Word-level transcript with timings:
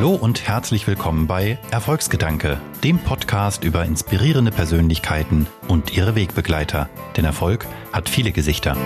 Hallo 0.00 0.14
und 0.14 0.48
herzlich 0.48 0.86
willkommen 0.86 1.26
bei 1.26 1.58
Erfolgsgedanke, 1.70 2.58
dem 2.82 2.98
Podcast 3.00 3.64
über 3.64 3.84
inspirierende 3.84 4.50
Persönlichkeiten 4.50 5.46
und 5.68 5.94
ihre 5.94 6.14
Wegbegleiter. 6.14 6.88
Denn 7.18 7.26
Erfolg 7.26 7.66
hat 7.92 8.08
viele 8.08 8.32
Gesichter. 8.32 8.78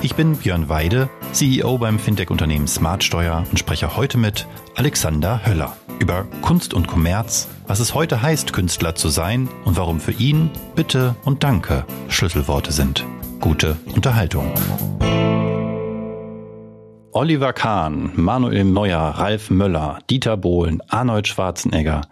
Ich 0.00 0.14
bin 0.14 0.36
Björn 0.36 0.70
Weide, 0.70 1.10
CEO 1.32 1.76
beim 1.76 1.98
Fintech-Unternehmen 1.98 2.68
Smartsteuer 2.68 3.44
und 3.50 3.58
spreche 3.58 3.98
heute 3.98 4.16
mit 4.16 4.46
Alexander 4.76 5.44
Höller 5.44 5.76
über 5.98 6.24
Kunst 6.40 6.72
und 6.72 6.86
Kommerz, 6.86 7.46
was 7.66 7.80
es 7.80 7.92
heute 7.92 8.22
heißt, 8.22 8.54
Künstler 8.54 8.94
zu 8.94 9.10
sein 9.10 9.46
und 9.66 9.76
warum 9.76 10.00
für 10.00 10.12
ihn 10.12 10.48
Bitte 10.74 11.16
und 11.26 11.44
Danke 11.44 11.84
Schlüsselworte 12.08 12.72
sind. 12.72 13.04
Gute 13.40 13.76
Unterhaltung. 13.94 14.54
Oliver 17.12 17.52
Kahn, 17.52 18.12
Manuel 18.14 18.64
Neuer, 18.64 19.00
Ralf 19.00 19.50
Möller, 19.50 19.98
Dieter 20.08 20.36
Bohlen, 20.36 20.80
Arnold 20.88 21.26
Schwarzenegger 21.26 22.02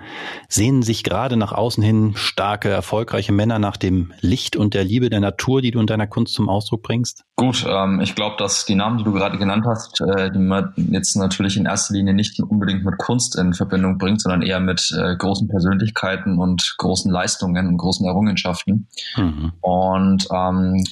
sehen 0.48 0.83
sich 0.83 1.05
gerade 1.05 1.37
nach 1.37 1.52
außen 1.52 1.83
hin 1.84 2.12
starke, 2.16 2.69
erfolgreiche 2.69 3.30
Männer 3.33 3.61
nach 3.61 3.77
dem 3.77 4.12
Licht 4.20 4.56
und 4.56 4.75
der 4.75 4.83
Liebe 4.83 5.09
der 5.09 5.20
Natur, 5.20 5.62
die 5.62 5.70
du 5.70 5.79
in 5.79 5.87
deiner 5.87 6.09
Kunst 6.09 6.34
zum 6.34 6.48
Ausdruck 6.48 6.83
bringst? 6.83 7.25
Gut, 7.37 7.65
ähm, 7.69 8.01
ich 8.01 8.16
glaube, 8.16 8.34
dass 8.39 8.66
die 8.66 8.75
Namen, 8.75 8.98
die 8.98 9.05
du 9.05 9.12
gerade 9.12 9.39
genannt 9.39 9.65
hast, 9.69 10.01
äh, 10.01 10.33
die 10.33 10.41
man 10.41 10.73
jetzt 10.77 11.15
natürlich 11.15 11.56
in 11.56 11.67
erster 11.67 11.95
Linie 11.95 12.12
nicht 12.12 12.41
unbedingt 12.41 12.84
mit 12.84 12.98
Kunst 12.98 13.39
in 13.39 13.55
Verbindung 13.55 13.98
bringt, 13.98 14.20
sondern 14.20 14.42
eher 14.42 14.59
mit 14.59 14.92
äh, 14.98 15.15
großen 15.17 15.47
Persönlichkeiten 15.47 16.39
und 16.39 16.75
großen 16.78 17.12
Leistungen 17.12 17.69
und 17.69 17.77
großen 17.77 18.05
Errungenschaften. 18.05 18.89
Mhm. 19.17 19.53
Und 19.61 20.27
ähm, 20.34 20.83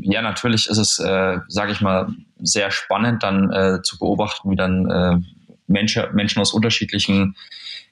ja, 0.00 0.22
natürlich 0.22 0.68
ist 0.68 0.78
es, 0.78 0.98
äh, 0.98 1.38
sage 1.48 1.72
ich 1.72 1.80
mal, 1.80 2.08
sehr 2.40 2.70
spannend 2.70 3.22
dann 3.22 3.52
äh, 3.52 3.82
zu 3.82 3.98
beobachten, 3.98 4.50
wie 4.50 4.56
dann 4.56 4.90
äh, 4.90 5.18
Menschen, 5.66 6.04
Menschen 6.14 6.40
aus 6.40 6.52
unterschiedlichen 6.52 7.36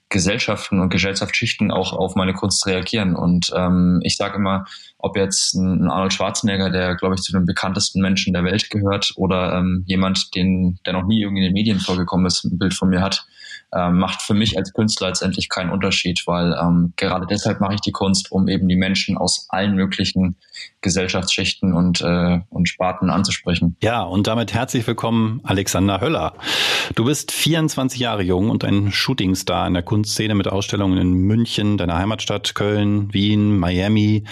Gesellschaften 0.09 0.81
und 0.81 0.91
Gesellschaftsschichten 0.91 1.71
auch 1.71 1.95
auf 1.95 2.17
meine 2.17 2.35
Kunst 2.35 2.67
reagieren. 2.67 3.17
Und 3.17 3.51
ähm, 3.57 4.01
ich 4.03 4.17
sage 4.17 4.37
immer, 4.37 4.67
ob 4.99 5.17
jetzt 5.17 5.55
ein 5.55 5.91
Arnold 5.91 6.13
Schwarzenegger, 6.13 6.69
der, 6.69 6.97
glaube 6.97 7.15
ich, 7.15 7.23
zu 7.23 7.33
den 7.33 7.47
bekanntesten 7.47 8.03
Menschen 8.03 8.35
der 8.35 8.45
Welt 8.45 8.69
gehört, 8.69 9.13
oder 9.17 9.55
ähm, 9.55 9.85
jemand, 9.87 10.35
den, 10.35 10.79
der 10.85 10.93
noch 10.93 11.07
nie 11.07 11.23
irgendwie 11.23 11.41
in 11.41 11.49
den 11.49 11.55
Medien 11.55 11.81
vorgekommen 11.81 12.27
ist, 12.27 12.45
ein 12.45 12.59
Bild 12.59 12.75
von 12.75 12.91
mir 12.91 13.01
hat, 13.01 13.27
ähm, 13.75 13.99
macht 13.99 14.23
für 14.23 14.35
mich 14.35 14.59
als 14.59 14.73
Künstler 14.73 15.09
letztendlich 15.09 15.49
keinen 15.49 15.71
Unterschied, 15.71 16.23
weil 16.27 16.55
ähm, 16.61 16.93
gerade 16.97 17.27
deshalb 17.27 17.61
mache 17.61 17.75
ich 17.75 17.81
die 17.81 17.93
Kunst, 17.93 18.31
um 18.31 18.49
eben 18.49 18.69
die 18.69 18.77
Menschen 18.77 19.17
aus 19.17 19.47
allen 19.49 19.75
möglichen 19.75 20.37
Gesellschaftsschichten 20.83 21.73
und, 21.73 22.03
äh, 22.03 22.41
und 22.51 22.69
Sparten 22.69 23.09
anzusprechen. 23.09 23.77
Ja, 23.83 24.03
und 24.03 24.27
damit 24.27 24.53
herzlich 24.53 24.87
willkommen, 24.87 25.41
Alexander 25.45 26.01
Höller. 26.01 26.35
Du 26.97 27.05
bist 27.05 27.33
24 27.33 28.01
Jahre 28.01 28.23
jung 28.23 28.51
und 28.51 28.65
ein 28.65 28.93
Shootingstar 28.93 29.67
in 29.67 29.75
der 29.75 29.83
Kunstszene 29.83 30.35
mit 30.35 30.49
Ausstellungen 30.49 30.99
in 30.99 31.13
München, 31.13 31.79
deiner 31.79 31.97
Heimatstadt, 31.97 32.55
Köln, 32.55 33.13
Wien, 33.15 33.57
Miami. 33.59 34.25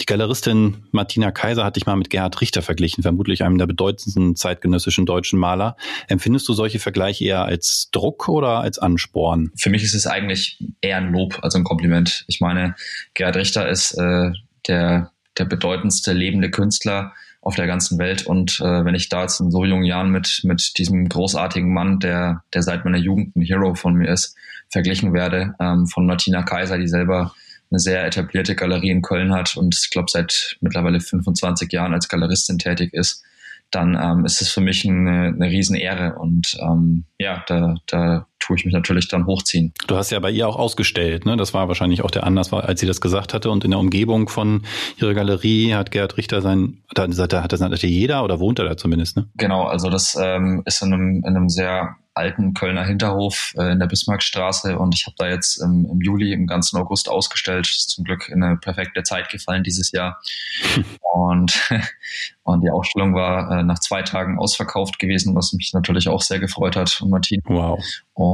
Die 0.00 0.06
Galeristin 0.06 0.78
Martina 0.90 1.30
Kaiser 1.30 1.64
hat 1.64 1.76
dich 1.76 1.86
mal 1.86 1.96
mit 1.96 2.10
Gerhard 2.10 2.40
Richter 2.40 2.62
verglichen, 2.62 3.02
vermutlich 3.02 3.44
einem 3.44 3.58
der 3.58 3.66
bedeutendsten 3.66 4.36
zeitgenössischen 4.36 5.06
deutschen 5.06 5.38
Maler. 5.38 5.76
Empfindest 6.08 6.48
du 6.48 6.54
solche 6.54 6.78
Vergleiche 6.78 7.26
eher 7.26 7.44
als 7.44 7.90
Druck 7.92 8.28
oder 8.28 8.60
als 8.60 8.79
Ansporn? 8.80 9.52
Für 9.56 9.70
mich 9.70 9.82
ist 9.82 9.94
es 9.94 10.06
eigentlich 10.06 10.62
eher 10.80 10.98
ein 10.98 11.12
Lob, 11.12 11.38
also 11.42 11.58
ein 11.58 11.64
Kompliment. 11.64 12.24
Ich 12.28 12.40
meine, 12.40 12.74
Gerhard 13.14 13.36
Richter 13.36 13.68
ist 13.68 13.92
äh, 13.92 14.32
der, 14.66 15.12
der 15.38 15.44
bedeutendste 15.44 16.12
lebende 16.12 16.50
Künstler 16.50 17.12
auf 17.42 17.56
der 17.56 17.66
ganzen 17.66 17.98
Welt. 17.98 18.26
Und 18.26 18.60
äh, 18.60 18.84
wenn 18.84 18.94
ich 18.94 19.08
da 19.08 19.22
jetzt 19.22 19.40
in 19.40 19.50
so 19.50 19.64
jungen 19.64 19.84
Jahren 19.84 20.10
mit, 20.10 20.40
mit 20.44 20.78
diesem 20.78 21.08
großartigen 21.08 21.72
Mann, 21.72 21.98
der, 21.98 22.42
der 22.52 22.62
seit 22.62 22.84
meiner 22.84 22.98
Jugend 22.98 23.36
ein 23.36 23.42
Hero 23.42 23.74
von 23.74 23.94
mir 23.94 24.10
ist, 24.10 24.36
verglichen 24.68 25.12
werde, 25.12 25.54
ähm, 25.60 25.86
von 25.86 26.06
Martina 26.06 26.42
Kaiser, 26.42 26.78
die 26.78 26.88
selber 26.88 27.34
eine 27.70 27.78
sehr 27.78 28.04
etablierte 28.04 28.54
Galerie 28.54 28.90
in 28.90 29.02
Köln 29.02 29.32
hat 29.32 29.56
und 29.56 29.78
ich 29.80 29.90
glaube 29.90 30.10
seit 30.10 30.56
mittlerweile 30.60 31.00
25 31.00 31.72
Jahren 31.72 31.94
als 31.94 32.08
Galeristin 32.08 32.58
tätig 32.58 32.92
ist, 32.92 33.22
dann 33.70 33.96
ähm, 34.00 34.24
ist 34.24 34.42
es 34.42 34.50
für 34.50 34.60
mich 34.60 34.88
eine, 34.88 35.28
eine 35.28 35.46
Riesenehre 35.46 36.16
und 36.16 36.56
ähm, 36.60 37.04
ja, 37.18 37.44
da, 37.46 37.76
da 37.86 38.26
tue 38.40 38.56
ich 38.56 38.64
mich 38.64 38.74
natürlich 38.74 39.08
dann 39.08 39.26
hochziehen. 39.26 39.72
Du 39.86 39.96
hast 39.96 40.10
ja 40.10 40.18
bei 40.18 40.30
ihr 40.30 40.48
auch 40.48 40.56
ausgestellt, 40.56 41.26
ne? 41.26 41.36
Das 41.36 41.54
war 41.54 41.68
wahrscheinlich 41.68 42.02
auch 42.02 42.10
der 42.10 42.24
Anlass, 42.24 42.52
als 42.52 42.80
sie 42.80 42.86
das 42.86 43.00
gesagt 43.00 43.34
hatte. 43.34 43.50
Und 43.50 43.64
in 43.64 43.70
der 43.70 43.78
Umgebung 43.78 44.28
von 44.28 44.62
ihrer 44.98 45.14
Galerie 45.14 45.74
hat 45.74 45.90
Gerhard 45.90 46.16
Richter 46.16 46.42
sein, 46.42 46.78
da 46.94 47.04
hat 47.04 47.52
er 47.52 47.58
sein 47.58 47.72
Atelier 47.72 48.08
da 48.08 48.22
oder 48.22 48.40
wohnt 48.40 48.58
er 48.58 48.64
da 48.64 48.76
zumindest, 48.76 49.16
ne? 49.16 49.28
Genau, 49.36 49.64
also 49.64 49.90
das 49.90 50.16
ähm, 50.20 50.62
ist 50.64 50.82
in 50.82 50.92
einem, 50.92 51.16
in 51.24 51.36
einem 51.36 51.48
sehr 51.48 51.96
alten 52.14 52.54
Kölner 52.54 52.84
Hinterhof 52.84 53.54
äh, 53.56 53.72
in 53.72 53.78
der 53.78 53.86
Bismarckstraße 53.86 54.78
und 54.78 54.94
ich 54.94 55.06
habe 55.06 55.14
da 55.18 55.28
jetzt 55.28 55.56
im, 55.62 55.86
im, 55.90 56.00
Juli, 56.00 56.32
im 56.32 56.46
ganzen 56.46 56.76
August 56.76 57.08
ausgestellt. 57.08 57.66
Das 57.66 57.76
ist 57.76 57.90
zum 57.90 58.04
Glück 58.04 58.28
in 58.28 58.42
eine 58.42 58.56
perfekte 58.56 59.02
Zeit 59.02 59.28
gefallen 59.30 59.62
dieses 59.62 59.92
Jahr. 59.92 60.20
und, 61.14 61.70
und 62.42 62.62
die 62.62 62.70
Ausstellung 62.70 63.14
war 63.14 63.60
äh, 63.60 63.62
nach 63.62 63.78
zwei 63.78 64.02
Tagen 64.02 64.38
ausverkauft 64.38 64.98
gewesen, 64.98 65.34
was 65.34 65.52
mich 65.52 65.72
natürlich 65.72 66.08
auch 66.08 66.20
sehr 66.20 66.40
gefreut 66.40 66.76
hat 66.76 67.00
und 67.00 67.10
Martin. 67.10 67.40
Wow. 67.44 67.80
Und 68.14 68.29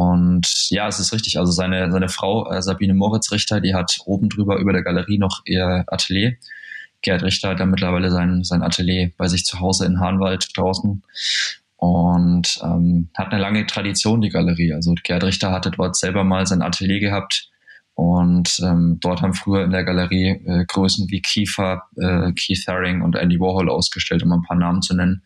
ja, 0.70 0.88
es 0.88 0.98
ist 0.98 1.12
richtig. 1.12 1.38
Also 1.38 1.52
seine, 1.52 1.90
seine 1.90 2.08
Frau 2.08 2.50
äh, 2.50 2.60
Sabine 2.62 2.94
Moritz 2.94 3.30
Richter, 3.30 3.60
die 3.60 3.74
hat 3.74 3.98
oben 4.04 4.28
drüber 4.28 4.56
über 4.58 4.72
der 4.72 4.82
Galerie 4.82 5.18
noch 5.18 5.42
ihr 5.44 5.84
Atelier. 5.86 6.36
Gerhard 7.02 7.22
Richter 7.22 7.50
hat 7.50 7.60
da 7.60 7.66
mittlerweile 7.66 8.10
sein, 8.10 8.42
sein 8.42 8.62
Atelier 8.62 9.12
bei 9.16 9.28
sich 9.28 9.44
zu 9.44 9.60
Hause 9.60 9.86
in 9.86 10.00
Hahnwald 10.00 10.48
draußen 10.56 11.02
und 11.76 12.58
ähm, 12.62 13.10
hat 13.14 13.32
eine 13.32 13.40
lange 13.40 13.66
Tradition, 13.66 14.20
die 14.20 14.30
Galerie. 14.30 14.72
Also 14.72 14.94
Gerhard 15.02 15.24
Richter 15.24 15.52
hatte 15.52 15.70
dort 15.70 15.96
selber 15.96 16.24
mal 16.24 16.46
sein 16.46 16.62
Atelier 16.62 17.00
gehabt 17.00 17.50
und 17.94 18.58
ähm, 18.62 18.98
dort 19.00 19.22
haben 19.22 19.34
früher 19.34 19.64
in 19.64 19.70
der 19.70 19.84
Galerie 19.84 20.42
äh, 20.46 20.64
Größen 20.66 21.08
wie 21.10 21.22
Kiefer, 21.22 21.82
äh, 21.96 22.32
Keith 22.32 22.66
Haring 22.66 23.02
und 23.02 23.16
Andy 23.16 23.38
Warhol 23.38 23.70
ausgestellt, 23.70 24.22
um 24.22 24.32
ein 24.32 24.42
paar 24.42 24.56
Namen 24.56 24.82
zu 24.82 24.94
nennen. 24.94 25.22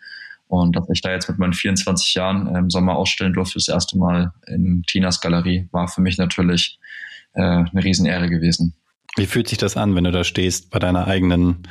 Und 0.51 0.75
dass 0.75 0.89
ich 0.93 1.01
da 1.01 1.13
jetzt 1.13 1.29
mit 1.29 1.39
meinen 1.39 1.53
24 1.53 2.13
Jahren 2.15 2.55
im 2.55 2.71
Sommer 2.71 2.97
ausstellen 2.97 3.33
durfte, 3.33 3.55
das 3.55 3.69
erste 3.69 3.97
Mal 3.97 4.33
in 4.49 4.83
Tinas 4.87 5.21
Galerie, 5.21 5.69
war 5.71 5.87
für 5.87 6.01
mich 6.01 6.19
natürlich 6.19 6.81
äh, 7.35 7.41
eine 7.41 7.85
Riesenehre 7.85 8.29
gewesen. 8.29 8.75
Wie 9.17 9.27
fühlt 9.27 9.49
sich 9.49 9.59
das 9.59 9.77
an, 9.77 9.95
wenn 9.95 10.05
du 10.05 10.11
da 10.11 10.25
stehst 10.25 10.71
bei 10.71 10.81
deiner 10.81 11.07
eigenen 11.07 11.69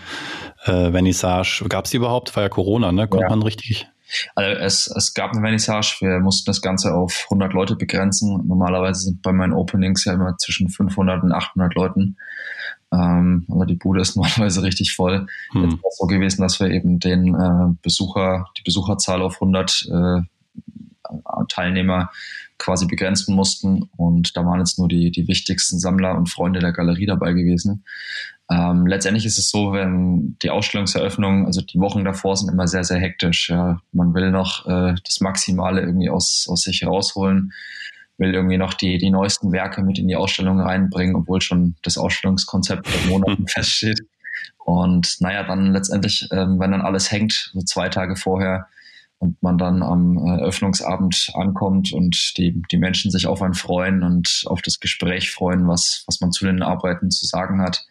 äh, 0.64 0.92
Vernissage? 0.92 1.66
Gab 1.68 1.86
es 1.86 1.92
die 1.92 1.98
überhaupt? 1.98 2.34
War 2.38 2.44
ja 2.44 2.50
Corona, 2.50 2.94
ne? 2.94 3.08
Kommt 3.10 3.24
ja. 3.24 3.30
man 3.30 3.42
richtig 3.42 3.88
also 4.36 4.60
es, 4.60 4.88
es 4.88 5.14
gab 5.14 5.32
eine 5.32 5.42
Vernissage, 5.42 5.98
wir 6.02 6.20
mussten 6.20 6.50
das 6.50 6.62
Ganze 6.62 6.94
auf 6.94 7.26
100 7.26 7.54
Leute 7.54 7.76
begrenzen. 7.76 8.42
Normalerweise 8.48 9.02
sind 9.02 9.22
bei 9.22 9.32
meinen 9.32 9.54
Openings 9.54 10.06
ja 10.06 10.14
immer 10.14 10.36
zwischen 10.38 10.70
500 10.70 11.24
und 11.24 11.32
800 11.32 11.76
Leuten. 11.76 12.18
Ähm, 12.92 13.46
aber 13.50 13.66
die 13.66 13.76
Bude 13.76 14.02
ist 14.02 14.16
normalerweise 14.18 14.64
richtig 14.64 14.94
voll. 14.94 15.28
Hm. 15.52 15.64
Jetzt 15.64 15.84
war 15.84 15.90
es 15.90 15.98
so 15.98 16.08
gewesen, 16.08 16.42
dass 16.42 16.60
wir 16.60 16.70
eben 16.70 17.00
den 17.00 17.36
äh, 17.36 17.76
Besucher, 17.82 18.48
die 18.58 18.64
Besucherzahl 18.64 19.22
auf 19.22 19.36
100 19.36 19.90
äh, 19.92 20.22
Teilnehmer 21.48 22.12
quasi 22.58 22.86
begrenzen 22.86 23.36
mussten. 23.36 23.90
Und 23.96 24.36
da 24.36 24.46
waren 24.46 24.60
jetzt 24.60 24.78
nur 24.78 24.88
die, 24.88 25.12
die 25.12 25.28
wichtigsten 25.28 25.80
Sammler 25.80 26.16
und 26.16 26.30
Freunde 26.30 26.60
der 26.60 26.74
Galerie 26.74 27.06
dabei 27.06 27.34
gewesen. 27.34 27.84
Ähm, 28.52 28.88
letztendlich 28.88 29.26
ist 29.26 29.38
es 29.38 29.50
so, 29.50 29.74
wenn 29.74 30.38
die 30.42 30.50
Ausstellungseröffnung, 30.50 31.46
also 31.46 31.62
die 31.62 31.80
Wochen 31.80 32.04
davor 32.04 32.36
sind 32.36 32.52
immer 32.52 32.68
sehr, 32.68 32.84
sehr 32.84 33.00
hektisch. 33.00 33.50
Ja. 33.50 33.80
Man 33.92 34.14
will 34.14 34.32
noch 34.32 34.66
äh, 34.68 34.96
das 35.06 35.22
Maximale 35.22 35.82
irgendwie 35.82 36.10
aus, 36.10 36.48
aus 36.50 36.62
sich 36.62 36.86
rausholen, 36.86 37.54
will 38.20 38.34
irgendwie 38.34 38.58
noch 38.58 38.74
die, 38.74 38.98
die 38.98 39.10
neuesten 39.10 39.52
Werke 39.52 39.82
mit 39.82 39.98
in 39.98 40.08
die 40.08 40.16
Ausstellung 40.16 40.60
reinbringen, 40.60 41.16
obwohl 41.16 41.42
schon 41.42 41.76
das 41.84 41.98
Ausstellungskonzept 41.98 42.88
seit 42.88 43.06
Monaten 43.08 43.48
feststeht. 43.48 44.02
Und 44.66 45.16
naja, 45.20 45.44
dann 45.44 45.74
letztendlich, 45.74 46.28
ähm, 46.32 46.60
wenn 46.60 46.72
dann 46.72 46.82
alles 46.82 47.12
hängt, 47.12 47.52
so 47.54 47.62
zwei 47.62 47.90
Tage 47.90 48.16
vorher, 48.16 48.68
und 49.20 49.42
man 49.44 49.58
dann 49.58 49.84
am 49.84 50.18
äh, 50.18 50.40
Eröffnungsabend 50.40 51.32
ankommt 51.34 51.92
und 51.92 52.38
die, 52.38 52.62
die 52.72 52.78
Menschen 52.78 53.12
sich 53.12 53.28
auf 53.28 53.42
einen 53.42 53.54
freuen 53.54 54.02
und 54.02 54.44
auf 54.46 54.62
das 54.62 54.80
Gespräch 54.80 55.32
freuen, 55.32 55.68
was, 55.68 56.04
was 56.08 56.22
man 56.22 56.32
zu 56.32 56.46
den 56.46 56.64
Arbeiten 56.64 57.12
zu 57.12 57.26
sagen 57.26 57.62
hat. 57.62 57.86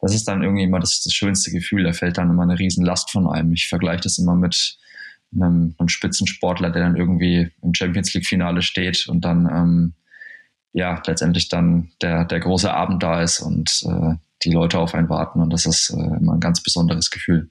Das 0.00 0.12
ist 0.12 0.26
dann 0.26 0.42
irgendwie 0.42 0.64
immer 0.64 0.80
das, 0.80 1.00
das 1.02 1.12
schönste 1.12 1.52
Gefühl. 1.52 1.84
Da 1.84 1.92
fällt 1.92 2.18
dann 2.18 2.30
immer 2.30 2.42
eine 2.42 2.58
Riesenlast 2.58 3.12
von 3.12 3.28
einem. 3.28 3.52
Ich 3.52 3.68
vergleiche 3.68 4.02
das 4.02 4.18
immer 4.18 4.34
mit 4.34 4.76
einem, 5.34 5.74
einem 5.78 5.88
Spitzensportler, 5.88 6.70
der 6.70 6.82
dann 6.82 6.96
irgendwie 6.96 7.50
im 7.62 7.74
Champions 7.74 8.12
League-Finale 8.14 8.62
steht 8.62 9.06
und 9.08 9.24
dann 9.24 9.46
ähm, 9.46 9.94
ja 10.72 11.02
letztendlich 11.06 11.48
dann 11.48 11.90
der, 12.00 12.24
der 12.24 12.40
große 12.40 12.72
Abend 12.72 13.02
da 13.02 13.22
ist 13.22 13.40
und 13.40 13.82
äh, 13.86 14.14
die 14.44 14.50
Leute 14.50 14.78
auf 14.78 14.94
einen 14.94 15.08
warten. 15.08 15.40
Und 15.40 15.52
das 15.52 15.66
ist 15.66 15.90
äh, 15.90 16.16
immer 16.16 16.34
ein 16.34 16.40
ganz 16.40 16.62
besonderes 16.62 17.10
Gefühl. 17.10 17.50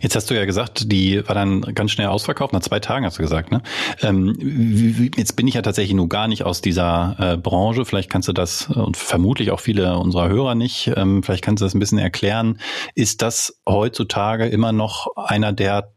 Jetzt 0.00 0.14
hast 0.14 0.30
du 0.30 0.34
ja 0.34 0.44
gesagt, 0.44 0.92
die 0.92 1.26
war 1.26 1.34
dann 1.34 1.62
ganz 1.74 1.90
schnell 1.90 2.06
ausverkauft, 2.06 2.52
nach 2.52 2.60
zwei 2.60 2.78
Tagen 2.78 3.04
hast 3.04 3.18
du 3.18 3.22
gesagt, 3.22 3.50
ne? 3.50 3.62
Ähm, 4.02 5.10
jetzt 5.16 5.34
bin 5.34 5.48
ich 5.48 5.54
ja 5.54 5.62
tatsächlich 5.62 5.94
nur 5.94 6.08
gar 6.08 6.28
nicht 6.28 6.44
aus 6.44 6.60
dieser 6.60 7.16
äh, 7.18 7.36
Branche. 7.36 7.84
Vielleicht 7.84 8.08
kannst 8.08 8.28
du 8.28 8.32
das 8.32 8.68
äh, 8.70 8.78
und 8.78 8.96
vermutlich 8.96 9.50
auch 9.50 9.58
viele 9.58 9.98
unserer 9.98 10.28
Hörer 10.28 10.54
nicht. 10.54 10.92
Ähm, 10.94 11.24
vielleicht 11.24 11.42
kannst 11.42 11.60
du 11.60 11.66
das 11.66 11.74
ein 11.74 11.80
bisschen 11.80 11.98
erklären. 11.98 12.60
Ist 12.94 13.22
das 13.22 13.60
heutzutage 13.68 14.46
immer 14.46 14.72
noch 14.72 15.08
einer 15.16 15.52
der 15.52 15.92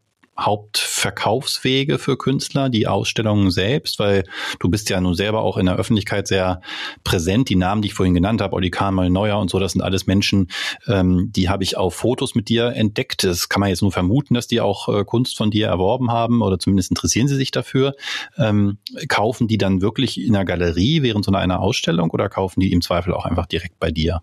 Hauptverkaufswege 0.46 1.98
für 1.98 2.18
Künstler, 2.18 2.70
die 2.70 2.88
Ausstellungen 2.88 3.52
selbst? 3.52 4.00
Weil 4.00 4.24
du 4.60 4.70
bist 4.70 4.90
ja 4.90 5.00
nun 5.02 5.16
selber 5.16 5.42
auch 5.42 5.58
in 5.58 5.66
der 5.66 5.76
Öffentlichkeit 5.76 6.28
sehr 6.28 6.62
präsent. 7.04 7.50
Die 7.50 7.56
Namen, 7.56 7.82
die 7.82 7.90
ich 7.90 7.94
vorhin 7.94 8.14
genannt 8.14 8.42
habe, 8.42 8.56
Olli 8.56 8.70
Kahn, 8.70 8.96
Neuer 9.12 9.40
und 9.40 9.50
so, 9.50 9.60
das 9.60 9.74
sind 9.74 9.82
alles 9.82 10.08
Menschen, 10.08 10.50
ähm, 10.88 11.32
die 11.36 11.50
habe 11.50 11.64
ich 11.64 11.78
auf 11.78 11.96
Fotos 11.96 12.36
mit 12.36 12.50
dir 12.50 12.74
entdeckt. 12.74 13.24
Das 13.24 13.50
kann 13.50 13.60
man 13.60 13.70
jetzt 13.70 13.82
nur 13.82 13.92
vermuten, 13.92 14.34
dass 14.34 14.48
die 14.48 14.62
auch 14.62 14.90
äh, 14.90 15.04
Kunst 15.06 15.38
von 15.38 15.52
dir 15.52 15.68
erworben 15.68 16.12
haben 16.12 16.42
oder 16.42 16.60
zumindest 16.60 16.92
interessieren 16.92 17.28
sie 17.28 17.36
sich 17.36 17.52
dafür. 17.52 17.94
Ähm, 18.38 18.78
kaufen 19.08 19.48
die 19.48 19.58
dann 19.58 19.82
wirklich 19.82 20.20
in 20.20 20.34
der 20.34 20.46
Galerie 20.46 21.02
während 21.02 21.26
so 21.26 21.32
einer 21.32 21.60
Ausstellung 21.60 22.12
oder 22.12 22.30
kaufen 22.30 22.60
die 22.60 22.72
im 22.72 22.82
Zweifel 22.82 23.14
auch 23.14 23.26
einfach 23.26 23.46
direkt 23.46 23.80
bei 23.80 23.92
dir? 23.92 24.22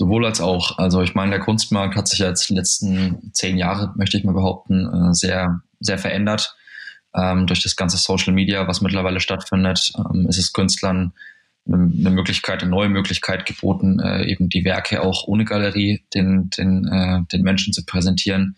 Sowohl 0.00 0.24
als 0.24 0.40
auch. 0.40 0.78
Also 0.78 1.02
ich 1.02 1.14
meine, 1.14 1.32
der 1.32 1.40
Kunstmarkt 1.40 1.94
hat 1.94 2.08
sich 2.08 2.20
ja 2.20 2.28
jetzt 2.28 2.48
die 2.48 2.54
letzten 2.54 3.32
zehn 3.34 3.58
Jahre, 3.58 3.92
möchte 3.96 4.16
ich 4.16 4.24
mal 4.24 4.32
behaupten, 4.32 4.86
äh, 4.86 5.12
sehr, 5.12 5.60
sehr 5.78 5.98
verändert. 5.98 6.56
Ähm, 7.14 7.46
durch 7.46 7.62
das 7.62 7.76
ganze 7.76 7.98
Social 7.98 8.32
Media, 8.32 8.66
was 8.66 8.80
mittlerweile 8.80 9.20
stattfindet, 9.20 9.92
ähm, 9.98 10.26
ist 10.26 10.38
es 10.38 10.54
Künstlern 10.54 11.12
eine 11.72 12.10
Möglichkeit, 12.10 12.62
eine 12.62 12.70
neue 12.70 12.88
Möglichkeit 12.88 13.46
geboten, 13.46 14.00
äh, 14.00 14.24
eben 14.24 14.48
die 14.48 14.64
Werke 14.64 15.02
auch 15.02 15.26
ohne 15.26 15.44
Galerie 15.44 16.02
den, 16.14 16.50
den, 16.50 16.86
äh, 16.86 17.20
den 17.32 17.42
Menschen 17.42 17.72
zu 17.72 17.84
präsentieren. 17.84 18.56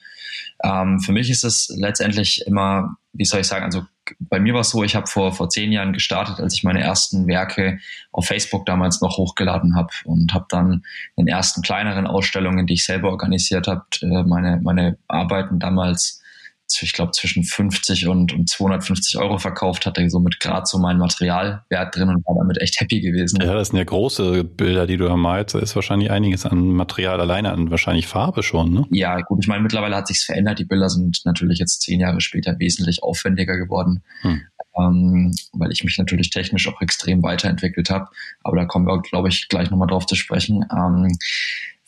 Ähm, 0.62 1.00
für 1.00 1.12
mich 1.12 1.31
ist 1.31 1.44
es 1.44 1.73
letztendlich 1.76 2.47
immer, 2.47 2.97
wie 3.12 3.25
soll 3.25 3.41
ich 3.41 3.47
sagen, 3.47 3.64
also 3.64 3.82
bei 4.19 4.41
mir 4.41 4.55
war 4.55 4.62
es 4.62 4.70
so, 4.70 4.82
ich 4.82 4.97
habe 4.97 5.06
vor, 5.06 5.32
vor 5.32 5.49
zehn 5.49 5.73
Jahren 5.73 5.93
gestartet, 5.93 6.41
als 6.41 6.55
ich 6.55 6.64
meine 6.64 6.81
ersten 6.81 7.26
Werke 7.26 7.79
auf 8.11 8.26
Facebook 8.26 8.67
damals 8.67 9.00
noch 9.00 9.17
hochgeladen 9.17 9.76
habe 9.76 9.91
und 10.05 10.35
habe 10.35 10.47
dann 10.49 10.85
in 11.17 11.29
ersten 11.29 11.62
kleineren 11.62 12.06
Ausstellungen, 12.06 12.67
die 12.67 12.75
ich 12.75 12.85
selber 12.85 13.11
organisiert 13.11 13.69
habe, 13.69 13.85
äh, 14.00 14.23
meine, 14.25 14.61
meine 14.62 14.99
Arbeiten 15.08 15.58
damals 15.58 16.22
ich 16.81 16.93
glaube, 16.93 17.13
zwischen 17.13 17.45
50 17.45 18.09
und, 18.09 18.33
und 18.33 18.49
250 18.49 19.19
Euro 19.19 19.39
verkauft, 19.39 19.85
hatte 19.85 20.09
somit 20.09 20.41
gerade 20.41 20.67
so 20.67 20.79
mein 20.79 20.99
Materialwert 20.99 21.97
drin 21.97 22.09
und 22.09 22.25
war 22.27 22.37
damit 22.39 22.61
echt 22.61 22.81
happy 22.81 23.01
gewesen. 23.01 23.41
Ja, 23.43 23.55
das 23.55 23.69
sind 23.69 23.79
ja 23.79 23.85
große 23.85 24.45
Bilder, 24.45 24.87
die 24.87 24.97
du 24.97 25.07
da 25.07 25.17
malst. 25.17 25.55
Da 25.55 25.59
ist 25.59 25.75
wahrscheinlich 25.75 26.11
einiges 26.11 26.47
an 26.47 26.69
Material 26.69 27.21
alleine, 27.21 27.53
an 27.53 27.71
wahrscheinlich 27.71 28.07
Farbe 28.07 28.43
schon, 28.43 28.73
ne? 28.73 28.87
Ja, 28.91 29.21
gut, 29.21 29.41
ich 29.43 29.49
meine, 29.49 29.63
mittlerweile 29.63 29.97
hat 29.97 30.07
sich's 30.07 30.25
verändert. 30.25 30.59
Die 30.59 30.65
Bilder 30.65 30.89
sind 30.89 31.21
natürlich 31.25 31.59
jetzt 31.59 31.83
zehn 31.83 32.01
Jahre 32.01 32.21
später 32.21 32.59
wesentlich 32.59 33.03
aufwendiger 33.03 33.59
geworden. 33.59 34.03
Hm. 34.23 34.43
Ähm, 34.79 35.35
weil 35.53 35.71
ich 35.71 35.85
mich 35.85 35.99
natürlich 35.99 36.31
technisch 36.31 36.67
auch 36.67 36.81
extrem 36.81 37.23
weiterentwickelt 37.23 37.91
habe. 37.91 38.07
Aber 38.43 38.57
da 38.57 38.65
kommen 38.65 38.87
wir, 38.87 39.03
glaube 39.03 39.29
ich, 39.29 39.49
gleich 39.49 39.71
nochmal 39.71 39.89
drauf 39.89 40.07
zu 40.07 40.15
sprechen. 40.15 40.65
Ähm, 40.73 41.19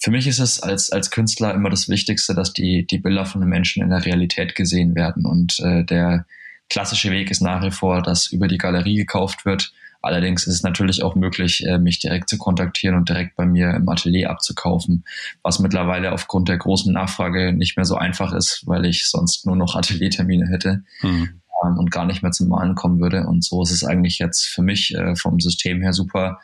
für 0.05 0.11
mich 0.11 0.27
ist 0.27 0.39
es 0.39 0.61
als, 0.61 0.93
als 0.93 1.11
Künstler 1.11 1.55
immer 1.55 1.71
das 1.71 1.89
Wichtigste, 1.89 2.35
dass 2.35 2.53
die, 2.53 2.87
die 2.87 2.99
Bilder 2.99 3.25
von 3.25 3.41
den 3.41 3.49
Menschen 3.49 3.83
in 3.83 3.89
der 3.89 4.05
Realität 4.05 4.55
gesehen 4.55 4.95
werden. 4.95 5.25
Und 5.25 5.59
äh, 5.61 5.83
der 5.83 6.27
klassische 6.69 7.11
Weg 7.11 7.31
ist 7.31 7.41
nach 7.41 7.65
wie 7.65 7.71
vor, 7.71 8.03
dass 8.03 8.27
über 8.27 8.47
die 8.47 8.59
Galerie 8.59 8.97
gekauft 8.97 9.47
wird. 9.47 9.73
Allerdings 10.03 10.47
ist 10.47 10.57
es 10.57 10.63
natürlich 10.63 11.03
auch 11.03 11.15
möglich, 11.15 11.65
äh, 11.67 11.79
mich 11.79 12.01
direkt 12.01 12.29
zu 12.29 12.37
kontaktieren 12.37 12.97
und 12.97 13.09
direkt 13.09 13.35
bei 13.35 13.47
mir 13.47 13.71
im 13.71 13.89
Atelier 13.89 14.29
abzukaufen, 14.29 15.05
was 15.43 15.59
mittlerweile 15.59 16.13
aufgrund 16.13 16.51
der 16.51 16.59
großen 16.59 16.93
Nachfrage 16.93 17.55
nicht 17.55 17.79
mehr 17.79 17.87
so 17.87 17.97
einfach 17.97 18.35
ist, 18.35 18.65
weil 18.67 18.85
ich 18.85 19.09
sonst 19.09 19.47
nur 19.47 19.57
noch 19.57 19.75
Ateliertermine 19.75 20.49
hätte. 20.49 20.83
Mhm 21.01 21.41
ähm, 21.65 21.79
und 21.79 21.91
gar 21.91 22.07
nicht 22.07 22.23
mehr 22.23 22.33
zum 22.33 22.49
Malen 22.49 22.75
kommen 22.75 23.01
würde. 23.01 23.27
Und 23.27 23.45
so 23.45 23.63
ist 23.63 23.71
es 23.71 23.85
eigentlich 23.85 24.19
jetzt 24.19 24.47
für 24.47 24.63
mich 24.63 24.95
äh, 24.95 25.17
vom 25.17 25.41
System 25.41 25.81
her 25.83 25.93
super, 25.93 26.41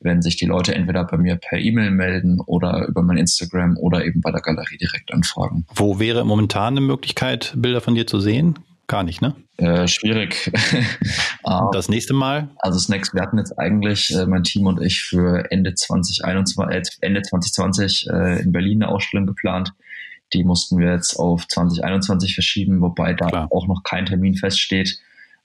wenn 0.00 0.22
sich 0.22 0.36
die 0.36 0.46
Leute 0.46 0.74
entweder 0.74 1.04
bei 1.04 1.16
mir 1.16 1.36
per 1.36 1.58
E-Mail 1.58 1.90
melden 1.90 2.40
oder 2.40 2.86
über 2.86 3.02
mein 3.02 3.16
Instagram 3.16 3.76
oder 3.76 4.04
eben 4.04 4.20
bei 4.20 4.30
der 4.30 4.40
Galerie 4.40 4.78
direkt 4.78 5.12
anfragen. 5.12 5.66
Wo 5.74 5.98
wäre 5.98 6.24
momentan 6.24 6.74
eine 6.74 6.80
Möglichkeit, 6.80 7.54
Bilder 7.56 7.80
von 7.80 7.94
dir 7.94 8.06
zu 8.06 8.20
sehen? 8.20 8.58
Gar 8.86 9.02
nicht, 9.02 9.22
ne? 9.22 9.34
Äh, 9.56 9.88
schwierig. 9.88 10.50
Ah. 11.46 11.68
das 11.74 11.90
nächste 11.90 12.14
Mal? 12.14 12.48
Also 12.60 12.78
das 12.78 12.88
nächste, 12.88 13.16
wir 13.16 13.22
hatten 13.22 13.36
jetzt 13.36 13.58
eigentlich 13.58 14.10
äh, 14.16 14.24
mein 14.24 14.44
Team 14.44 14.66
und 14.66 14.80
ich 14.80 15.02
für 15.02 15.44
Ende 15.50 15.74
2021, 15.74 17.02
äh, 17.02 17.06
Ende 17.06 17.20
2020 17.20 18.06
äh, 18.08 18.40
in 18.40 18.50
Berlin 18.50 18.82
eine 18.82 18.90
Ausstellung 18.90 19.26
geplant. 19.26 19.74
Die 20.34 20.44
mussten 20.44 20.78
wir 20.78 20.92
jetzt 20.92 21.16
auf 21.16 21.46
2021 21.48 22.34
verschieben, 22.34 22.80
wobei 22.80 23.14
da 23.14 23.28
Klar. 23.28 23.48
auch 23.50 23.66
noch 23.66 23.82
kein 23.84 24.04
Termin 24.04 24.34
feststeht, 24.34 24.98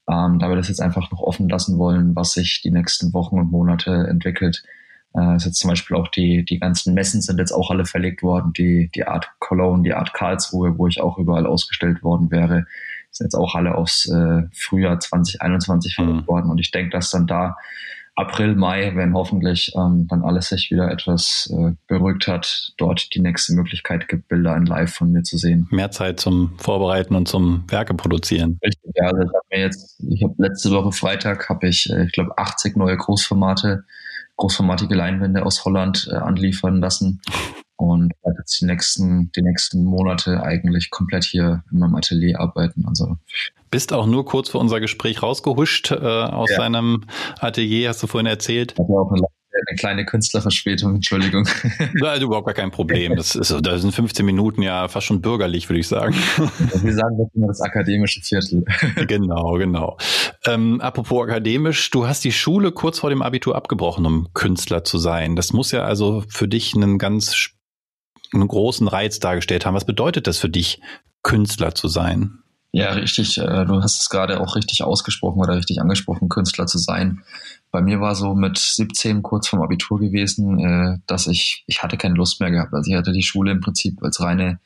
ähm, 0.10 0.40
da 0.40 0.50
wir 0.50 0.56
das 0.56 0.68
jetzt 0.68 0.82
einfach 0.82 1.12
noch 1.12 1.22
offen 1.22 1.48
lassen 1.48 1.78
wollen, 1.78 2.16
was 2.16 2.34
sich 2.34 2.62
die 2.62 2.72
nächsten 2.72 3.14
Wochen 3.14 3.40
und 3.40 3.52
Monate 3.52 4.08
entwickelt. 4.10 4.64
Äh, 5.16 5.36
ist 5.36 5.46
jetzt 5.46 5.60
zum 5.60 5.70
Beispiel 5.70 5.96
auch 5.96 6.08
die, 6.08 6.44
die 6.44 6.60
ganzen 6.60 6.94
Messen 6.94 7.22
sind 7.22 7.40
jetzt 7.40 7.52
auch 7.52 7.72
alle 7.72 7.86
verlegt 7.86 8.24
worden. 8.24 8.52
Die, 8.54 8.90
die 8.94 9.06
Art 9.06 9.30
Cologne, 9.40 9.84
die 9.84 9.94
Art 9.94 10.14
Karlsruhe, 10.14 10.78
wo 10.78 10.88
ich 10.88 11.02
auch 11.02 11.18
überall 11.18 11.46
ausgestellt 11.46 12.04
worden 12.04 12.32
wäre, 12.32 12.66
sind 13.12 13.26
jetzt 13.26 13.36
auch 13.36 13.56
alle 13.56 13.76
aufs 13.76 14.08
äh, 14.10 14.44
Frühjahr 14.54 15.00
2021 15.00 15.96
verlegt 15.96 16.22
mhm. 16.22 16.28
worden. 16.28 16.52
Und 16.52 16.60
ich 16.60 16.72
denke, 16.72 16.92
dass 16.92 17.12
dann 17.12 17.28
da 17.28 17.58
April, 18.20 18.56
Mai, 18.56 18.92
wenn 18.96 19.14
hoffentlich 19.14 19.72
ähm, 19.76 20.08
dann 20.10 20.24
alles 20.24 20.50
sich 20.50 20.70
wieder 20.72 20.92
etwas 20.92 21.50
äh, 21.58 21.72
beruhigt 21.88 22.28
hat, 22.28 22.74
dort 22.78 23.14
die 23.16 23.22
nächste 23.22 23.54
Möglichkeit 23.54 24.10
gibt, 24.10 24.28
Bilder 24.28 24.58
in 24.58 24.66
Live 24.66 24.94
von 24.94 25.12
mir 25.12 25.24
zu 25.24 25.38
sehen. 25.38 25.68
Mehr 25.72 25.90
Zeit 25.92 26.20
zum 26.20 26.58
Vorbereiten 26.58 27.16
und 27.16 27.30
zum 27.30 27.64
Werke 27.70 27.94
produzieren. 27.94 28.60
Richtig, 28.64 28.92
ja. 28.96 29.06
Also 29.06 29.22
ich 29.22 29.30
habe 29.30 29.46
mir 29.52 29.60
jetzt, 29.60 30.04
ich 30.10 30.24
habe 30.24 30.36
letzte 30.38 30.72
Woche 30.72 30.92
Freitag 30.92 31.48
habe 31.48 31.68
ich, 31.68 31.90
äh, 31.90 32.04
ich 32.04 32.12
glaube, 32.12 32.38
80 32.38 32.76
neue 32.76 32.98
Großformate, 32.98 33.86
großformatige 34.36 34.96
Leinwände 34.96 35.46
aus 35.46 35.64
Holland 35.64 36.10
äh, 36.12 36.16
anliefern 36.16 36.82
lassen 36.82 37.22
und 37.78 38.12
werde 38.24 38.40
jetzt 38.40 38.60
die 38.60 38.66
nächsten, 38.66 39.32
die 39.32 39.42
nächsten 39.42 39.86
Monate 39.86 40.44
eigentlich 40.44 40.90
komplett 40.90 41.24
hier 41.24 41.64
in 41.72 41.80
meinem 41.80 41.96
Atelier 41.96 42.42
arbeiten. 42.42 42.86
Also 42.86 43.16
bist 43.70 43.94
auch 43.94 44.06
nur 44.06 44.26
kurz 44.26 44.50
vor 44.50 44.62
unser 44.62 44.80
Gespräch 44.80 45.22
rausgehuscht 45.22 45.92
äh, 45.92 45.96
aus 45.96 46.50
ja. 46.52 46.58
deinem 46.58 47.06
Atelier, 47.40 47.90
hast 47.90 48.02
du 48.04 48.08
vorhin 48.08 48.28
erzählt. 48.28 48.74
Ich 48.74 48.80
auch 48.80 49.12
eine, 49.12 49.22
eine 49.22 49.78
kleine 49.78 50.06
Künstlerverspätung, 50.06 50.96
Entschuldigung. 50.96 51.48
Also 52.02 52.26
überhaupt 52.26 52.48
gar 52.48 52.56
kein 52.56 52.72
Problem. 52.72 53.16
Das, 53.16 53.36
ist, 53.36 53.56
das 53.62 53.82
sind 53.82 53.94
15 53.94 54.26
Minuten 54.26 54.62
ja 54.62 54.88
fast 54.88 55.08
schon 55.08 55.22
bürgerlich, 55.22 55.70
würde 55.70 55.80
ich 55.80 55.88
sagen. 55.88 56.16
Wir 56.16 56.94
sagen 56.94 57.18
das 57.18 57.28
immer 57.36 57.48
das 57.48 57.62
akademische 57.62 58.22
Viertel. 58.22 58.64
Genau, 59.08 59.54
genau. 59.54 59.98
Ähm, 60.46 60.82
apropos 60.82 61.24
akademisch, 61.24 61.90
du 61.90 62.08
hast 62.08 62.24
die 62.24 62.32
Schule 62.32 62.72
kurz 62.72 63.00
vor 63.00 63.10
dem 63.10 63.22
Abitur 63.22 63.56
abgebrochen, 63.56 64.06
um 64.06 64.28
Künstler 64.34 64.84
zu 64.84 64.98
sein. 64.98 65.36
Das 65.36 65.54
muss 65.54 65.72
ja 65.72 65.84
also 65.84 66.24
für 66.28 66.48
dich 66.48 66.76
einen 66.76 66.98
ganz 66.98 67.52
einen 68.34 68.48
großen 68.48 68.88
Reiz 68.88 69.20
dargestellt 69.20 69.66
haben. 69.66 69.76
Was 69.76 69.86
bedeutet 69.86 70.28
das 70.28 70.38
für 70.38 70.50
dich, 70.50 70.82
Künstler 71.24 71.76
zu 71.76 71.88
sein? 71.88 72.40
Ja, 72.72 72.92
richtig. 72.92 73.38
Äh, 73.38 73.66
du 73.66 73.82
hast 73.82 74.00
es 74.00 74.10
gerade 74.10 74.40
auch 74.40 74.56
richtig 74.56 74.84
ausgesprochen 74.84 75.40
oder 75.40 75.56
richtig 75.56 75.82
angesprochen, 75.82 76.30
Künstler 76.30 76.68
zu 76.68 76.78
sein. 76.78 77.24
Bei 77.72 77.82
mir 77.82 78.00
war 78.00 78.16
so 78.16 78.36
mit 78.36 78.58
17 78.60 79.24
kurz 79.24 79.48
vorm 79.48 79.64
Abitur 79.64 80.00
gewesen, 80.00 80.60
äh, 80.60 80.98
dass 81.08 81.28
ich, 81.28 81.64
ich 81.68 81.82
hatte 81.82 81.98
keine 81.98 82.16
Lust 82.16 82.40
mehr 82.40 82.52
gehabt. 82.52 82.74
Also 82.74 82.92
ich 82.92 82.98
hatte 82.98 83.12
die 83.12 83.24
Schule 83.24 83.52
im 83.52 83.62
Prinzip 83.62 84.02
als 84.04 84.22
reine, 84.22 84.60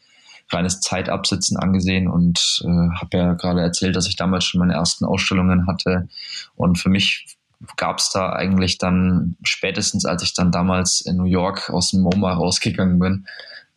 reines 0.49 0.81
Zeitabsitzen 0.81 1.57
angesehen 1.57 2.09
und 2.09 2.61
äh, 2.65 2.67
habe 2.67 3.17
ja 3.17 3.33
gerade 3.33 3.61
erzählt, 3.61 3.95
dass 3.95 4.07
ich 4.07 4.17
damals 4.17 4.43
schon 4.43 4.59
meine 4.59 4.73
ersten 4.73 5.05
Ausstellungen 5.05 5.67
hatte. 5.67 6.09
Und 6.55 6.77
für 6.77 6.89
mich 6.89 7.37
gab 7.77 7.99
es 7.99 8.09
da 8.09 8.33
eigentlich 8.33 8.77
dann 8.77 9.37
spätestens, 9.43 10.05
als 10.05 10.23
ich 10.23 10.33
dann 10.33 10.51
damals 10.51 10.99
in 10.99 11.15
New 11.15 11.23
York 11.23 11.69
aus 11.69 11.91
dem 11.91 12.01
MoMA 12.01 12.33
rausgegangen 12.33 12.99
bin, 12.99 13.25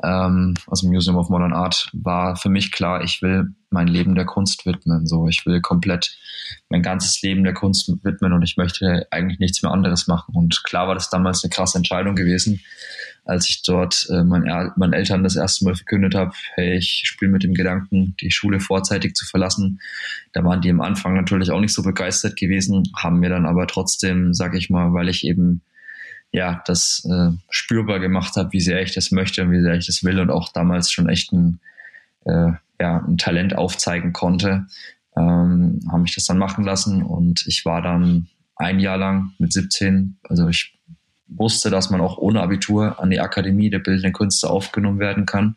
ähm, 0.03 0.55
aus 0.67 0.83
dem 0.83 0.91
Museum 0.91 1.17
of 1.17 1.31
Modern 1.31 1.53
Art, 1.53 1.89
war 1.93 2.37
für 2.37 2.51
mich 2.51 2.73
klar, 2.73 3.03
ich 3.03 3.23
will 3.23 3.55
mein 3.71 3.89
Leben 3.89 4.15
der 4.15 4.27
Kunst 4.27 4.67
widmen. 4.67 5.07
So, 5.07 5.27
ich 5.29 5.45
will 5.47 5.61
komplett 5.61 6.17
mein 6.69 6.83
ganzes 6.83 7.21
Leben 7.23 7.45
der 7.45 7.55
Kunst 7.55 7.91
widmen 8.05 8.33
und 8.33 8.43
ich 8.43 8.57
möchte 8.57 9.07
eigentlich 9.11 9.39
nichts 9.39 9.63
mehr 9.63 9.73
anderes 9.73 10.07
machen. 10.07 10.35
Und 10.35 10.63
klar 10.65 10.89
war 10.89 10.95
das 10.95 11.11
damals 11.11 11.43
eine 11.43 11.51
krasse 11.51 11.79
Entscheidung 11.79 12.15
gewesen, 12.15 12.61
als 13.25 13.49
ich 13.49 13.63
dort 13.63 14.07
äh, 14.11 14.23
mein, 14.23 14.43
meinen 14.77 14.93
Eltern 14.93 15.25
das 15.25 15.37
erste 15.37 15.65
Mal 15.65 15.75
verkündet 15.75 16.15
habe, 16.15 16.33
hey, 16.55 16.77
ich 16.77 17.03
spiele 17.05 17.33
mit 17.33 17.43
dem 17.43 17.55
Gedanken, 17.55 18.15
die 18.21 18.31
Schule 18.31 18.61
vorzeitig 18.61 19.15
zu 19.15 19.27
verlassen. 19.27 19.81
Da 20.33 20.45
waren 20.45 20.61
die 20.61 20.71
am 20.71 20.81
Anfang 20.81 21.15
natürlich 21.15 21.51
auch 21.51 21.61
nicht 21.61 21.75
so 21.75 21.83
begeistert 21.83 22.37
gewesen, 22.37 22.85
haben 22.97 23.19
mir 23.19 23.31
dann 23.31 23.47
aber 23.47 23.67
trotzdem, 23.67 24.33
sag 24.33 24.55
ich 24.55 24.71
mal, 24.71 24.93
weil 24.93 25.09
ich 25.09 25.25
eben 25.25 25.63
ja, 26.33 26.63
das 26.67 27.07
äh, 27.11 27.31
spürbar 27.51 28.01
gemacht 28.01 28.37
habe, 28.37 28.53
wie 28.53 28.61
sehr 28.61 28.83
ich 28.83 28.95
das 28.95 29.11
möchte 29.11 29.43
und 29.43 29.53
wie 29.53 29.63
sehr 29.63 29.75
ich 29.75 29.87
das 29.87 30.05
will 30.05 30.21
und 30.21 30.31
auch 30.31 30.53
damals 30.53 30.91
schon 30.91 31.09
echt 31.09 31.33
ein, 31.33 31.61
äh, 32.25 32.53
ja, 32.81 33.05
ein 33.07 33.17
Talent 33.17 33.57
aufzeigen 33.57 34.13
konnte, 34.13 34.67
ähm, 35.17 35.81
habe 35.91 36.05
ich 36.07 36.15
das 36.15 36.27
dann 36.27 36.39
machen 36.39 36.65
lassen 36.65 37.03
und 37.03 37.47
ich 37.47 37.65
war 37.65 37.81
dann 37.81 38.29
ein 38.57 38.81
Jahr 38.81 38.99
lang 38.99 39.33
mit 39.39 39.53
17, 39.53 40.19
also 40.29 40.49
ich 40.49 40.77
wusste, 41.29 41.71
dass 41.71 41.91
man 41.91 42.01
auch 42.01 42.19
ohne 42.19 42.41
Abitur 42.43 43.01
an 43.01 43.11
die 43.11 43.21
Akademie 43.21 43.71
der 43.71 43.81
Bildenden 43.81 44.13
Künste 44.13 44.49
aufgenommen 44.49 45.01
werden 45.01 45.27
kann. 45.27 45.57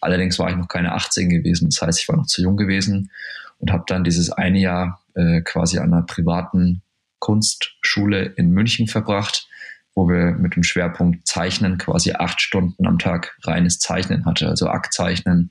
Allerdings 0.00 0.38
war 0.38 0.50
ich 0.50 0.56
noch 0.56 0.68
keine 0.68 0.92
18 0.92 1.28
gewesen, 1.28 1.68
das 1.70 1.80
heißt, 1.80 2.00
ich 2.00 2.08
war 2.08 2.16
noch 2.16 2.26
zu 2.26 2.42
jung 2.42 2.56
gewesen 2.56 3.10
und 3.58 3.70
habe 3.70 3.84
dann 3.86 4.04
dieses 4.04 4.30
eine 4.30 4.58
Jahr 4.58 5.00
äh, 5.14 5.42
quasi 5.42 5.78
an 5.78 5.92
einer 5.92 6.02
privaten 6.02 6.82
Kunstschule 7.18 8.24
in 8.36 8.50
München 8.50 8.88
verbracht, 8.88 9.48
wo 9.96 10.08
wir 10.08 10.32
mit 10.32 10.54
dem 10.54 10.62
Schwerpunkt 10.62 11.26
Zeichnen 11.26 11.78
quasi 11.78 12.12
acht 12.12 12.40
Stunden 12.40 12.86
am 12.86 12.98
Tag 12.98 13.36
reines 13.42 13.78
Zeichnen 13.78 14.26
hatte, 14.26 14.46
also 14.46 14.68
Aktzeichnen, 14.68 15.50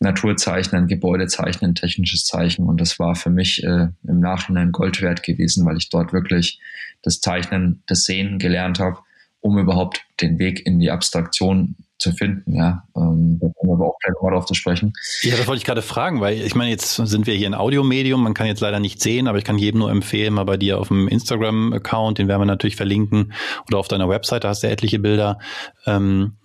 Naturzeichnen, 0.00 0.86
Gebäudezeichnen, 0.86 1.74
technisches 1.74 2.26
Zeichnen. 2.26 2.68
Und 2.68 2.80
das 2.80 2.98
war 2.98 3.14
für 3.14 3.30
mich 3.30 3.64
äh, 3.64 3.88
im 4.06 4.20
Nachhinein 4.20 4.70
Gold 4.70 5.00
wert 5.00 5.22
gewesen, 5.22 5.64
weil 5.64 5.78
ich 5.78 5.88
dort 5.88 6.12
wirklich 6.12 6.60
das 7.02 7.20
Zeichnen, 7.20 7.82
das 7.86 8.04
Sehen 8.04 8.38
gelernt 8.38 8.78
habe, 8.80 8.98
um 9.44 9.58
überhaupt 9.58 10.06
den 10.22 10.38
Weg 10.38 10.64
in 10.64 10.78
die 10.80 10.90
Abstraktion 10.90 11.76
zu 11.98 12.12
finden, 12.12 12.54
ja. 12.54 12.82
Ähm, 12.96 13.38
da 13.40 13.48
kommen 13.54 13.70
wir 13.70 13.74
aber 13.74 13.88
auch 13.88 13.98
gleich 14.02 14.14
mal 14.22 14.30
drauf 14.30 14.46
zu 14.46 14.54
sprechen. 14.54 14.94
Ja, 15.20 15.36
das 15.36 15.46
wollte 15.46 15.58
ich 15.58 15.64
gerade 15.64 15.82
fragen, 15.82 16.22
weil 16.22 16.40
ich 16.40 16.54
meine, 16.54 16.70
jetzt 16.70 16.96
sind 16.96 17.26
wir 17.26 17.34
hier 17.34 17.46
ein 17.46 17.54
Audiomedium, 17.54 18.22
man 18.22 18.32
kann 18.32 18.46
jetzt 18.46 18.60
leider 18.60 18.80
nicht 18.80 19.02
sehen, 19.02 19.28
aber 19.28 19.36
ich 19.36 19.44
kann 19.44 19.58
jedem 19.58 19.80
nur 19.80 19.90
empfehlen, 19.90 20.32
mal 20.32 20.44
bei 20.44 20.56
dir 20.56 20.80
auf 20.80 20.88
dem 20.88 21.08
Instagram-Account, 21.08 22.18
den 22.18 22.26
werden 22.26 22.40
wir 22.40 22.46
natürlich 22.46 22.76
verlinken, 22.76 23.34
oder 23.68 23.78
auf 23.78 23.88
deiner 23.88 24.08
Webseite 24.08 24.48
hast 24.48 24.62
du 24.62 24.68
etliche 24.68 24.98
Bilder 24.98 25.38
ähm, 25.84 26.38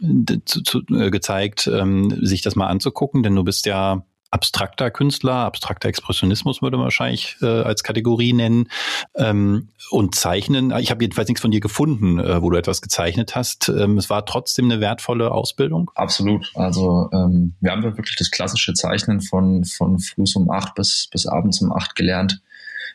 zu, 0.43 0.61
zu, 0.61 0.81
äh, 0.93 1.09
gezeigt, 1.09 1.71
ähm, 1.73 2.13
sich 2.21 2.41
das 2.41 2.57
mal 2.57 2.67
anzugucken, 2.67 3.23
denn 3.23 3.33
du 3.33 3.45
bist 3.45 3.65
ja 3.65 4.03
abstrakter 4.31 4.91
Künstler, 4.91 5.33
abstrakter 5.33 5.89
Expressionismus 5.89 6.61
würde 6.61 6.77
man 6.77 6.85
wahrscheinlich 6.85 7.37
äh, 7.41 7.45
als 7.45 7.83
Kategorie 7.83 8.33
nennen. 8.33 8.69
Ähm, 9.15 9.69
und 9.91 10.15
Zeichnen, 10.15 10.71
ich 10.77 10.91
habe 10.91 11.03
jedenfalls 11.03 11.27
nichts 11.27 11.41
von 11.41 11.51
dir 11.51 11.59
gefunden, 11.59 12.19
äh, 12.19 12.41
wo 12.41 12.49
du 12.49 12.57
etwas 12.57 12.81
gezeichnet 12.81 13.35
hast. 13.35 13.69
Ähm, 13.69 13.97
es 13.97 14.09
war 14.09 14.25
trotzdem 14.25 14.65
eine 14.65 14.79
wertvolle 14.79 15.31
Ausbildung? 15.31 15.91
Absolut. 15.95 16.51
Also 16.55 17.09
ähm, 17.11 17.55
wir 17.59 17.71
haben 17.71 17.83
wirklich 17.83 18.15
das 18.17 18.29
klassische 18.29 18.73
Zeichnen 18.73 19.21
von, 19.21 19.65
von 19.65 19.99
früh 19.99 20.23
um 20.35 20.51
acht 20.51 20.75
bis, 20.75 21.07
bis 21.11 21.25
abends 21.25 21.61
um 21.61 21.71
acht 21.71 21.95
gelernt. 21.95 22.41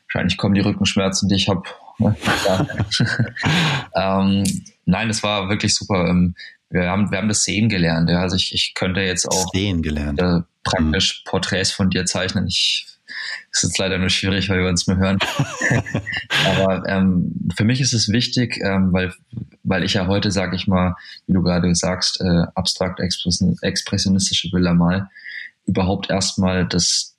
Wahrscheinlich 0.06 0.36
kommen 0.36 0.54
die 0.54 0.60
Rückenschmerzen, 0.60 1.28
die 1.28 1.34
ich 1.36 1.48
habe. 1.48 1.62
Ne? 1.98 2.14
ähm, 3.94 4.44
nein, 4.84 5.10
es 5.10 5.22
war 5.22 5.48
wirklich 5.48 5.74
super. 5.74 6.06
Ähm, 6.08 6.34
wir 6.70 6.90
haben, 6.90 7.10
wir 7.10 7.18
haben 7.18 7.28
das 7.28 7.44
Sehen 7.44 7.68
gelernt. 7.68 8.10
Ja. 8.10 8.20
Also 8.20 8.36
ich, 8.36 8.52
ich 8.54 8.74
könnte 8.74 9.00
jetzt 9.00 9.26
auch 9.26 9.50
Sehen 9.52 9.82
gelernt. 9.82 10.20
Äh, 10.20 10.40
praktisch 10.64 11.22
mhm. 11.24 11.30
Porträts 11.30 11.70
von 11.70 11.90
dir 11.90 12.06
zeichnen. 12.06 12.46
Ich 12.48 12.86
ist 13.52 13.62
jetzt 13.62 13.78
leider 13.78 13.98
nur 13.98 14.10
schwierig, 14.10 14.48
weil 14.48 14.60
wir 14.60 14.68
uns 14.68 14.86
mehr 14.86 14.96
hören. 14.96 15.18
Aber 16.46 16.88
ähm, 16.88 17.32
für 17.56 17.64
mich 17.64 17.80
ist 17.80 17.92
es 17.92 18.08
wichtig, 18.08 18.60
ähm, 18.62 18.92
weil, 18.92 19.12
weil 19.62 19.84
ich 19.84 19.94
ja 19.94 20.06
heute, 20.06 20.30
sag 20.30 20.54
ich 20.54 20.66
mal, 20.66 20.96
wie 21.26 21.34
du 21.34 21.42
gerade 21.42 21.72
sagst, 21.74 22.20
äh, 22.20 22.44
abstrakt 22.54 23.00
expressionistische 23.00 24.50
Bilder 24.50 24.74
mal, 24.74 25.08
überhaupt 25.66 26.10
erstmal 26.10 26.66
das, 26.66 27.13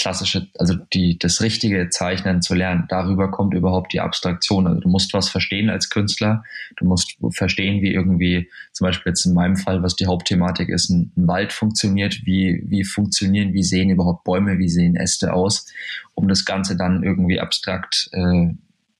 klassische, 0.00 0.48
also 0.58 0.74
die, 0.92 1.18
das 1.18 1.40
richtige 1.40 1.88
Zeichnen 1.88 2.42
zu 2.42 2.54
lernen. 2.54 2.84
Darüber 2.88 3.30
kommt 3.30 3.54
überhaupt 3.54 3.92
die 3.92 4.00
Abstraktion. 4.00 4.66
Also 4.66 4.80
du 4.80 4.88
musst 4.88 5.12
was 5.12 5.28
verstehen 5.28 5.70
als 5.70 5.90
Künstler. 5.90 6.44
Du 6.76 6.84
musst 6.84 7.16
verstehen, 7.30 7.82
wie 7.82 7.92
irgendwie, 7.92 8.50
zum 8.72 8.86
Beispiel 8.86 9.10
jetzt 9.10 9.24
in 9.26 9.34
meinem 9.34 9.56
Fall, 9.56 9.82
was 9.82 9.96
die 9.96 10.06
Hauptthematik 10.06 10.68
ist, 10.68 10.90
ein, 10.90 11.12
ein 11.16 11.26
Wald 11.26 11.52
funktioniert, 11.52 12.24
wie, 12.24 12.62
wie 12.66 12.84
funktionieren, 12.84 13.52
wie 13.52 13.62
sehen 13.62 13.90
überhaupt 13.90 14.24
Bäume, 14.24 14.58
wie 14.58 14.68
sehen 14.68 14.96
Äste 14.96 15.32
aus, 15.32 15.66
um 16.14 16.28
das 16.28 16.44
Ganze 16.44 16.76
dann 16.76 17.02
irgendwie 17.02 17.40
abstrakt 17.40 18.08
äh, 18.12 18.50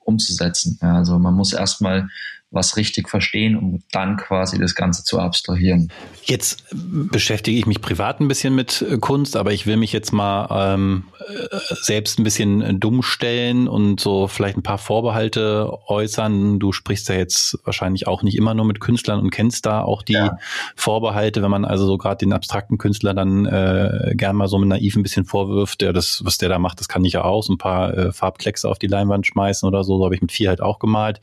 umzusetzen. 0.00 0.78
Ja, 0.82 0.96
also 0.96 1.18
man 1.18 1.34
muss 1.34 1.52
erstmal 1.52 2.08
was 2.56 2.76
richtig 2.76 3.08
verstehen, 3.08 3.56
um 3.56 3.82
dann 3.92 4.16
quasi 4.16 4.58
das 4.58 4.74
Ganze 4.74 5.04
zu 5.04 5.20
abstrahieren. 5.20 5.92
Jetzt 6.24 6.64
beschäftige 6.72 7.56
ich 7.56 7.66
mich 7.66 7.80
privat 7.80 8.20
ein 8.20 8.26
bisschen 8.26 8.54
mit 8.54 8.82
äh, 8.82 8.98
Kunst, 8.98 9.36
aber 9.36 9.52
ich 9.52 9.66
will 9.66 9.76
mich 9.76 9.92
jetzt 9.92 10.12
mal 10.12 10.74
ähm, 10.74 11.04
äh, 11.20 11.56
selbst 11.82 12.18
ein 12.18 12.24
bisschen 12.24 12.80
dumm 12.80 13.02
stellen 13.02 13.68
und 13.68 14.00
so 14.00 14.26
vielleicht 14.26 14.56
ein 14.56 14.64
paar 14.64 14.78
Vorbehalte 14.78 15.72
äußern. 15.86 16.58
Du 16.58 16.72
sprichst 16.72 17.08
ja 17.08 17.14
jetzt 17.14 17.58
wahrscheinlich 17.64 18.08
auch 18.08 18.24
nicht 18.24 18.36
immer 18.36 18.54
nur 18.54 18.64
mit 18.64 18.80
Künstlern 18.80 19.20
und 19.20 19.30
kennst 19.30 19.66
da 19.66 19.82
auch 19.82 20.02
die 20.02 20.14
ja. 20.14 20.36
Vorbehalte, 20.74 21.42
wenn 21.42 21.50
man 21.50 21.64
also 21.64 21.86
so 21.86 21.98
gerade 21.98 22.18
den 22.18 22.32
abstrakten 22.32 22.78
Künstler 22.78 23.14
dann 23.14 23.46
äh, 23.46 24.14
gern 24.14 24.34
mal 24.34 24.48
so 24.48 24.58
mit 24.58 24.68
naiv 24.68 24.96
ein 24.96 25.02
bisschen 25.02 25.24
vorwirft, 25.24 25.80
der 25.80 25.92
das, 25.92 26.22
was 26.24 26.38
der 26.38 26.48
da 26.48 26.58
macht, 26.58 26.80
das 26.80 26.88
kann 26.88 27.04
ich 27.04 27.12
ja 27.12 27.24
auch, 27.24 27.42
so 27.42 27.52
ein 27.52 27.58
paar 27.58 27.96
äh, 27.96 28.12
Farbkleckse 28.12 28.68
auf 28.68 28.78
die 28.78 28.86
Leinwand 28.86 29.26
schmeißen 29.26 29.66
oder 29.66 29.84
so, 29.84 29.98
so 29.98 30.04
habe 30.04 30.14
ich 30.14 30.22
mit 30.22 30.32
vier 30.32 30.48
halt 30.48 30.60
auch 30.60 30.78
gemalt. 30.78 31.20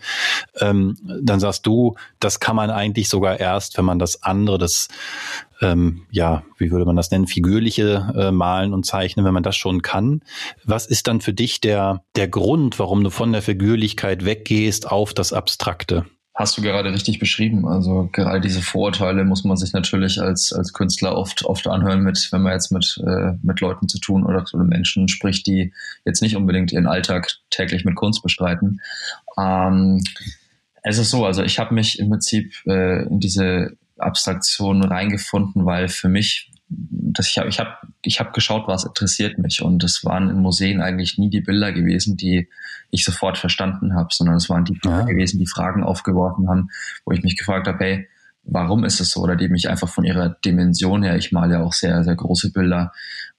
Ähm, 0.59 0.97
dann 1.25 1.39
sagst 1.39 1.65
du, 1.65 1.95
das 2.19 2.39
kann 2.39 2.55
man 2.55 2.69
eigentlich 2.69 3.09
sogar 3.09 3.39
erst, 3.39 3.77
wenn 3.77 3.85
man 3.85 3.99
das 3.99 4.23
andere, 4.23 4.57
das 4.57 4.87
ähm, 5.61 6.05
ja, 6.11 6.43
wie 6.57 6.71
würde 6.71 6.85
man 6.85 6.95
das 6.95 7.11
nennen, 7.11 7.27
figürliche 7.27 8.13
äh, 8.15 8.31
Malen 8.31 8.73
und 8.73 8.85
Zeichnen, 8.85 9.25
wenn 9.25 9.33
man 9.33 9.43
das 9.43 9.55
schon 9.55 9.81
kann. 9.81 10.21
Was 10.65 10.85
ist 10.85 11.07
dann 11.07 11.21
für 11.21 11.33
dich 11.33 11.61
der, 11.61 12.03
der 12.15 12.27
Grund, 12.27 12.79
warum 12.79 13.03
du 13.03 13.09
von 13.09 13.31
der 13.31 13.41
Figürlichkeit 13.41 14.25
weggehst 14.25 14.91
auf 14.91 15.13
das 15.13 15.33
Abstrakte? 15.33 16.05
Hast 16.35 16.57
du 16.57 16.63
gerade 16.63 16.91
richtig 16.91 17.19
beschrieben. 17.19 17.67
Also 17.67 18.09
gerade 18.11 18.41
diese 18.41 18.63
Vorurteile 18.63 19.23
muss 19.23 19.43
man 19.43 19.55
sich 19.55 19.71
natürlich 19.71 20.19
als, 20.19 20.51
als 20.51 20.73
Künstler 20.73 21.15
oft, 21.15 21.45
oft 21.45 21.67
anhören, 21.67 22.01
mit, 22.01 22.27
wenn 22.31 22.41
man 22.41 22.53
jetzt 22.53 22.71
mit, 22.71 22.99
äh, 23.05 23.33
mit 23.43 23.61
Leuten 23.61 23.87
zu 23.87 23.99
tun 23.99 24.25
oder, 24.25 24.43
oder 24.51 24.63
Menschen 24.63 25.07
spricht, 25.07 25.45
die 25.45 25.73
jetzt 26.05 26.23
nicht 26.23 26.35
unbedingt 26.35 26.71
ihren 26.71 26.87
Alltag 26.87 27.31
täglich 27.51 27.85
mit 27.85 27.93
Kunst 27.93 28.23
bestreiten. 28.23 28.81
Ähm, 29.37 30.03
es 30.83 30.97
ist 30.97 31.09
so, 31.09 31.25
also 31.25 31.43
ich 31.43 31.59
habe 31.59 31.73
mich 31.73 31.97
im 31.97 32.09
Prinzip 32.09 32.53
äh, 32.67 33.03
in 33.07 33.19
diese 33.19 33.77
Abstraktion 33.97 34.83
reingefunden, 34.83 35.65
weil 35.65 35.87
für 35.87 36.09
mich, 36.09 36.51
dass 36.67 37.27
ich 37.27 37.37
habe 37.37 37.49
ich 37.49 37.59
hab, 37.59 37.81
ich 38.03 38.19
hab 38.19 38.33
geschaut, 38.33 38.67
was 38.67 38.83
interessiert 38.83 39.37
mich. 39.37 39.61
Und 39.61 39.83
es 39.83 40.03
waren 40.03 40.29
in 40.29 40.41
Museen 40.41 40.81
eigentlich 40.81 41.17
nie 41.17 41.29
die 41.29 41.41
Bilder 41.41 41.71
gewesen, 41.71 42.17
die 42.17 42.49
ich 42.91 43.05
sofort 43.05 43.37
verstanden 43.37 43.95
habe, 43.95 44.09
sondern 44.11 44.35
es 44.35 44.49
waren 44.49 44.65
die 44.65 44.73
Bilder 44.73 44.99
ja. 44.99 45.05
gewesen, 45.05 45.39
die 45.39 45.47
Fragen 45.47 45.83
aufgeworfen 45.83 46.49
haben, 46.49 46.69
wo 47.05 47.11
ich 47.13 47.23
mich 47.23 47.37
gefragt 47.37 47.67
habe, 47.67 47.83
hey, 47.83 48.07
warum 48.43 48.83
ist 48.83 48.99
es 48.99 49.11
so? 49.11 49.21
Oder 49.21 49.37
die 49.37 49.47
mich 49.47 49.69
einfach 49.69 49.89
von 49.89 50.03
ihrer 50.03 50.29
Dimension 50.43 51.01
her, 51.01 51.15
ich 51.15 51.31
male 51.31 51.53
ja 51.53 51.63
auch 51.63 51.73
sehr, 51.73 52.03
sehr 52.03 52.15
große 52.15 52.51
Bilder, 52.51 52.91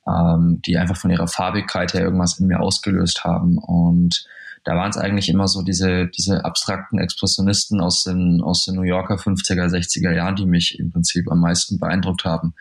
ähm, 0.06 0.62
die 0.64 0.78
einfach 0.78 0.96
von 0.96 1.10
ihrer 1.10 1.28
Farbigkeit 1.28 1.92
her 1.92 2.02
irgendwas 2.02 2.38
in 2.38 2.46
mir 2.46 2.60
ausgelöst 2.60 3.24
haben. 3.24 3.58
Und 3.58 4.24
da 4.64 4.76
waren 4.76 4.90
es 4.90 4.96
eigentlich 4.96 5.28
immer 5.28 5.46
so 5.46 5.62
diese, 5.62 6.08
diese 6.08 6.44
abstrakten 6.44 6.98
Expressionisten 6.98 7.80
aus 7.80 8.02
den, 8.04 8.40
aus 8.42 8.64
den 8.64 8.76
New 8.76 8.82
Yorker 8.82 9.16
50er, 9.16 9.68
60er 9.68 10.12
Jahren, 10.12 10.36
die 10.36 10.46
mich 10.46 10.78
im 10.78 10.90
Prinzip 10.90 11.30
am 11.30 11.40
meisten 11.40 11.78
beeindruckt 11.78 12.24
haben. 12.24 12.54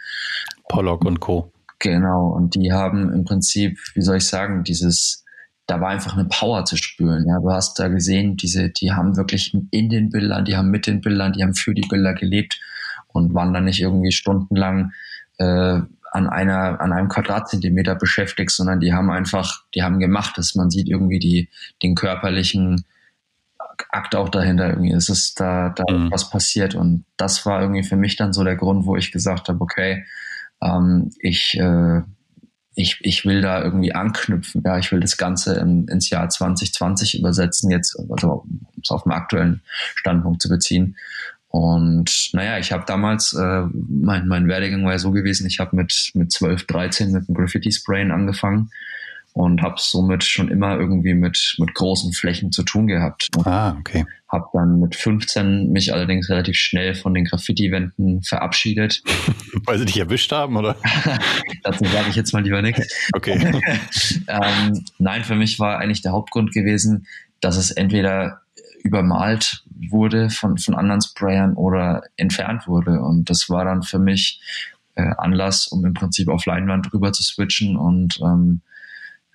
Pollock 0.68 1.06
und 1.06 1.22
Co. 1.22 1.52
Genau, 1.80 2.28
und 2.28 2.56
die 2.56 2.72
haben 2.72 3.12
im 3.12 3.24
Prinzip, 3.24 3.80
wie 3.94 4.02
soll 4.02 4.18
ich 4.18 4.28
sagen, 4.28 4.64
dieses, 4.64 5.24
da 5.66 5.80
war 5.80 5.90
einfach 5.90 6.18
eine 6.18 6.26
Power 6.26 6.66
zu 6.66 6.76
spüren. 6.76 7.26
Ja, 7.28 7.40
du 7.40 7.52
hast 7.52 7.80
da 7.80 7.88
gesehen, 7.88 8.36
diese, 8.36 8.70
die 8.70 8.92
haben 8.92 9.16
wirklich 9.16 9.54
in 9.72 9.90
den 9.90 10.10
Bildern, 10.10 10.46
die 10.46 10.56
haben 10.56 10.70
mit 10.70 10.88
den 10.88 11.02
Bildern, 11.02 11.34
die 11.34 11.44
haben 11.44 11.56
für 11.56 11.74
die 11.74 11.88
Bilder 11.88 12.14
gelebt 12.14 12.60
und 13.08 13.34
waren 13.34 13.54
dann 13.54 13.66
nicht 13.66 13.82
irgendwie 13.82 14.12
stundenlang 14.12 14.92
äh, 15.38 15.80
an 16.14 16.30
einer, 16.30 16.80
an 16.80 16.94
einem 16.94 17.10
Quadratzentimeter 17.10 17.96
beschäftigt, 17.96 18.52
sondern 18.52 18.80
die 18.80 18.94
haben 18.94 19.10
einfach, 19.10 19.64
die 19.74 19.82
haben 19.82 20.00
gemacht, 20.00 20.38
dass 20.38 20.54
man 20.54 20.70
sieht 20.70 20.88
irgendwie 20.88 21.18
die, 21.18 21.50
den 21.82 21.96
körperlichen 21.96 22.86
Akt 23.90 24.16
auch 24.16 24.30
dahinter 24.30 24.70
irgendwie. 24.70 24.92
Es 24.92 25.10
ist 25.10 25.40
da, 25.40 25.70
da 25.70 25.84
mhm. 25.92 26.12
was 26.12 26.30
passiert 26.30 26.76
und 26.76 27.06
das 27.18 27.48
war 27.48 27.62
irgendwie 27.62 27.84
für 27.84 27.96
mich 27.96 28.16
dann 28.16 28.32
so 28.32 28.44
der 28.44 28.56
Grund, 28.56 28.86
wo 28.86 28.96
ich 28.96 29.12
gesagt 29.12 29.50
habe, 29.50 29.60
okay, 29.60 30.06
ähm, 30.62 31.10
ich, 31.20 31.58
äh, 31.60 32.02
ich, 32.76 33.00
ich 33.02 33.26
will 33.26 33.42
da 33.42 33.64
irgendwie 33.64 33.96
anknüpfen. 33.96 34.62
Ja, 34.64 34.78
ich 34.78 34.92
will 34.92 35.00
das 35.00 35.18
Ganze 35.18 35.56
in, 35.56 35.88
ins 35.88 36.12
Jahr 36.12 36.30
2020 36.30 37.18
übersetzen, 37.18 37.72
jetzt, 37.72 38.00
also 38.10 38.44
um 38.44 38.68
es 38.82 38.92
auf 38.92 39.04
den 39.04 39.12
aktuellen 39.12 39.62
Standpunkt 39.96 40.44
zu 40.44 40.50
beziehen. 40.50 40.96
Und 41.56 42.32
naja, 42.34 42.58
ich 42.58 42.72
habe 42.72 42.84
damals, 42.88 43.34
äh, 43.34 43.62
mein, 43.72 44.28
mein 44.28 44.48
Werdegang 44.48 44.84
war 44.86 44.94
ja 44.94 44.98
so 44.98 45.12
gewesen, 45.12 45.46
ich 45.46 45.60
habe 45.60 45.76
mit, 45.76 46.10
mit 46.16 46.32
12, 46.32 46.66
13 46.66 47.12
mit 47.12 47.28
dem 47.28 47.36
Graffiti-Sprayen 47.36 48.10
angefangen 48.10 48.72
und 49.34 49.62
habe 49.62 49.76
somit 49.78 50.24
schon 50.24 50.50
immer 50.50 50.80
irgendwie 50.80 51.14
mit, 51.14 51.56
mit 51.60 51.76
großen 51.76 52.12
Flächen 52.12 52.52
zu 52.52 52.64
tun 52.64 52.88
gehabt. 52.88 53.28
Ah, 53.46 53.76
okay. 53.78 54.04
Habe 54.30 54.48
dann 54.52 54.80
mit 54.80 54.96
15 54.96 55.72
mich 55.72 55.94
allerdings 55.94 56.28
relativ 56.28 56.56
schnell 56.56 56.96
von 56.96 57.14
den 57.14 57.26
Graffiti-Wänden 57.26 58.24
verabschiedet. 58.24 59.04
Weil 59.66 59.78
sie 59.78 59.86
dich 59.86 60.00
erwischt 60.00 60.32
haben, 60.32 60.58
oder? 60.58 60.76
Dazu 61.64 61.86
sage 61.86 62.10
ich 62.10 62.16
jetzt 62.16 62.34
mal 62.34 62.42
lieber 62.42 62.64
nichts. 62.64 63.12
Okay. 63.14 63.38
ähm, 64.28 64.84
nein, 64.98 65.24
für 65.24 65.36
mich 65.36 65.60
war 65.60 65.78
eigentlich 65.78 66.02
der 66.02 66.14
Hauptgrund 66.14 66.52
gewesen, 66.52 67.06
dass 67.42 67.58
es 67.58 67.70
entweder 67.70 68.43
übermalt 68.84 69.64
wurde 69.90 70.30
von, 70.30 70.58
von 70.58 70.76
anderen 70.76 71.02
Sprayern 71.02 71.54
oder 71.54 72.04
entfernt 72.18 72.68
wurde. 72.68 73.02
Und 73.02 73.30
das 73.30 73.50
war 73.50 73.66
dann 73.66 73.82
für 73.84 74.00
mich 74.00 74.42
äh, 74.96 75.10
Anlass, 75.18 75.68
um 75.68 75.86
im 75.86 75.94
Prinzip 75.94 76.28
auf 76.30 76.46
Leinwand 76.46 76.94
rüber 76.94 77.12
zu 77.12 77.24
switchen 77.24 77.78
und 77.78 78.20
ähm, 78.22 78.62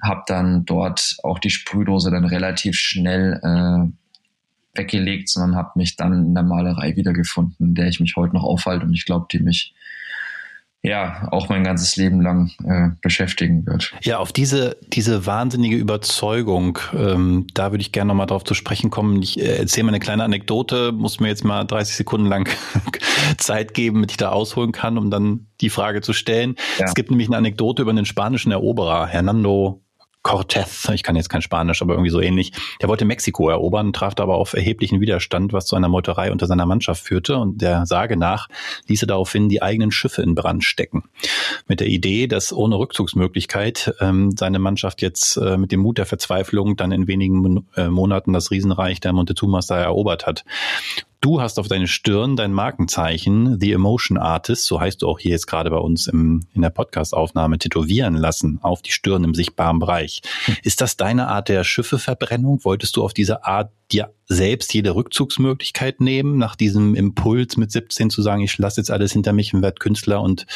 habe 0.01 0.23
dann 0.27 0.65
dort 0.65 1.17
auch 1.25 1.39
die 1.39 1.51
Sprühdose 1.51 2.11
dann 2.11 2.25
relativ 2.25 2.77
schnell 2.77 3.41
äh, 3.43 4.79
weggelegt, 4.79 5.29
sondern 5.29 5.57
habe 5.57 5.73
mich 5.75 5.97
dann 5.97 6.13
in 6.13 6.35
der 6.35 6.45
Malerei 6.45 6.95
wiedergefunden, 6.95 7.69
in 7.69 7.75
der 7.75 7.89
ich 7.89 7.99
mich 7.99 8.15
heute 8.17 8.35
noch 8.35 8.45
aufhalte 8.45 8.87
und 8.87 8.95
ich 8.95 9.07
glaube, 9.07 9.27
die 9.33 9.41
mich 9.41 9.75
ja 10.89 11.29
auch 11.31 11.49
mein 11.49 11.65
ganzes 11.65 11.97
Leben 11.97 12.21
lang 12.21 12.51
äh, 12.65 12.91
beschäftigen 13.01 13.67
wird. 13.67 13.95
Ja, 14.03 14.19
auf 14.19 14.33
diese, 14.33 14.77
diese 14.89 15.27
wahnsinnige 15.27 15.77
Überzeugung, 15.77 16.79
ähm, 16.95 17.47
da 17.55 17.71
würde 17.71 17.83
ich 17.83 17.93
gerne 17.93 18.09
nochmal 18.09 18.27
drauf 18.27 18.45
zu 18.45 18.55
sprechen 18.55 18.91
kommen. 18.91 19.23
Ich 19.23 19.39
äh, 19.39 19.59
erzähle 19.59 19.85
mal 19.85 19.91
eine 19.91 20.01
kleine 20.01 20.25
Anekdote, 20.25 20.93
muss 20.93 21.21
mir 21.21 21.29
jetzt 21.29 21.45
mal 21.45 21.65
30 21.65 21.97
Sekunden 21.97 22.27
lang 22.27 22.49
Zeit 23.39 23.75
geben, 23.75 23.97
damit 23.97 24.13
ich 24.13 24.17
da 24.17 24.31
ausholen 24.31 24.73
kann, 24.73 24.99
um 24.99 25.11
dann 25.11 25.47
die 25.61 25.71
Frage 25.71 26.01
zu 26.01 26.13
stellen. 26.13 26.57
Ja. 26.79 26.87
Es 26.87 26.95
gibt 26.95 27.11
nämlich 27.11 27.29
eine 27.29 27.37
Anekdote 27.37 27.83
über 27.83 27.91
einen 27.91 28.07
spanischen 28.07 28.53
Eroberer, 28.53 29.07
Hernando 29.07 29.83
Cortez, 30.23 30.89
ich 30.93 31.03
kann 31.03 31.17
jetzt 31.17 31.29
kein 31.29 31.43
Spanisch, 31.43 31.81
aber 31.81 31.95
irgendwie 31.95 32.11
so 32.11 32.21
ähnlich. 32.21 32.53
Der 32.83 32.89
wollte 32.89 33.05
Mexiko 33.05 33.49
erobern, 33.49 33.93
traf 33.93 34.15
aber 34.19 34.35
auf 34.35 34.53
erheblichen 34.53 35.01
Widerstand, 35.01 35.53
was 35.53 35.67
zu 35.67 35.77
einer 35.77 35.89
Meuterei 35.89 36.33
unter 36.33 36.47
seiner 36.47 36.67
Mannschaft 36.67 37.03
führte. 37.03 37.37
Und 37.39 37.63
der 37.63 37.87
Sage 37.87 38.17
nach 38.17 38.49
ließ 38.89 39.03
er 39.03 39.09
daraufhin 39.09 39.49
die 39.49 39.63
eigenen 39.63 39.91
Schiffe 39.91 40.23
in 40.23 40.35
Brand 40.35 40.65
stecken. 40.65 41.05
Mit 41.67 41.81
der 41.81 41.87
Idee, 41.87 42.27
dass 42.27 42.53
ohne 42.53 42.79
Rückzugsmöglichkeit 42.79 43.95
ähm, 44.01 44.37
seine 44.37 44.59
Mannschaft 44.59 45.03
jetzt 45.03 45.37
äh, 45.37 45.57
mit 45.57 45.73
dem 45.73 45.81
Mut 45.81 45.99
der 45.99 46.07
Verzweiflung 46.07 46.77
dann 46.77 46.93
in 46.93 47.07
wenigen 47.07 47.67
äh, 47.77 47.89
Monaten 47.89 48.33
das 48.33 48.51
Riesenreich 48.51 49.01
der 49.01 49.13
Montezumas 49.13 49.67
da 49.67 49.79
erobert 49.79 50.27
hat. 50.27 50.45
Du 51.21 51.41
hast 51.41 51.59
auf 51.59 51.67
deine 51.67 51.89
Stirn 51.89 52.37
dein 52.37 52.53
Markenzeichen, 52.53 53.59
The 53.59 53.73
Emotion 53.73 54.19
Artist, 54.19 54.67
so 54.67 54.81
heißt 54.81 55.03
du 55.03 55.09
auch 55.09 55.19
hier 55.19 55.33
jetzt 55.33 55.49
gerade 55.49 55.69
bei 55.69 55.79
uns 55.79 56.07
im, 56.07 56.47
in 56.55 56.63
der 56.63 56.71
Podcast-Aufnahme, 56.71 57.59
tätowieren 57.59 58.15
lassen 58.15 58.61
auf 58.63 58.83
die 58.83 58.93
Stirn 58.93 59.25
im 59.25 59.35
sichtbaren 59.35 59.81
Bereich. 59.81 60.23
Ist 60.63 60.81
das 60.81 60.97
deine 60.97 61.27
Art 61.27 61.49
der 61.49 61.65
Schiffeverbrennung? 61.65 62.65
Wolltest 62.65 62.95
du 62.97 63.03
auf 63.03 63.15
diese 63.15 63.45
Art 63.45 63.73
dir 63.91 64.15
selbst 64.27 64.73
jede 64.73 64.95
Rückzugsmöglichkeit 64.95 66.01
nehmen, 66.01 66.39
nach 66.39 66.55
diesem 66.55 66.95
Impuls 66.95 67.57
mit 67.57 67.73
17 67.73 68.11
zu 68.11 68.23
sagen, 68.23 68.43
ich 68.43 68.57
lasse 68.57 68.81
jetzt 68.81 68.93
alles 68.93 69.13
hinter 69.13 69.33
mich 69.33 69.53
und 69.53 69.63
werde 69.63 69.81
Künstler 69.81 70.23
und 70.23 70.47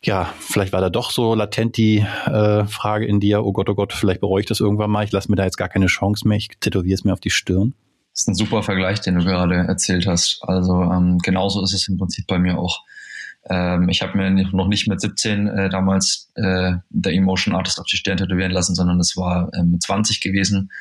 ja, 0.00 0.32
vielleicht 0.38 0.74
war 0.74 0.80
da 0.80 0.90
doch 0.90 1.10
so 1.10 1.34
latent 1.34 1.76
die 1.76 2.06
äh, 2.26 2.64
Frage 2.66 3.06
in 3.06 3.18
dir, 3.18 3.44
oh 3.44 3.52
Gott, 3.52 3.68
oh 3.68 3.74
Gott, 3.74 3.92
vielleicht 3.92 4.20
bereue 4.20 4.42
ich 4.42 4.46
das 4.46 4.60
irgendwann 4.60 4.90
mal, 4.90 5.04
ich 5.04 5.10
lasse 5.10 5.28
mir 5.28 5.36
da 5.36 5.44
jetzt 5.44 5.56
gar 5.56 5.68
keine 5.68 5.86
Chance 5.86 6.28
mehr, 6.28 6.36
ich 6.36 6.50
tätowiere 6.60 6.94
es 6.94 7.02
mir 7.02 7.12
auf 7.12 7.20
die 7.20 7.30
Stirn. 7.30 7.74
Das 8.16 8.22
ist 8.22 8.28
ein 8.28 8.34
super 8.34 8.62
Vergleich, 8.62 9.02
den 9.02 9.16
du 9.16 9.24
gerade 9.26 9.56
erzählt 9.56 10.06
hast. 10.06 10.38
Also 10.40 10.82
ähm, 10.84 11.18
genauso 11.18 11.62
ist 11.62 11.74
es 11.74 11.86
im 11.86 11.98
Prinzip 11.98 12.26
bei 12.26 12.38
mir 12.38 12.56
auch. 12.56 12.82
Ähm, 13.44 13.90
ich 13.90 14.00
habe 14.00 14.16
mir 14.16 14.30
noch 14.30 14.68
nicht 14.68 14.88
mit 14.88 15.02
17 15.02 15.46
äh, 15.48 15.68
damals 15.68 16.32
äh, 16.34 16.76
der 16.88 17.12
Emotion 17.12 17.54
Artist 17.54 17.78
auf 17.78 17.84
die 17.84 17.98
Stirn 17.98 18.16
tätowieren 18.16 18.52
lassen, 18.52 18.74
sondern 18.74 18.98
es 19.00 19.18
war 19.18 19.50
äh, 19.52 19.62
mit 19.62 19.82
20 19.82 20.22
gewesen. 20.22 20.72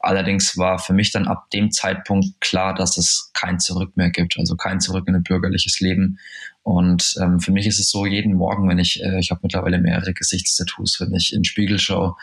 Allerdings 0.00 0.58
war 0.58 0.78
für 0.78 0.92
mich 0.92 1.12
dann 1.12 1.28
ab 1.28 1.48
dem 1.54 1.70
Zeitpunkt 1.70 2.42
klar, 2.42 2.74
dass 2.74 2.98
es 2.98 3.30
kein 3.32 3.58
Zurück 3.58 3.96
mehr 3.96 4.10
gibt, 4.10 4.38
also 4.38 4.54
kein 4.56 4.78
Zurück 4.78 5.08
in 5.08 5.14
ein 5.14 5.22
bürgerliches 5.22 5.80
Leben. 5.80 6.18
Und 6.62 7.14
ähm, 7.22 7.40
für 7.40 7.52
mich 7.52 7.66
ist 7.66 7.80
es 7.80 7.88
so, 7.88 8.04
jeden 8.04 8.34
Morgen, 8.34 8.68
wenn 8.68 8.78
ich, 8.78 9.02
äh, 9.02 9.18
ich 9.18 9.30
habe 9.30 9.40
mittlerweile 9.42 9.80
mehrere 9.80 10.12
Gesichtstattoos, 10.12 11.00
wenn 11.00 11.14
ich 11.14 11.32
in 11.32 11.38
den 11.38 11.44
Spiegel 11.44 11.78
schaue, 11.78 12.16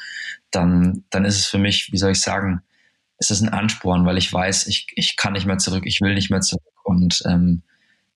dann, 0.52 1.06
dann 1.10 1.26
ist 1.26 1.40
es 1.40 1.48
für 1.48 1.58
mich, 1.58 1.92
wie 1.92 1.98
soll 1.98 2.12
ich 2.12 2.22
sagen, 2.22 2.62
es 3.20 3.32
ist 3.32 3.42
ein 3.42 3.50
Ansporn, 3.50 4.06
weil 4.06 4.18
ich 4.18 4.32
weiß, 4.32 4.68
ich, 4.68 4.88
ich 4.96 5.18
kann 5.18 5.34
nicht 5.34 5.46
mehr 5.46 5.58
zurück, 5.58 5.84
ich 5.86 6.00
will 6.02 6.14
nicht 6.14 6.32
mehr 6.32 6.40
zurück. 6.40 6.64
Und 6.84 7.22
ähm, 7.28 7.62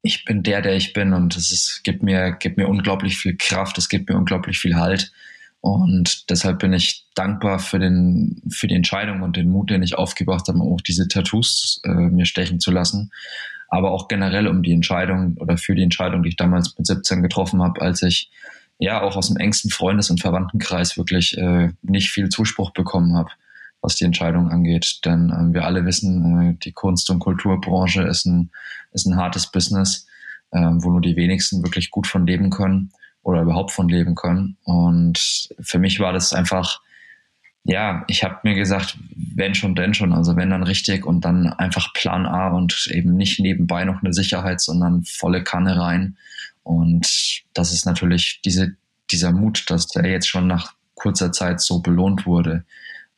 ich 0.01 0.24
bin 0.24 0.43
der, 0.43 0.62
der 0.62 0.75
ich 0.75 0.93
bin. 0.93 1.13
Und 1.13 1.36
es 1.36 1.51
ist, 1.51 1.81
gibt 1.83 2.03
mir, 2.03 2.31
gibt 2.31 2.57
mir 2.57 2.69
unglaublich 2.69 3.17
viel 3.17 3.36
Kraft, 3.38 3.77
es 3.77 3.89
gibt 3.89 4.10
mir 4.10 4.15
unglaublich 4.15 4.57
viel 4.57 4.75
Halt. 4.75 5.12
Und 5.60 6.29
deshalb 6.29 6.60
bin 6.60 6.74
ich 6.74 7.05
dankbar 7.15 7.60
für 7.60 7.79
den, 7.79 8.41
für 8.50 8.67
die 8.67 8.75
Entscheidung 8.75 9.22
und 9.22 9.36
den 9.36 9.50
Mut, 9.50 9.69
den 9.69 9.83
ich 9.83 9.95
aufgebracht 9.95 10.48
habe, 10.48 10.60
auch 10.60 10.81
diese 10.81 11.07
Tattoos 11.07 11.81
äh, 11.86 11.89
mir 11.89 12.25
stechen 12.25 12.60
zu 12.60 12.72
lassen, 12.72 13.12
aber 13.69 13.91
auch 13.91 14.10
generell 14.10 14.48
um 14.48 14.62
die 14.62 14.74
Entscheidung 14.74 15.38
oder 15.38 15.57
für 15.57 15.74
die 15.74 15.83
Entscheidung, 15.83 16.24
die 16.24 16.29
ich 16.29 16.36
damals 16.36 16.77
mit 16.77 16.86
17 16.86 17.22
getroffen 17.24 17.63
habe, 17.63 17.81
als 17.81 18.01
ich 18.01 18.29
ja 18.77 19.01
auch 19.01 19.15
aus 19.15 19.27
dem 19.27 19.38
engsten 19.38 19.72
Freundes- 19.72 20.10
und 20.10 20.19
Verwandtenkreis 20.19 20.98
wirklich 20.98 21.38
äh, 21.38 21.69
nicht 21.81 22.10
viel 22.10 22.27
Zuspruch 22.27 22.72
bekommen 22.72 23.15
habe 23.15 23.31
was 23.84 23.96
die 23.98 24.06
Entscheidung 24.06 24.50
angeht. 24.50 25.02
Denn 25.06 25.32
ähm, 25.38 25.54
wir 25.54 25.66
alle 25.66 25.86
wissen, 25.86 26.40
äh, 26.40 26.54
die 26.63 26.72
Kunst- 26.72 27.10
und 27.12 27.20
Kulturbranche 27.20 28.02
ist 28.04 28.25
ein, 28.25 28.50
ist 28.94 29.06
ein 29.06 29.18
hartes 29.18 29.52
Business, 29.52 30.08
äh, 30.52 30.60
wo 30.60 30.90
nur 30.90 31.02
die 31.02 31.16
wenigsten 31.16 31.62
wirklich 31.62 31.92
gut 31.92 32.08
von 32.08 32.25
leben 32.25 32.50
können 32.50 32.92
oder 33.22 33.42
überhaupt 33.42 33.72
von 33.72 33.90
leben 33.90 34.16
können. 34.16 34.58
Und 34.63 35.50
für 35.60 35.80
mich 35.80 36.00
war 36.00 36.13
das 36.13 36.34
einfach, 36.34 36.82
ja, 37.66 38.04
ich 38.08 38.24
habe 38.24 38.40
mir 38.44 38.56
gesagt, 38.56 38.98
wenn 39.36 39.54
schon, 39.54 39.75
denn 39.75 39.94
schon. 39.94 40.13
Also 40.13 40.36
wenn 40.38 40.50
dann 40.50 40.63
richtig 40.63 41.06
und 41.06 41.25
dann 41.25 41.48
einfach 41.48 41.94
Plan 41.94 42.25
A 42.25 42.50
und 42.50 42.88
eben 42.92 43.16
nicht 43.16 43.40
nebenbei 43.40 43.84
noch 43.84 44.01
eine 44.01 44.14
Sicherheit, 44.14 44.62
sondern 44.62 45.03
volle 45.03 45.44
Kanne 45.44 45.79
rein. 45.79 46.18
Und 46.64 47.44
das 47.53 47.74
ist 47.74 47.86
natürlich 47.86 48.40
diese, 48.46 48.75
dieser 49.12 49.34
Mut, 49.34 49.70
dass 49.70 49.88
der 49.88 50.10
jetzt 50.10 50.27
schon 50.27 50.48
nach 50.48 50.74
kurzer 50.96 51.34
Zeit 51.34 51.60
so 51.60 51.79
belohnt 51.81 52.25
wurde, 52.25 52.64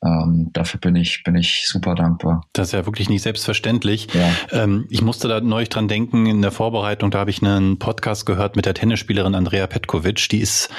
ähm, 0.06 0.50
dafür 0.54 0.80
bin 0.80 0.96
ich, 0.96 1.24
bin 1.24 1.36
ich 1.36 1.68
super 1.68 1.96
dankbar. 1.96 2.46
Das 2.54 2.68
ist 2.68 2.74
ja 2.74 2.86
wirklich 2.86 3.10
nicht 3.10 3.24
selbstverständlich. 3.24 4.08
Ja. 4.14 4.64
Ähm, 4.64 4.86
ich 4.90 5.02
musste 5.02 5.28
da 5.28 5.42
neulich 5.42 5.70
dran 5.70 5.88
denken, 5.88 6.26
in 6.26 6.42
der 6.42 6.52
Vorbereitung, 6.52 7.12
da 7.12 7.20
habe 7.20 7.30
ich 7.30 7.42
einen 7.42 7.80
Podcast 7.80 8.26
gehört 8.26 8.56
mit 8.56 8.66
der 8.66 8.74
Tennisspielerin 8.74 9.36
Andrea 9.36 9.68
Petkovic, 9.68 10.30
die 10.30 10.40
ist 10.40 10.70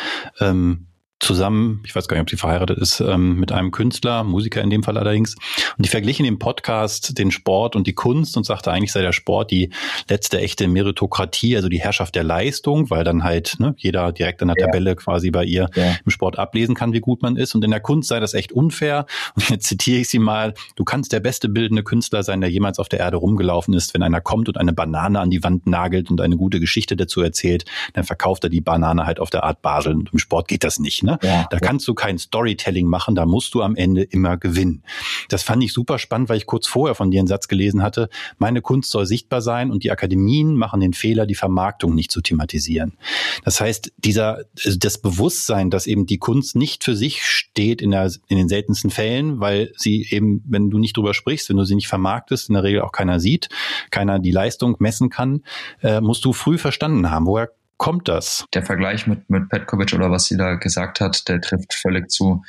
ähm, 0.41 0.87
zusammen, 1.19 1.83
ich 1.87 1.97
weiß 1.97 2.09
gar 2.09 2.17
nicht, 2.17 2.23
ob 2.23 2.31
sie 2.31 2.37
verheiratet 2.37 2.79
ist, 2.79 3.01
ähm, 3.01 3.37
mit 3.37 3.51
einem 3.51 3.71
Künstler, 3.71 4.23
Musiker 4.23 4.61
in 4.61 4.69
dem 4.69 4.83
Fall 4.83 4.99
allerdings. 4.99 5.35
Und 5.77 5.87
die 5.87 5.89
verglichen 5.89 6.27
im 6.27 6.39
Podcast 6.39 7.19
den 7.19 7.31
Sport 7.31 7.75
und 7.75 7.87
die 7.87 7.95
Kunst 7.95 8.37
und 8.37 8.45
sagte, 8.45 8.71
eigentlich 8.71 8.93
sei 8.93 9.01
der 9.01 9.13
Sport 9.13 9.51
die 9.51 9.71
letzte 10.11 10.39
echte 10.41 10.69
Meritokratie, 10.69 11.57
also 11.57 11.69
die 11.69 11.81
Herrschaft 11.81 12.15
der 12.15 12.25
Leistung, 12.25 12.91
weil 12.91 13.03
dann 13.03 13.25
halt 13.25 13.57
ne, 13.59 13.75
jeder 13.79 14.13
direkt 14.13 14.43
an 14.43 14.49
der 14.49 14.57
ja. 14.59 14.67
Tabelle 14.67 14.95
quasi 14.95 15.31
bei 15.31 15.45
ihr 15.45 15.71
ja. 15.75 15.97
im 16.05 16.11
Sport 16.11 16.39
ablesen 16.39 16.75
kann, 16.75 16.93
wie 16.93 17.01
gut 17.01 17.23
man 17.23 17.37
ist. 17.37 17.55
Und 17.55 17.65
in 17.65 17.71
der 17.71 17.81
Kunst 17.81 18.09
sei 18.09 18.21
das 18.21 18.35
echt 18.35 18.53
unfair. 18.53 19.07
Und 19.35 19.49
jetzt 19.49 19.67
zitiere 19.67 20.01
ich 20.01 20.11
sie 20.11 20.19
mal, 20.19 20.53
du 20.77 20.85
kannst 20.85 21.13
der 21.13 21.21
beste 21.21 21.49
bildende 21.49 21.83
Künstler 21.83 22.23
sein, 22.25 22.43
der 22.43 22.51
jemals 22.51 22.79
auf 22.79 22.91
der 22.91 23.01
Erde 23.01 23.17
rumgelaufen 23.17 23.73
ist. 23.73 23.95
Wenn 23.95 24.03
einer 24.03 24.21
kommt 24.21 24.49
und 24.49 24.59
eine 24.59 24.75
Banane 24.75 25.19
an 25.19 25.31
die 25.31 25.43
Wand 25.43 25.67
nagelt 25.67 26.11
und 26.11 26.21
eine 26.21 26.37
gute 26.37 26.61
Geschichte 26.61 26.95
dazu 26.95 27.23
erzählt, 27.23 27.65
dann 27.95 28.05
verkauft 28.05 28.45
er 28.45 28.51
die 28.51 28.61
Banane 28.61 29.07
halt 29.07 29.19
auf 29.19 29.31
der 29.31 29.45
Art 29.45 29.63
Basel. 29.63 29.95
Und 29.95 30.13
im 30.13 30.19
Sport 30.19 30.49
geht 30.49 30.63
das 30.63 30.79
nicht. 30.79 31.06
Ne? 31.07 31.19
Ja, 31.23 31.47
da 31.51 31.59
kannst 31.59 31.87
du 31.89 31.95
kein 31.95 32.19
Storytelling 32.19 32.87
machen, 32.87 33.15
da 33.15 33.27
musst 33.27 33.55
du 33.55 33.63
am 33.63 33.77
Ende 33.77 34.03
immer 34.03 34.37
gewinnen. 34.37 34.83
Das 35.29 35.43
fand 35.43 35.63
ich 35.63 35.73
super 35.73 35.99
spannend, 35.99 36.29
weil 36.29 36.37
ich 36.37 36.47
kurz 36.47 36.67
vorher 36.67 36.95
von 36.95 37.11
dir 37.11 37.21
einen 37.21 37.29
Satz 37.29 37.49
gelesen 37.49 37.83
hatte, 37.83 38.09
meine 38.39 38.61
Kunst 38.61 38.91
soll 38.91 39.07
sichtbar 39.07 39.41
sein 39.41 39.71
und 39.71 39.85
die 39.85 39.91
Akademien 39.91 40.57
machen 40.57 40.81
den 40.81 40.93
Fehler, 40.93 41.27
die 41.27 41.35
Vermarktung 41.35 41.95
nicht 41.95 42.11
zu 42.11 42.21
thematisieren. 42.21 42.99
Das 43.45 43.61
heißt, 43.61 43.93
dieser, 43.97 44.45
das 44.79 44.99
Bewusstsein, 44.99 45.71
dass 45.71 45.87
eben 45.87 46.07
die 46.07 46.19
Kunst 46.19 46.57
nicht 46.57 46.85
für 46.85 46.97
sich 46.97 47.25
steht 47.25 47.81
in, 47.81 47.93
der, 47.93 48.11
in 48.29 48.37
den 48.37 48.49
seltensten 48.49 48.91
Fällen, 48.91 49.41
weil 49.41 49.73
sie 49.77 50.07
eben, 50.11 50.43
wenn 50.47 50.71
du 50.71 50.79
nicht 50.79 50.97
drüber 50.97 51.15
sprichst, 51.15 51.49
wenn 51.49 51.57
du 51.57 51.65
sie 51.65 51.75
nicht 51.75 51.89
vermarktest, 51.89 52.49
in 52.49 52.55
der 52.55 52.65
Regel 52.65 52.83
auch 52.83 52.93
keiner 52.93 53.21
sieht, 53.21 53.49
keiner 53.91 54.19
die 54.19 54.33
Leistung 54.33 54.77
messen 54.79 55.11
kann, 55.11 55.43
äh, 55.83 56.01
musst 56.01 56.25
du 56.25 56.33
früh 56.33 56.59
verstanden 56.59 57.11
haben. 57.11 57.27
Woher 57.27 57.51
kommt 57.77 58.09
das? 58.09 58.45
Der 58.55 58.63
Vergleich 58.63 59.07
mit, 59.07 59.29
mit 59.31 59.49
Petkovic 59.49 59.93
oder 59.95 60.11
was 60.11 60.27
sie 60.27 60.37
da 60.37 60.55
gesagt 60.55 61.01
hat, 61.01 61.29
der 61.29 61.41
trifft 61.41 61.75
völlig 61.75 62.11
zu. 62.11 62.43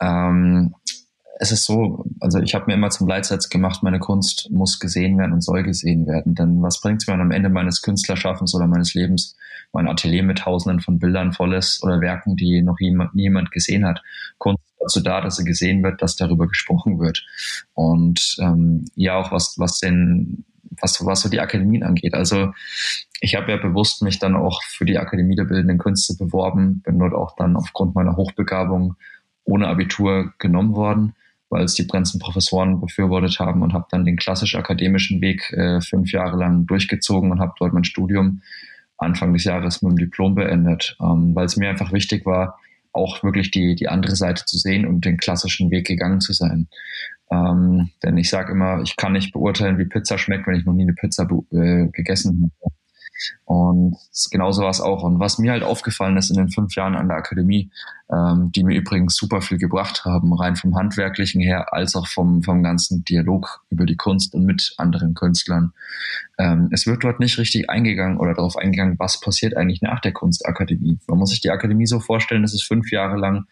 Ähm, 0.00 0.74
es 1.38 1.52
ist 1.52 1.64
so, 1.64 2.04
also 2.20 2.38
ich 2.40 2.54
habe 2.54 2.66
mir 2.66 2.74
immer 2.74 2.90
zum 2.90 3.06
Leitsatz 3.06 3.48
gemacht, 3.48 3.82
meine 3.82 3.98
Kunst 3.98 4.48
muss 4.50 4.80
gesehen 4.80 5.18
werden 5.18 5.32
und 5.32 5.42
soll 5.42 5.62
gesehen 5.62 6.06
werden. 6.06 6.34
Denn 6.34 6.62
was 6.62 6.80
bringt 6.80 7.02
es 7.02 7.08
mir 7.08 7.14
am 7.14 7.30
Ende 7.30 7.48
meines 7.48 7.82
Künstlerschaffens 7.82 8.54
oder 8.54 8.66
meines 8.66 8.94
Lebens, 8.94 9.36
mein 9.72 9.88
Atelier 9.88 10.22
mit 10.22 10.38
tausenden 10.38 10.80
von 10.80 10.98
Bildern 10.98 11.32
voll 11.32 11.54
ist 11.54 11.82
oder 11.82 12.00
Werken, 12.00 12.36
die 12.36 12.62
noch 12.62 12.78
niemand 12.80 13.50
gesehen 13.50 13.84
hat? 13.84 14.02
Kunst 14.38 14.62
ist 14.64 14.80
dazu 14.80 15.00
da, 15.00 15.20
dass 15.20 15.36
sie 15.36 15.44
gesehen 15.44 15.82
wird, 15.82 16.00
dass 16.00 16.16
darüber 16.16 16.46
gesprochen 16.46 16.98
wird. 16.98 17.24
Und 17.74 18.36
ähm, 18.40 18.86
ja, 18.94 19.16
auch 19.16 19.30
was, 19.30 19.58
was 19.58 19.78
den 19.80 20.44
was, 20.80 21.04
was 21.04 21.22
so 21.22 21.28
die 21.28 21.40
Akademien 21.40 21.82
angeht. 21.82 22.14
Also 22.14 22.52
ich 23.20 23.34
habe 23.34 23.50
ja 23.50 23.56
bewusst 23.56 24.02
mich 24.02 24.18
dann 24.18 24.36
auch 24.36 24.62
für 24.62 24.84
die 24.84 24.98
Akademie 24.98 25.36
der 25.36 25.44
Bildenden 25.44 25.78
Künste 25.78 26.14
beworben, 26.16 26.82
bin 26.82 26.98
dort 26.98 27.14
auch 27.14 27.34
dann 27.36 27.56
aufgrund 27.56 27.94
meiner 27.94 28.16
Hochbegabung 28.16 28.96
ohne 29.44 29.68
Abitur 29.68 30.32
genommen 30.38 30.74
worden, 30.74 31.14
weil 31.48 31.64
es 31.64 31.74
die 31.74 31.84
Prenzen 31.84 32.18
Professoren 32.18 32.80
befürwortet 32.80 33.38
haben 33.38 33.62
und 33.62 33.72
habe 33.72 33.86
dann 33.90 34.04
den 34.04 34.16
klassisch-akademischen 34.16 35.20
Weg 35.20 35.52
äh, 35.52 35.80
fünf 35.80 36.12
Jahre 36.12 36.36
lang 36.36 36.66
durchgezogen 36.66 37.30
und 37.30 37.40
habe 37.40 37.54
dort 37.58 37.72
mein 37.72 37.84
Studium 37.84 38.42
Anfang 38.98 39.32
des 39.32 39.44
Jahres 39.44 39.82
mit 39.82 39.92
dem 39.92 39.98
Diplom 39.98 40.34
beendet, 40.34 40.96
ähm, 41.00 41.34
weil 41.34 41.46
es 41.46 41.56
mir 41.56 41.68
einfach 41.68 41.92
wichtig 41.92 42.26
war, 42.26 42.58
auch 42.92 43.22
wirklich 43.22 43.50
die, 43.50 43.74
die 43.74 43.88
andere 43.88 44.16
Seite 44.16 44.44
zu 44.46 44.56
sehen 44.56 44.86
und 44.86 45.04
den 45.04 45.18
klassischen 45.18 45.70
Weg 45.70 45.86
gegangen 45.86 46.20
zu 46.20 46.32
sein. 46.32 46.68
Ähm, 47.30 47.90
denn 48.02 48.16
ich 48.16 48.30
sage 48.30 48.52
immer, 48.52 48.80
ich 48.82 48.96
kann 48.96 49.12
nicht 49.12 49.32
beurteilen, 49.32 49.78
wie 49.78 49.84
Pizza 49.84 50.16
schmeckt, 50.16 50.46
wenn 50.46 50.56
ich 50.56 50.64
noch 50.64 50.72
nie 50.72 50.84
eine 50.84 50.94
Pizza 50.94 51.28
äh, 51.52 51.88
gegessen 51.88 52.50
habe. 52.62 52.74
Und 53.44 53.96
genauso 54.30 54.62
war 54.62 54.70
es 54.70 54.80
auch. 54.80 55.02
Und 55.02 55.20
was 55.20 55.38
mir 55.38 55.52
halt 55.52 55.62
aufgefallen 55.62 56.16
ist 56.16 56.30
in 56.30 56.36
den 56.36 56.50
fünf 56.50 56.74
Jahren 56.74 56.94
an 56.94 57.08
der 57.08 57.16
Akademie, 57.16 57.70
ähm, 58.10 58.52
die 58.52 58.64
mir 58.64 58.76
übrigens 58.76 59.16
super 59.16 59.40
viel 59.40 59.58
gebracht 59.58 60.04
haben, 60.04 60.32
rein 60.32 60.56
vom 60.56 60.76
Handwerklichen 60.76 61.40
her, 61.40 61.72
als 61.72 61.96
auch 61.96 62.06
vom, 62.06 62.42
vom 62.42 62.62
ganzen 62.62 63.04
Dialog 63.04 63.64
über 63.70 63.86
die 63.86 63.96
Kunst 63.96 64.34
und 64.34 64.44
mit 64.44 64.74
anderen 64.76 65.14
Künstlern. 65.14 65.72
Ähm, 66.38 66.68
es 66.72 66.86
wird 66.86 67.04
dort 67.04 67.20
nicht 67.20 67.38
richtig 67.38 67.70
eingegangen 67.70 68.18
oder 68.18 68.34
darauf 68.34 68.56
eingegangen, 68.56 68.98
was 68.98 69.20
passiert 69.20 69.56
eigentlich 69.56 69.82
nach 69.82 70.00
der 70.00 70.12
Kunstakademie. 70.12 70.98
Man 71.06 71.18
muss 71.18 71.30
sich 71.30 71.40
die 71.40 71.50
Akademie 71.50 71.86
so 71.86 72.00
vorstellen, 72.00 72.42
das 72.42 72.54
ist 72.54 72.64
fünf 72.64 72.90
Jahre 72.90 73.16
lang 73.16 73.46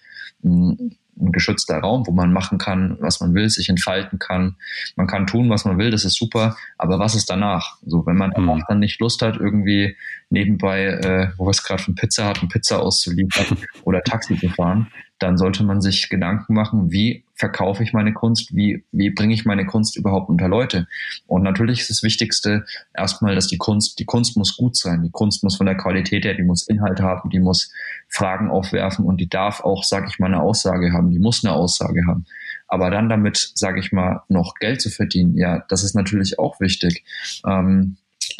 ein 1.20 1.32
geschützter 1.32 1.78
Raum, 1.78 2.06
wo 2.06 2.12
man 2.12 2.32
machen 2.32 2.58
kann, 2.58 2.96
was 3.00 3.20
man 3.20 3.34
will, 3.34 3.48
sich 3.48 3.68
entfalten 3.68 4.18
kann. 4.18 4.56
Man 4.96 5.06
kann 5.06 5.26
tun, 5.26 5.50
was 5.50 5.64
man 5.64 5.78
will, 5.78 5.90
das 5.90 6.04
ist 6.04 6.16
super. 6.16 6.56
Aber 6.78 6.98
was 6.98 7.14
ist 7.14 7.30
danach? 7.30 7.78
So, 7.84 8.06
wenn 8.06 8.16
man 8.16 8.32
mhm. 8.36 8.62
dann 8.68 8.80
nicht 8.80 9.00
Lust 9.00 9.22
hat, 9.22 9.36
irgendwie 9.36 9.96
nebenbei, 10.30 10.86
äh, 10.86 11.28
wo 11.36 11.46
wir 11.46 11.50
es 11.50 11.62
gerade 11.62 11.82
von 11.82 11.94
Pizza 11.94 12.26
hatten, 12.26 12.48
Pizza 12.48 12.80
auszuliefern 12.80 13.58
oder 13.84 14.02
Taxi 14.02 14.38
zu 14.38 14.48
fahren, 14.48 14.88
dann 15.18 15.36
sollte 15.36 15.64
man 15.64 15.80
sich 15.80 16.08
Gedanken 16.08 16.54
machen, 16.54 16.90
wie 16.90 17.23
verkaufe 17.34 17.82
ich 17.82 17.92
meine 17.92 18.12
Kunst, 18.12 18.54
wie, 18.54 18.84
wie 18.92 19.10
bringe 19.10 19.34
ich 19.34 19.44
meine 19.44 19.66
Kunst 19.66 19.96
überhaupt 19.96 20.28
unter 20.28 20.48
Leute. 20.48 20.86
Und 21.26 21.42
natürlich 21.42 21.80
ist 21.80 21.90
das 21.90 22.02
Wichtigste 22.02 22.64
erstmal, 22.96 23.34
dass 23.34 23.48
die 23.48 23.58
Kunst, 23.58 23.98
die 23.98 24.04
Kunst 24.04 24.36
muss 24.36 24.56
gut 24.56 24.76
sein, 24.76 25.02
die 25.02 25.10
Kunst 25.10 25.42
muss 25.42 25.56
von 25.56 25.66
der 25.66 25.76
Qualität 25.76 26.24
her, 26.24 26.34
die 26.34 26.42
muss 26.42 26.66
Inhalt 26.68 27.00
haben, 27.00 27.30
die 27.30 27.40
muss 27.40 27.72
Fragen 28.08 28.50
aufwerfen 28.50 29.04
und 29.04 29.20
die 29.20 29.28
darf 29.28 29.60
auch, 29.60 29.82
sage 29.82 30.06
ich 30.08 30.18
mal, 30.18 30.26
eine 30.26 30.40
Aussage 30.40 30.92
haben, 30.92 31.10
die 31.10 31.18
muss 31.18 31.44
eine 31.44 31.54
Aussage 31.54 32.06
haben. 32.06 32.24
Aber 32.68 32.90
dann 32.90 33.08
damit, 33.08 33.52
sage 33.54 33.80
ich 33.80 33.92
mal, 33.92 34.22
noch 34.28 34.54
Geld 34.54 34.80
zu 34.80 34.90
verdienen, 34.90 35.36
ja, 35.36 35.64
das 35.68 35.84
ist 35.84 35.94
natürlich 35.94 36.38
auch 36.38 36.60
wichtig. 36.60 37.04
Ähm, 37.46 37.96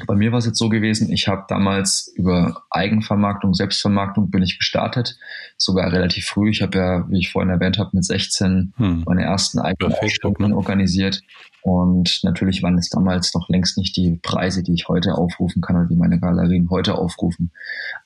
bei 0.07 0.14
mir 0.14 0.33
war 0.33 0.38
es 0.38 0.46
jetzt 0.46 0.59
so 0.59 0.68
gewesen, 0.68 1.12
ich 1.12 1.28
habe 1.28 1.44
damals 1.48 2.12
über 2.16 2.62
Eigenvermarktung, 2.70 3.54
Selbstvermarktung 3.54 4.30
bin 4.30 4.42
ich 4.42 4.59
gestartet, 4.59 5.18
sogar 5.57 5.92
relativ 5.92 6.26
früh. 6.26 6.50
Ich 6.50 6.62
habe 6.62 6.78
ja, 6.78 7.11
wie 7.11 7.18
ich 7.18 7.30
vorhin 7.30 7.50
erwähnt 7.50 7.78
habe, 7.78 7.90
mit 7.92 8.04
16 8.04 8.74
hm. 8.76 9.04
meine 9.07 9.24
ersten 9.24 9.59
eigenen 9.59 9.94
Ausstellungen 9.94 10.50
ne? 10.50 10.57
organisiert. 10.57 11.22
Und 11.62 12.20
natürlich 12.24 12.62
waren 12.62 12.76
es 12.76 12.90
damals 12.90 13.33
noch 13.33 13.48
längst 13.48 13.78
nicht 13.78 13.96
die 13.96 14.18
Preise, 14.22 14.62
die 14.62 14.74
ich 14.74 14.88
heute 14.88 15.14
aufrufen 15.14 15.62
kann 15.62 15.76
oder 15.76 15.87
die 15.87 15.96
meine 15.96 16.20
Galerien 16.20 16.68
heute 16.68 16.96
aufrufen. 16.96 17.52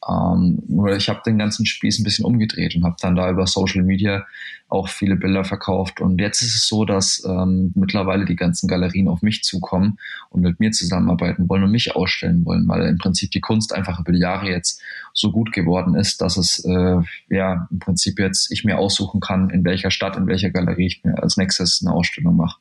Ähm, 0.08 0.62
nur 0.68 0.94
ich 0.94 1.08
habe 1.08 1.22
den 1.26 1.38
ganzen 1.38 1.66
Spieß 1.66 1.98
ein 1.98 2.04
bisschen 2.04 2.24
umgedreht 2.24 2.76
und 2.76 2.84
habe 2.84 2.94
dann 3.00 3.16
da 3.16 3.28
über 3.28 3.48
Social 3.48 3.82
Media 3.82 4.24
auch 4.68 4.88
viele 4.88 5.16
Bilder 5.16 5.44
verkauft. 5.44 6.00
Und 6.00 6.20
jetzt 6.20 6.42
ist 6.42 6.54
es 6.54 6.68
so, 6.68 6.84
dass 6.84 7.24
ähm, 7.26 7.72
mittlerweile 7.74 8.26
die 8.26 8.36
ganzen 8.36 8.68
Galerien 8.68 9.08
auf 9.08 9.22
mich 9.22 9.42
zukommen 9.42 9.98
und 10.28 10.42
mit 10.42 10.60
mir 10.60 10.70
zusammenarbeiten 10.72 11.48
wollen 11.48 11.64
und 11.64 11.70
mich 11.70 11.96
ausstellen 11.96 12.44
wollen, 12.44 12.68
weil 12.68 12.82
im 12.82 12.98
Prinzip 12.98 13.30
die 13.30 13.40
Kunst 13.40 13.74
einfach 13.74 13.98
über 13.98 14.12
die 14.12 14.20
Jahre 14.20 14.48
jetzt 14.48 14.82
so 15.14 15.32
gut 15.32 15.52
geworden 15.52 15.94
ist, 15.94 16.20
dass 16.20 16.36
es 16.36 16.64
äh, 16.64 17.00
ja 17.30 17.66
im 17.70 17.78
Prinzip 17.78 18.18
jetzt 18.18 18.52
ich 18.52 18.64
mir 18.64 18.78
aussuchen 18.78 19.20
kann, 19.20 19.48
in 19.50 19.64
welcher 19.64 19.90
Stadt, 19.90 20.16
in 20.16 20.26
welcher 20.26 20.50
Galerie 20.50 20.86
ich 20.86 21.02
mir 21.02 21.22
als 21.22 21.38
nächstes 21.38 21.82
eine 21.82 21.94
Ausstellung 21.94 22.36
mache. 22.36 22.58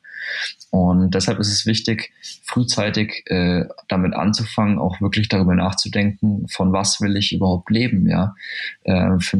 Und 0.71 1.13
deshalb 1.13 1.39
ist 1.39 1.51
es 1.51 1.65
wichtig, 1.65 2.11
frühzeitig 2.43 3.23
äh, 3.27 3.65
damit 3.87 4.13
anzufangen, 4.13 4.79
auch 4.79 5.01
wirklich 5.01 5.27
darüber 5.27 5.55
nachzudenken, 5.55 6.47
von 6.47 6.71
was 6.71 7.01
will 7.01 7.15
ich 7.17 7.33
überhaupt 7.33 7.69
leben. 7.69 8.07
Ja, 8.09 8.35
äh, 8.83 9.19
für, 9.19 9.39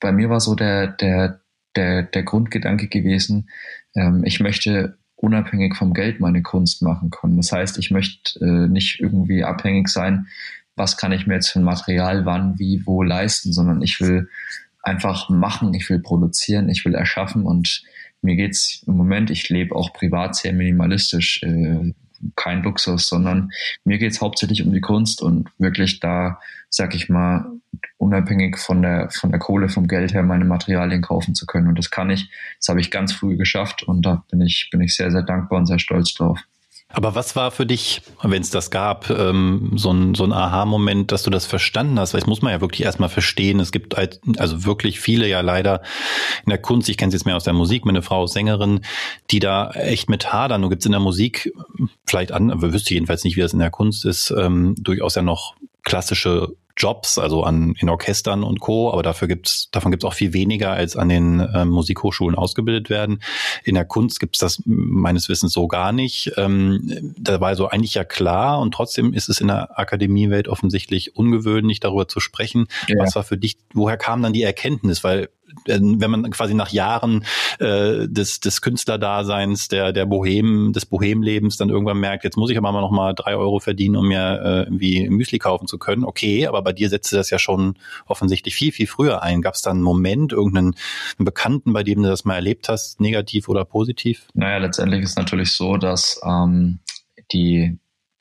bei 0.00 0.12
mir 0.12 0.30
war 0.30 0.40
so 0.40 0.54
der 0.54 0.88
der 0.88 1.41
der 1.76 2.02
der 2.02 2.22
Grundgedanke 2.22 2.88
gewesen, 2.88 3.48
ähm, 3.94 4.22
ich 4.24 4.40
möchte 4.40 4.98
unabhängig 5.16 5.76
vom 5.76 5.94
Geld 5.94 6.20
meine 6.20 6.42
Kunst 6.42 6.82
machen 6.82 7.10
können. 7.10 7.36
Das 7.36 7.52
heißt, 7.52 7.78
ich 7.78 7.90
möchte 7.90 8.40
äh, 8.40 8.68
nicht 8.68 9.00
irgendwie 9.00 9.44
abhängig 9.44 9.88
sein, 9.88 10.26
was 10.74 10.96
kann 10.96 11.12
ich 11.12 11.26
mir 11.26 11.34
jetzt 11.34 11.50
für 11.50 11.60
ein 11.60 11.64
Material 11.64 12.24
wann, 12.24 12.58
wie, 12.58 12.82
wo 12.86 13.02
leisten, 13.02 13.52
sondern 13.52 13.82
ich 13.82 14.00
will 14.00 14.28
einfach 14.82 15.28
machen, 15.28 15.74
ich 15.74 15.88
will 15.88 16.00
produzieren, 16.00 16.68
ich 16.68 16.84
will 16.84 16.94
erschaffen 16.94 17.44
und 17.44 17.82
mir 18.20 18.36
geht's 18.36 18.82
im 18.86 18.96
Moment, 18.96 19.30
ich 19.30 19.48
lebe 19.48 19.74
auch 19.74 19.92
privat 19.92 20.36
sehr 20.36 20.52
minimalistisch, 20.52 21.42
äh, 21.42 21.92
kein 22.36 22.62
Luxus, 22.62 23.08
sondern 23.08 23.50
mir 23.84 23.98
geht's 23.98 24.20
hauptsächlich 24.20 24.64
um 24.64 24.72
die 24.72 24.80
Kunst 24.80 25.22
und 25.22 25.50
wirklich 25.58 26.00
da, 26.00 26.40
sag 26.68 26.94
ich 26.94 27.08
mal, 27.08 27.46
unabhängig 27.98 28.58
von 28.58 28.82
der, 28.82 29.10
von 29.10 29.30
der 29.30 29.40
Kohle, 29.40 29.68
vom 29.68 29.88
Geld 29.88 30.12
her, 30.12 30.22
meine 30.22 30.44
Materialien 30.44 31.02
kaufen 31.02 31.34
zu 31.34 31.46
können. 31.46 31.68
Und 31.68 31.78
das 31.78 31.90
kann 31.90 32.10
ich, 32.10 32.30
das 32.58 32.68
habe 32.68 32.80
ich 32.80 32.90
ganz 32.90 33.12
früh 33.12 33.36
geschafft 33.36 33.82
und 33.82 34.02
da 34.02 34.24
bin 34.30 34.40
ich, 34.40 34.68
bin 34.70 34.80
ich 34.80 34.94
sehr, 34.94 35.10
sehr 35.10 35.22
dankbar 35.22 35.58
und 35.58 35.66
sehr 35.66 35.78
stolz 35.78 36.14
drauf. 36.14 36.40
Aber 36.92 37.14
was 37.14 37.34
war 37.36 37.50
für 37.50 37.66
dich, 37.66 38.02
wenn 38.22 38.42
es 38.42 38.50
das 38.50 38.70
gab, 38.70 39.10
ähm, 39.10 39.72
so 39.76 39.90
ein, 39.90 40.14
so 40.14 40.24
ein 40.24 40.32
Aha-Moment, 40.32 41.10
dass 41.10 41.22
du 41.22 41.30
das 41.30 41.46
verstanden 41.46 41.98
hast? 41.98 42.12
Weil 42.12 42.20
das 42.20 42.28
muss 42.28 42.42
man 42.42 42.52
ja 42.52 42.60
wirklich 42.60 42.82
erstmal 42.82 43.08
verstehen. 43.08 43.60
Es 43.60 43.72
gibt 43.72 43.96
also 43.96 44.64
wirklich 44.64 45.00
viele 45.00 45.26
ja 45.26 45.40
leider 45.40 45.82
in 46.44 46.50
der 46.50 46.58
Kunst, 46.58 46.88
ich 46.88 46.96
kenne 46.96 47.08
es 47.08 47.14
jetzt 47.14 47.24
mehr 47.24 47.36
aus 47.36 47.44
der 47.44 47.54
Musik, 47.54 47.84
meine 47.84 48.02
Frau 48.02 48.24
ist 48.24 48.32
Sängerin, 48.32 48.80
die 49.30 49.40
da 49.40 49.70
echt 49.70 50.10
mit 50.10 50.32
hadern. 50.32 50.60
Nur 50.60 50.70
gibt 50.70 50.82
es 50.82 50.86
in 50.86 50.92
der 50.92 51.00
Musik 51.00 51.52
vielleicht 52.06 52.32
an, 52.32 52.50
aber 52.50 52.72
wüsste 52.72 52.94
jedenfalls 52.94 53.24
nicht, 53.24 53.36
wie 53.36 53.40
das 53.40 53.52
in 53.52 53.58
der 53.58 53.70
Kunst 53.70 54.04
ist, 54.04 54.30
ähm, 54.30 54.74
durchaus 54.78 55.14
ja 55.14 55.22
noch 55.22 55.54
klassische 55.84 56.54
Jobs, 56.76 57.18
also 57.18 57.42
an 57.42 57.74
in 57.78 57.88
Orchestern 57.88 58.42
und 58.42 58.60
Co. 58.60 58.92
Aber 58.92 59.02
dafür 59.02 59.28
gibt's, 59.28 59.68
davon 59.70 59.90
gibt's 59.90 60.04
auch 60.04 60.14
viel 60.14 60.32
weniger, 60.32 60.72
als 60.72 60.96
an 60.96 61.08
den 61.08 61.46
ähm, 61.54 61.68
Musikhochschulen 61.68 62.36
ausgebildet 62.36 62.90
werden. 62.90 63.22
In 63.64 63.74
der 63.74 63.84
Kunst 63.84 64.20
gibt's 64.20 64.38
das 64.38 64.62
meines 64.64 65.28
Wissens 65.28 65.52
so 65.52 65.68
gar 65.68 65.92
nicht. 65.92 66.32
Ähm, 66.36 67.14
da 67.16 67.40
war 67.40 67.54
so 67.56 67.68
eigentlich 67.68 67.94
ja 67.94 68.04
klar 68.04 68.60
und 68.60 68.72
trotzdem 68.74 69.12
ist 69.12 69.28
es 69.28 69.40
in 69.40 69.48
der 69.48 69.78
Akademiewelt 69.78 70.48
offensichtlich 70.48 71.16
ungewöhnlich, 71.16 71.80
darüber 71.80 72.08
zu 72.08 72.20
sprechen. 72.20 72.66
Ja. 72.88 72.98
Was 72.98 73.14
war 73.14 73.24
für 73.24 73.36
dich, 73.36 73.56
woher 73.74 73.96
kam 73.96 74.22
dann 74.22 74.32
die 74.32 74.42
Erkenntnis? 74.42 75.04
Weil 75.04 75.28
wenn 75.66 76.10
man 76.10 76.30
quasi 76.30 76.54
nach 76.54 76.70
Jahren 76.70 77.24
äh, 77.58 78.08
des, 78.08 78.40
des 78.40 78.60
Künstlerdaseins, 78.60 79.68
der, 79.68 79.92
der 79.92 80.06
Bohem, 80.06 80.72
des 80.72 80.86
Bohemlebens 80.86 81.56
dann 81.56 81.68
irgendwann 81.68 81.98
merkt, 81.98 82.24
jetzt 82.24 82.36
muss 82.36 82.50
ich 82.50 82.58
aber 82.58 82.72
mal 82.72 82.80
noch 82.80 82.90
mal 82.90 83.14
drei 83.14 83.36
Euro 83.36 83.60
verdienen, 83.60 83.96
um 83.96 84.08
mir 84.08 84.40
äh, 84.42 84.62
irgendwie 84.64 85.08
Müsli 85.08 85.38
kaufen 85.38 85.66
zu 85.66 85.78
können. 85.78 86.04
Okay, 86.04 86.46
aber 86.46 86.62
bei 86.62 86.72
dir 86.72 86.88
setzte 86.88 87.16
das 87.16 87.30
ja 87.30 87.38
schon 87.38 87.76
offensichtlich 88.06 88.54
viel, 88.54 88.72
viel 88.72 88.86
früher 88.86 89.22
ein. 89.22 89.42
Gab 89.42 89.54
es 89.54 89.62
da 89.62 89.70
einen 89.70 89.82
Moment, 89.82 90.32
irgendeinen 90.32 90.74
Bekannten, 91.18 91.72
bei 91.72 91.82
dem 91.82 92.02
du 92.02 92.08
das 92.08 92.24
mal 92.24 92.36
erlebt 92.36 92.68
hast, 92.68 93.00
negativ 93.00 93.48
oder 93.48 93.64
positiv? 93.64 94.26
Naja, 94.34 94.58
letztendlich 94.58 95.02
ist 95.02 95.16
natürlich 95.16 95.52
so, 95.52 95.76
dass 95.76 96.20
ähm, 96.24 96.78
die, 97.32 97.78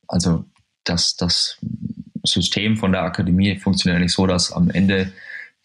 also 0.08 0.46
dass 0.84 1.16
das 1.16 1.58
System 2.24 2.78
von 2.78 2.92
der 2.92 3.04
Akademie 3.04 3.58
funktioniert 3.58 4.02
nicht 4.02 4.14
so, 4.14 4.28
dass 4.28 4.52
am 4.52 4.70
Ende 4.70 5.12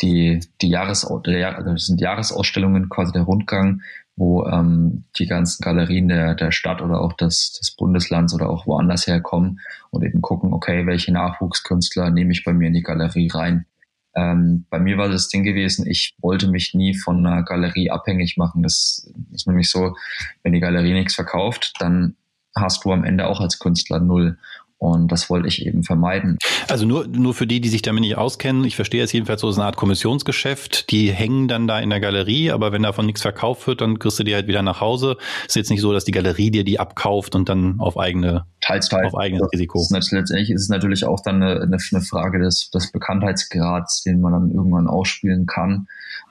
die, 0.03 0.41
die 0.61 0.69
Jahres, 0.69 1.07
der, 1.27 1.57
also 1.57 1.73
das 1.73 1.87
sind 1.87 2.01
Jahresausstellungen, 2.01 2.89
quasi 2.89 3.13
der 3.13 3.23
Rundgang, 3.23 3.83
wo 4.17 4.47
ähm, 4.47 5.05
die 5.19 5.27
ganzen 5.27 5.63
Galerien 5.63 6.09
der, 6.09 6.35
der 6.35 6.51
Stadt 6.51 6.81
oder 6.81 7.01
auch 7.01 7.13
des, 7.13 7.53
des 7.53 7.71
Bundeslands 7.73 8.35
oder 8.35 8.49
auch 8.49 8.67
woanders 8.67 9.07
herkommen 9.07 9.61
und 9.91 10.05
eben 10.05 10.23
gucken, 10.23 10.53
okay, 10.53 10.87
welche 10.87 11.13
Nachwuchskünstler 11.13 12.11
nehme 12.11 12.33
ich 12.33 12.43
bei 12.43 12.53
mir 12.53 12.69
in 12.69 12.75
die 12.75 12.83
Galerie 12.83 13.29
rein. 13.29 13.67
Ähm, 14.15 14.65
bei 14.71 14.79
mir 14.79 14.97
war 14.97 15.11
das 15.11 15.29
Ding 15.29 15.45
gewesen, 15.45 15.87
ich 15.87 16.17
wollte 16.21 16.49
mich 16.49 16.73
nie 16.73 16.95
von 16.95 17.25
einer 17.27 17.43
Galerie 17.43 17.91
abhängig 17.91 18.39
machen. 18.39 18.63
Das 18.63 19.13
ist 19.33 19.47
nämlich 19.47 19.69
so, 19.69 19.95
wenn 20.43 20.55
die 20.55 20.61
Galerie 20.61 20.95
nichts 20.95 21.15
verkauft, 21.15 21.75
dann 21.79 22.17
hast 22.57 22.87
du 22.87 22.93
am 22.93 23.05
Ende 23.05 23.27
auch 23.27 23.41
als 23.41 23.59
Künstler 23.59 24.01
null. 24.01 24.39
Und 24.79 25.11
das 25.11 25.31
wollte 25.31 25.49
ich 25.49 25.65
eben 25.65 25.83
vermeiden. 25.83 26.37
Also 26.69 26.85
nur, 26.85 27.07
nur 27.07 27.33
für 27.33 27.47
die, 27.47 27.63
die 27.63 27.71
sich 27.71 27.81
damit 27.81 28.03
nicht 28.03 28.19
auskennen, 28.19 28.65
ich 28.65 28.77
verstehe 28.77 29.03
es 29.03 29.13
jedenfalls 29.13 29.41
so, 29.41 29.49
ist 29.49 29.57
eine 29.57 29.65
Art 29.65 29.77
Kommissionsgeschäft. 29.77 30.91
Die 30.91 31.11
hängen 31.13 31.49
dann 31.49 31.67
da 31.67 31.81
in 31.81 31.89
der 31.89 32.01
Galerie, 32.01 32.51
aber 32.51 32.73
wenn 32.73 32.83
davon 32.83 33.07
nichts 33.07 33.23
verkauft 33.23 33.67
wird, 33.67 33.81
dann 33.81 33.99
kriegst 33.99 34.19
du 34.19 34.25
die 34.25 34.35
halt 34.35 34.49
wieder 34.49 34.63
nach 34.63 34.81
Hause. 34.83 35.17
Ist 35.47 35.57
jetzt 35.57 35.71
nicht 35.71 35.81
so, 35.81 35.93
dass 35.95 36.05
die 36.05 36.13
Galerie 36.13 36.51
dir 36.51 36.65
die 36.65 36.79
abkauft 36.79 37.35
und 37.35 37.49
dann 37.49 37.77
auf 37.79 37.99
eigene, 37.99 38.45
teils, 38.61 38.91
teils. 38.91 39.07
auf 39.07 39.19
eigenes 39.19 39.49
Risiko. 39.53 39.81
Ist 39.81 39.91
letztendlich 40.13 40.51
ist 40.51 40.63
es 40.63 40.69
natürlich 40.69 41.07
auch 41.07 41.23
dann 41.23 41.43
eine, 41.43 41.63
eine 41.63 42.03
Frage 42.03 42.39
des, 42.39 42.71
des 42.71 42.93
Bekanntheitsgrads, 42.93 44.03
den 44.03 44.21
man 44.21 44.33
dann 44.33 44.51
irgendwann 44.51 44.89
ausspielen 44.89 45.47
kann. 45.47 45.87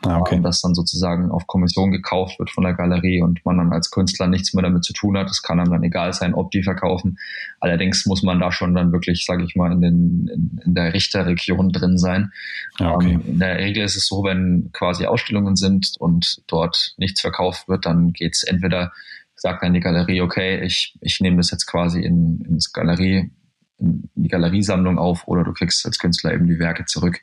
Ah, 0.06 0.20
okay. 0.20 0.39
das 0.41 0.62
dann 0.62 0.76
sozusagen 0.76 1.32
auf 1.32 1.48
Kommission 1.48 1.91
gekauft 1.91 2.39
wird 2.39 2.52
von 2.52 2.63
der 2.63 2.74
Galerie 2.74 3.22
und 3.22 3.44
man 3.46 3.58
dann 3.58 3.74
als 3.74 3.91
Künstler 3.91 4.28
nichts 4.28 4.54
mehr 4.54 4.63
damit 4.63 4.84
zu 4.84 4.94
tun 4.94 5.18
hat. 5.18 5.30
Es 5.30 5.41
kann 5.41 5.60
einem 5.60 5.72
dann 5.72 5.84
egal 5.84 6.13
sein, 6.13 6.34
ob 6.34 6.52
die 6.52 6.63
verkaufen. 6.63 7.18
Allerdings 7.60 8.06
muss 8.06 8.24
man 8.24 8.39
da 8.39 8.52
schon 8.52 8.76
dann 8.76 8.91
wirklich, 8.91 9.26
sage 9.26 9.44
ich 9.44 9.56
mal, 9.56 9.72
in, 9.72 9.82
den, 9.82 10.28
in, 10.34 10.62
in 10.65 10.76
der 10.76 10.94
Richterregion 10.94 11.72
drin 11.72 11.98
sein. 11.98 12.32
Ah, 12.80 12.94
okay. 12.94 13.13
Ähm, 13.13 13.24
in 13.26 13.39
der 13.39 13.58
Regel 13.58 13.84
ist 13.84 13.96
es 13.96 14.08
so, 14.08 14.24
wenn 14.24 14.70
quasi 14.74 15.06
Ausstellungen 15.06 15.56
sind 15.56 15.94
und 16.00 16.41
dort 16.48 16.94
nichts 16.98 17.22
verkauft 17.22 17.68
wird, 17.68 17.86
dann 17.86 18.13
geht's 18.13 18.44
entweder 18.44 18.91
sagt 19.36 19.63
dann 19.63 19.74
die 19.74 19.80
Galerie, 19.80 20.22
okay, 20.22 20.63
ich, 20.63 20.98
ich 21.02 21.20
nehme 21.20 21.38
das 21.38 21.52
jetzt 21.52 21.65
quasi 21.65 22.02
in, 22.02 22.41
ins 22.48 22.72
Galerie, 22.72 23.32
in 23.78 24.10
die 24.15 24.30
Galeriesammlung 24.30 24.98
auf 24.98 25.28
oder 25.28 25.44
du 25.44 25.54
kriegst 25.54 25.86
als 25.86 26.00
Künstler 26.00 26.34
eben 26.34 26.48
die 26.48 26.60
Werke 26.60 26.86
zurück. 26.86 27.20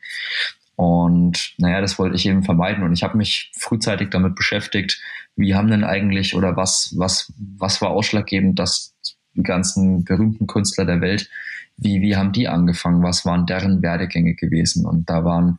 Und 0.77 1.55
naja, 1.59 1.81
das 1.81 1.99
wollte 1.99 2.17
ich 2.17 2.27
eben 2.27 2.43
vermeiden. 2.43 2.83
Und 2.83 2.93
ich 2.93 3.03
habe 3.03 3.17
mich 3.17 3.53
frühzeitig 3.59 4.11
damit 4.11 4.35
beschäftigt, 4.35 5.01
wie 5.37 5.55
haben 5.55 5.71
denn 5.71 5.85
eigentlich 5.85 6.35
oder 6.35 6.57
was, 6.57 6.95
was, 6.97 7.33
was 7.59 7.81
war 7.81 7.91
ausschlaggebend, 7.91 8.59
dass 8.59 8.95
die 9.35 9.43
ganzen 9.43 10.05
berühmten 10.05 10.47
Künstler 10.47 10.85
der 10.85 11.01
Welt 11.01 11.29
wie, 11.77 12.01
wie 12.01 12.17
haben 12.17 12.33
die 12.33 12.49
angefangen, 12.49 13.03
was 13.03 13.25
waren 13.25 13.47
deren 13.47 13.83
Werdegänge 13.83 14.35
gewesen. 14.35 14.87
Und 14.87 15.09
da 15.09 15.25
waren 15.25 15.59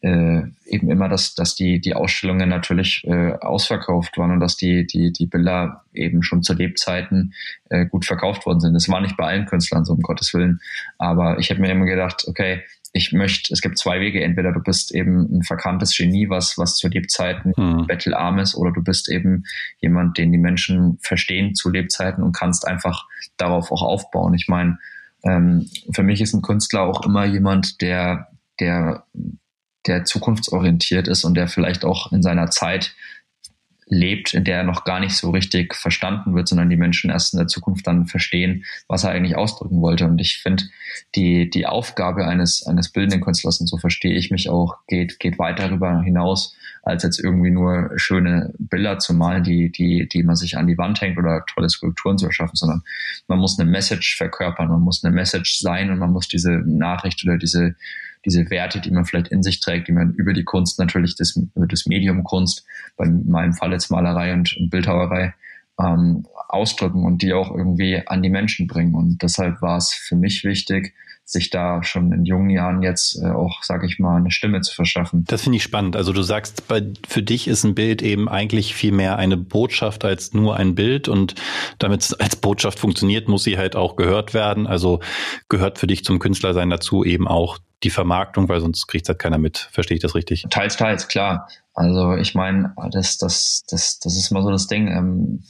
äh, 0.00 0.42
eben 0.66 0.90
immer, 0.90 1.08
dass, 1.08 1.34
dass 1.34 1.54
die, 1.54 1.80
die 1.80 1.94
Ausstellungen 1.94 2.48
natürlich 2.48 3.04
äh, 3.04 3.34
ausverkauft 3.34 4.18
waren 4.18 4.32
und 4.32 4.40
dass 4.40 4.56
die, 4.56 4.86
die, 4.86 5.12
die 5.12 5.26
Bilder 5.26 5.84
eben 5.92 6.22
schon 6.22 6.42
zu 6.42 6.54
Lebzeiten 6.54 7.34
äh, 7.70 7.86
gut 7.86 8.04
verkauft 8.04 8.44
worden 8.44 8.60
sind. 8.60 8.74
Das 8.74 8.88
war 8.88 9.00
nicht 9.00 9.16
bei 9.16 9.26
allen 9.26 9.46
Künstlern 9.46 9.84
so, 9.84 9.92
um 9.92 10.00
Gottes 10.00 10.34
Willen. 10.34 10.60
Aber 10.98 11.38
ich 11.38 11.50
habe 11.50 11.60
mir 11.60 11.70
immer 11.70 11.84
gedacht, 11.84 12.24
okay, 12.26 12.62
ich 12.92 13.12
möchte, 13.12 13.52
es 13.52 13.62
gibt 13.62 13.78
zwei 13.78 14.00
Wege. 14.00 14.22
Entweder 14.22 14.52
du 14.52 14.60
bist 14.60 14.94
eben 14.94 15.38
ein 15.38 15.42
verkanntes 15.42 15.96
Genie, 15.96 16.28
was, 16.28 16.58
was 16.58 16.76
zu 16.76 16.88
Lebzeiten 16.88 17.52
mhm. 17.56 17.86
bettelarm 17.86 18.38
ist, 18.38 18.54
oder 18.54 18.70
du 18.70 18.82
bist 18.82 19.10
eben 19.10 19.44
jemand, 19.78 20.18
den 20.18 20.30
die 20.30 20.38
Menschen 20.38 20.98
verstehen 21.00 21.54
zu 21.54 21.70
Lebzeiten 21.70 22.22
und 22.22 22.36
kannst 22.36 22.66
einfach 22.66 23.06
darauf 23.38 23.72
auch 23.72 23.82
aufbauen. 23.82 24.34
Ich 24.34 24.46
meine, 24.48 24.78
ähm, 25.24 25.70
für 25.94 26.02
mich 26.02 26.20
ist 26.20 26.34
ein 26.34 26.42
Künstler 26.42 26.82
auch 26.82 27.04
immer 27.06 27.24
jemand, 27.24 27.80
der, 27.80 28.28
der, 28.60 29.06
der 29.86 30.04
zukunftsorientiert 30.04 31.08
ist 31.08 31.24
und 31.24 31.34
der 31.34 31.48
vielleicht 31.48 31.84
auch 31.84 32.12
in 32.12 32.22
seiner 32.22 32.50
Zeit 32.50 32.94
lebt, 33.92 34.32
in 34.32 34.44
der 34.44 34.58
er 34.58 34.62
noch 34.64 34.84
gar 34.84 35.00
nicht 35.00 35.14
so 35.14 35.30
richtig 35.30 35.74
verstanden 35.74 36.34
wird, 36.34 36.48
sondern 36.48 36.70
die 36.70 36.76
Menschen 36.76 37.10
erst 37.10 37.34
in 37.34 37.38
der 37.38 37.46
Zukunft 37.46 37.86
dann 37.86 38.06
verstehen, 38.06 38.64
was 38.88 39.04
er 39.04 39.10
eigentlich 39.10 39.36
ausdrücken 39.36 39.82
wollte. 39.82 40.06
Und 40.06 40.18
ich 40.18 40.38
finde, 40.38 40.64
die, 41.14 41.50
die 41.50 41.66
Aufgabe 41.66 42.26
eines, 42.26 42.66
eines 42.66 42.90
bildenden 42.90 43.20
Künstlers, 43.20 43.60
und 43.60 43.66
so 43.66 43.76
verstehe 43.76 44.14
ich 44.14 44.30
mich 44.30 44.48
auch, 44.48 44.78
geht, 44.86 45.20
geht 45.20 45.38
weit 45.38 45.58
darüber 45.58 46.00
hinaus, 46.00 46.56
als 46.82 47.02
jetzt 47.02 47.22
irgendwie 47.22 47.50
nur 47.50 47.90
schöne 47.96 48.54
Bilder 48.58 48.98
zu 48.98 49.12
malen, 49.12 49.44
die, 49.44 49.70
die, 49.70 50.08
die 50.08 50.22
man 50.22 50.36
sich 50.36 50.56
an 50.56 50.66
die 50.66 50.78
Wand 50.78 51.00
hängt 51.00 51.18
oder 51.18 51.44
tolle 51.46 51.68
Skulpturen 51.68 52.16
zu 52.16 52.26
erschaffen, 52.26 52.56
sondern 52.56 52.82
man 53.28 53.38
muss 53.38 53.58
eine 53.58 53.70
Message 53.70 54.16
verkörpern, 54.16 54.68
man 54.68 54.80
muss 54.80 55.04
eine 55.04 55.14
Message 55.14 55.58
sein 55.58 55.90
und 55.90 55.98
man 55.98 56.12
muss 56.12 56.28
diese 56.28 56.50
Nachricht 56.50 57.22
oder 57.24 57.36
diese, 57.36 57.76
diese 58.24 58.50
Werte, 58.50 58.80
die 58.80 58.90
man 58.90 59.04
vielleicht 59.04 59.28
in 59.28 59.42
sich 59.42 59.60
trägt, 59.60 59.88
die 59.88 59.92
man 59.92 60.12
über 60.14 60.32
die 60.32 60.44
Kunst 60.44 60.78
natürlich, 60.78 61.16
das, 61.16 61.36
über 61.36 61.66
das 61.66 61.86
Medium 61.86 62.24
Kunst, 62.24 62.64
bei 62.96 63.06
meinem 63.06 63.54
Fall 63.54 63.72
jetzt 63.72 63.90
Malerei 63.90 64.32
und, 64.32 64.56
und 64.56 64.70
Bildhauerei, 64.70 65.34
ähm, 65.80 66.26
ausdrücken 66.48 67.04
und 67.04 67.22
die 67.22 67.32
auch 67.32 67.50
irgendwie 67.50 68.02
an 68.06 68.22
die 68.22 68.28
Menschen 68.28 68.66
bringen. 68.66 68.94
Und 68.94 69.22
deshalb 69.22 69.62
war 69.62 69.78
es 69.78 69.92
für 69.92 70.16
mich 70.16 70.44
wichtig, 70.44 70.94
sich 71.24 71.50
da 71.50 71.82
schon 71.82 72.12
in 72.12 72.24
jungen 72.24 72.50
Jahren 72.50 72.82
jetzt 72.82 73.16
äh, 73.22 73.30
auch, 73.30 73.62
sage 73.62 73.86
ich 73.86 73.98
mal, 73.98 74.16
eine 74.16 74.30
Stimme 74.30 74.60
zu 74.60 74.74
verschaffen. 74.74 75.24
Das 75.26 75.42
finde 75.42 75.56
ich 75.56 75.62
spannend. 75.62 75.96
Also 75.96 76.12
du 76.12 76.22
sagst, 76.22 76.68
bei, 76.68 76.82
für 77.08 77.22
dich 77.22 77.48
ist 77.48 77.64
ein 77.64 77.74
Bild 77.74 78.02
eben 78.02 78.28
eigentlich 78.28 78.74
viel 78.74 78.92
mehr 78.92 79.16
eine 79.16 79.36
Botschaft 79.36 80.04
als 80.04 80.34
nur 80.34 80.56
ein 80.56 80.74
Bild 80.74 81.08
und 81.08 81.34
damit 81.78 82.02
es 82.02 82.14
als 82.14 82.36
Botschaft 82.36 82.78
funktioniert, 82.78 83.28
muss 83.28 83.44
sie 83.44 83.56
halt 83.56 83.76
auch 83.76 83.96
gehört 83.96 84.34
werden. 84.34 84.66
Also 84.66 85.00
gehört 85.48 85.78
für 85.78 85.86
dich 85.86 86.04
zum 86.04 86.18
Künstlersein 86.18 86.70
dazu 86.70 87.04
eben 87.04 87.26
auch 87.28 87.58
die 87.82 87.90
Vermarktung, 87.90 88.48
weil 88.48 88.60
sonst 88.60 88.86
kriegt 88.86 89.08
halt 89.08 89.18
keiner 89.18 89.38
mit. 89.38 89.68
Verstehe 89.72 89.96
ich 89.96 90.02
das 90.02 90.14
richtig? 90.14 90.46
Teils, 90.50 90.76
teils, 90.76 91.08
klar. 91.08 91.48
Also 91.74 92.14
ich 92.16 92.34
meine, 92.34 92.74
das, 92.90 93.18
das, 93.18 93.64
das, 93.68 93.98
das 93.98 94.16
ist 94.16 94.30
mal 94.30 94.42
so 94.42 94.50
das 94.50 94.66
Ding. 94.66 94.88
Ähm, 94.88 95.42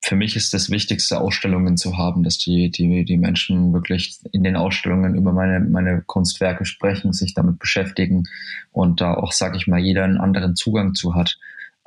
für 0.00 0.16
mich 0.16 0.36
ist 0.36 0.54
das 0.54 0.70
Wichtigste, 0.70 1.20
Ausstellungen 1.20 1.76
zu 1.76 1.98
haben, 1.98 2.22
dass 2.22 2.38
die, 2.38 2.70
die, 2.70 3.04
die 3.04 3.16
Menschen 3.16 3.72
wirklich 3.72 4.18
in 4.32 4.42
den 4.42 4.56
Ausstellungen 4.56 5.14
über 5.14 5.32
meine, 5.32 5.60
meine 5.60 6.02
Kunstwerke 6.06 6.64
sprechen, 6.64 7.12
sich 7.12 7.34
damit 7.34 7.58
beschäftigen 7.58 8.24
und 8.72 9.00
da 9.00 9.14
auch, 9.14 9.32
sag 9.32 9.56
ich 9.56 9.66
mal, 9.66 9.80
jeder 9.80 10.04
einen 10.04 10.18
anderen 10.18 10.56
Zugang 10.56 10.94
zu 10.94 11.14
hat. 11.14 11.38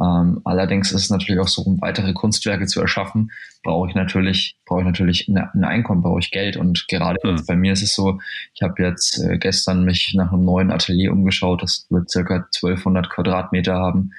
Ähm, 0.02 0.42
allerdings 0.46 0.92
ist 0.92 1.04
es 1.04 1.10
natürlich 1.10 1.40
auch 1.40 1.48
so, 1.48 1.62
um 1.62 1.80
weitere 1.82 2.14
Kunstwerke 2.14 2.66
zu 2.66 2.82
erschaffen, 2.82 3.32
brauche 3.64 3.90
ich 3.90 3.96
natürlich, 3.96 4.58
brauche 4.66 4.80
ich 4.80 4.86
natürlich 4.86 5.28
ein 5.28 5.64
Einkommen, 5.64 6.02
brauche 6.02 6.20
ich 6.20 6.32
Geld. 6.32 6.58
Und 6.58 6.88
gerade 6.88 7.20
mhm. 7.24 7.46
bei 7.46 7.56
mir 7.56 7.74
ist 7.74 7.84
es 7.84 7.94
so, 7.94 8.20
ich 8.54 8.64
habe 8.64 8.82
jetzt 8.82 9.20
äh, 9.20 9.38
gestern 9.38 9.84
mich 9.84 10.14
nach 10.16 10.32
einem 10.32 10.44
neuen 10.44 10.72
Atelier 10.72 11.12
umgeschaut, 11.12 11.62
das 11.62 11.86
wird 11.90 12.10
circa 12.10 12.36
1200 12.36 13.10
Quadratmeter 13.10 13.76
haben, 13.76 14.12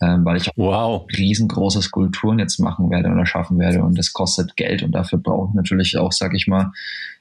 ähm, 0.00 0.24
weil 0.24 0.36
ich 0.36 0.50
wow. 0.56 1.04
riesengroße 1.16 1.82
Skulpturen 1.82 2.38
jetzt 2.38 2.60
machen 2.60 2.90
werde 2.90 3.08
oder 3.08 3.26
schaffen 3.26 3.58
werde. 3.58 3.82
Und 3.82 3.98
das 3.98 4.12
kostet 4.12 4.56
Geld 4.56 4.82
und 4.84 4.92
dafür 4.92 5.18
brauche 5.18 5.48
ich 5.48 5.54
natürlich 5.54 5.98
auch, 5.98 6.12
sag 6.12 6.34
ich 6.34 6.46
mal, 6.46 6.70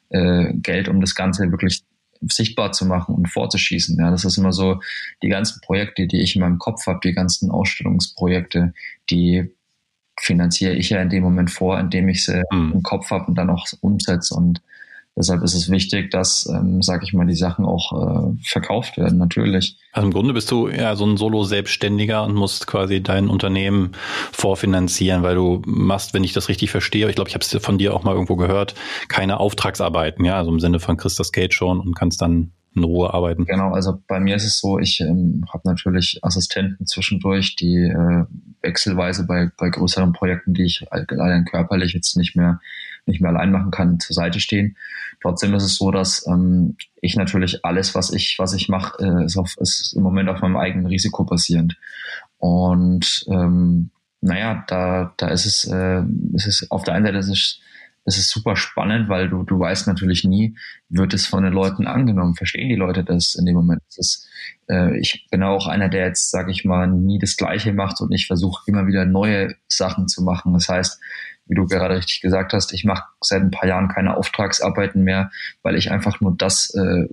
äh, 0.09 0.53
Geld, 0.53 0.87
um 0.87 1.01
das 1.01 1.15
Ganze 1.15 1.49
wirklich 1.49 1.81
sichtbar 2.31 2.71
zu 2.71 2.85
machen 2.85 3.15
und 3.15 3.29
vorzuschießen. 3.29 3.97
Ja, 3.99 4.11
das 4.11 4.25
ist 4.25 4.37
immer 4.37 4.53
so, 4.53 4.81
die 5.21 5.29
ganzen 5.29 5.61
Projekte, 5.61 6.07
die 6.07 6.21
ich 6.21 6.35
in 6.35 6.41
meinem 6.41 6.59
Kopf 6.59 6.85
habe, 6.87 6.99
die 7.03 7.13
ganzen 7.13 7.51
Ausstellungsprojekte, 7.51 8.73
die 9.09 9.51
finanziere 10.19 10.73
ich 10.73 10.89
ja 10.89 11.01
in 11.01 11.09
dem 11.09 11.23
Moment 11.23 11.51
vor, 11.51 11.79
indem 11.79 12.07
ich 12.09 12.25
sie 12.25 12.43
mhm. 12.51 12.73
im 12.75 12.83
Kopf 12.83 13.09
habe 13.09 13.25
und 13.25 13.35
dann 13.35 13.49
auch 13.49 13.67
umsetze. 13.81 14.35
Und 14.35 14.61
Deshalb 15.15 15.43
ist 15.43 15.53
es 15.53 15.69
wichtig, 15.69 16.09
dass, 16.09 16.49
ähm, 16.49 16.81
sage 16.81 17.03
ich 17.05 17.13
mal, 17.13 17.27
die 17.27 17.35
Sachen 17.35 17.65
auch 17.65 17.91
äh, 17.93 18.35
verkauft 18.43 18.97
werden, 18.97 19.19
natürlich. 19.19 19.77
Also 19.91 20.07
im 20.07 20.13
Grunde 20.13 20.33
bist 20.33 20.49
du 20.49 20.69
ja 20.69 20.95
so 20.95 21.05
ein 21.05 21.17
Solo-Selbstständiger 21.17 22.23
und 22.23 22.33
musst 22.33 22.65
quasi 22.65 23.03
dein 23.03 23.29
Unternehmen 23.29 23.91
vorfinanzieren, 24.31 25.21
weil 25.21 25.35
du 25.35 25.61
machst, 25.65 26.15
wenn 26.15 26.23
ich 26.23 26.33
das 26.33 26.49
richtig 26.49 26.71
verstehe, 26.71 27.07
ich 27.09 27.15
glaube, 27.15 27.29
ich 27.29 27.35
habe 27.35 27.45
es 27.45 27.63
von 27.63 27.77
dir 27.77 27.93
auch 27.93 28.03
mal 28.03 28.13
irgendwo 28.13 28.35
gehört, 28.37 28.73
keine 29.07 29.39
Auftragsarbeiten, 29.39 30.25
ja, 30.25 30.37
also 30.37 30.51
im 30.51 30.59
Sinne 30.59 30.79
von 30.79 30.97
Christa 30.97 31.23
Skate 31.23 31.53
schon 31.53 31.79
und 31.79 31.95
kannst 31.95 32.19
dann 32.21 32.51
in 32.75 32.83
Ruhe 32.83 33.13
arbeiten. 33.13 33.45
Genau, 33.45 33.71
also 33.71 34.01
bei 34.07 34.19
mir 34.19 34.35
ist 34.35 34.45
es 34.45 34.59
so, 34.59 34.79
ich 34.79 34.99
ähm, 34.99 35.45
habe 35.53 35.61
natürlich 35.65 36.19
Assistenten 36.23 36.87
zwischendurch, 36.87 37.55
die 37.55 37.75
äh, 37.75 38.25
wechselweise 38.63 39.25
bei, 39.27 39.51
bei 39.57 39.69
größeren 39.69 40.13
Projekten, 40.13 40.55
die 40.55 40.63
ich 40.63 40.85
allein 40.89 41.45
körperlich 41.45 41.93
jetzt 41.93 42.17
nicht 42.17 42.35
mehr 42.35 42.59
nicht 43.05 43.21
mehr 43.21 43.31
allein 43.31 43.51
machen 43.51 43.71
kann, 43.71 43.99
zur 43.99 44.13
Seite 44.13 44.39
stehen. 44.39 44.77
Trotzdem 45.21 45.53
ist 45.53 45.63
es 45.63 45.75
so, 45.75 45.91
dass 45.91 46.25
ähm, 46.27 46.77
ich 47.01 47.15
natürlich 47.15 47.65
alles, 47.65 47.95
was 47.95 48.11
ich, 48.11 48.35
was 48.39 48.53
ich 48.53 48.69
mache, 48.69 49.03
äh, 49.03 49.25
ist, 49.25 49.37
auf, 49.37 49.55
ist 49.59 49.93
im 49.95 50.03
Moment 50.03 50.29
auf 50.29 50.41
meinem 50.41 50.57
eigenen 50.57 50.87
Risiko 50.87 51.23
basierend. 51.23 51.77
Und 52.37 53.25
ähm, 53.29 53.89
naja, 54.21 54.63
da, 54.67 55.13
da 55.17 55.27
ist 55.27 55.45
es, 55.45 55.65
äh, 55.65 56.03
ist 56.33 56.47
es 56.47 56.71
auf 56.71 56.83
der 56.83 56.93
einen 56.93 57.05
Seite 57.05 57.17
ist 57.17 57.29
es, 57.29 57.59
ist 58.05 58.17
es 58.17 58.29
super 58.29 58.55
spannend, 58.55 59.07
weil 59.07 59.29
du, 59.29 59.43
du 59.43 59.59
weißt 59.59 59.87
natürlich 59.87 60.23
nie, 60.23 60.57
wird 60.89 61.13
es 61.13 61.25
von 61.25 61.43
den 61.43 61.53
Leuten 61.53 61.87
angenommen, 61.87 62.35
verstehen 62.35 62.67
die 62.67 62.75
Leute 62.75 63.03
das 63.03 63.35
in 63.35 63.45
dem 63.45 63.55
Moment. 63.55 63.81
Das 63.87 63.97
ist, 63.97 64.27
äh, 64.69 64.97
ich 64.97 65.27
bin 65.31 65.43
auch 65.43 65.67
einer, 65.67 65.89
der 65.89 66.07
jetzt, 66.07 66.31
sage 66.31 66.51
ich 66.51 66.65
mal, 66.65 66.87
nie 66.87 67.19
das 67.19 67.37
Gleiche 67.37 67.73
macht 67.73 68.01
und 68.01 68.11
ich 68.11 68.27
versuche 68.27 68.63
immer 68.67 68.87
wieder 68.87 69.05
neue 69.05 69.55
Sachen 69.67 70.07
zu 70.07 70.21
machen. 70.21 70.53
Das 70.53 70.67
heißt, 70.67 70.99
wie 71.45 71.55
du 71.55 71.65
gerade 71.65 71.95
richtig 71.97 72.21
gesagt 72.21 72.53
hast, 72.53 72.73
ich 72.73 72.85
mache 72.85 73.03
seit 73.21 73.41
ein 73.41 73.51
paar 73.51 73.67
Jahren 73.67 73.89
keine 73.89 74.15
Auftragsarbeiten 74.15 75.03
mehr, 75.03 75.31
weil 75.61 75.75
ich 75.75 75.91
einfach 75.91 76.21
nur 76.21 76.35
das 76.35 76.73
äh, 76.75 77.07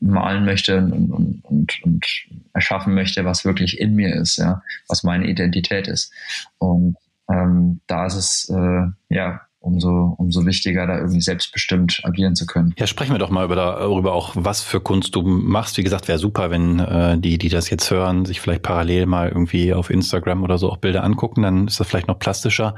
malen 0.00 0.44
möchte 0.44 0.78
und, 0.78 1.10
und, 1.10 1.44
und, 1.44 1.82
und 1.82 2.06
erschaffen 2.54 2.94
möchte, 2.94 3.24
was 3.24 3.44
wirklich 3.44 3.78
in 3.78 3.94
mir 3.94 4.14
ist, 4.14 4.36
ja, 4.36 4.62
was 4.88 5.02
meine 5.02 5.26
Identität 5.26 5.88
ist. 5.88 6.12
Und 6.58 6.96
ähm, 7.30 7.80
da 7.86 8.06
ist 8.06 8.14
es 8.14 8.48
äh, 8.50 8.86
ja 9.08 9.42
umso, 9.60 10.14
umso 10.18 10.44
wichtiger, 10.46 10.86
da 10.86 10.98
irgendwie 10.98 11.20
selbstbestimmt 11.20 12.00
agieren 12.02 12.34
zu 12.34 12.46
können. 12.46 12.74
Ja, 12.78 12.86
sprechen 12.86 13.12
wir 13.12 13.18
doch 13.18 13.30
mal 13.30 13.44
über 13.44 13.56
darüber 13.56 14.12
auch, 14.12 14.32
was 14.34 14.62
für 14.62 14.80
Kunst 14.80 15.14
du 15.14 15.22
machst. 15.22 15.76
Wie 15.76 15.82
gesagt, 15.82 16.08
wäre 16.08 16.18
super, 16.18 16.50
wenn 16.50 16.80
äh, 16.80 17.18
die, 17.18 17.36
die 17.38 17.50
das 17.50 17.68
jetzt 17.68 17.90
hören, 17.90 18.24
sich 18.24 18.40
vielleicht 18.40 18.62
parallel 18.62 19.06
mal 19.06 19.28
irgendwie 19.28 19.74
auf 19.74 19.90
Instagram 19.90 20.42
oder 20.42 20.56
so 20.58 20.70
auch 20.70 20.78
Bilder 20.78 21.04
angucken, 21.04 21.42
dann 21.42 21.68
ist 21.68 21.78
das 21.78 21.88
vielleicht 21.88 22.08
noch 22.08 22.18
plastischer. 22.18 22.74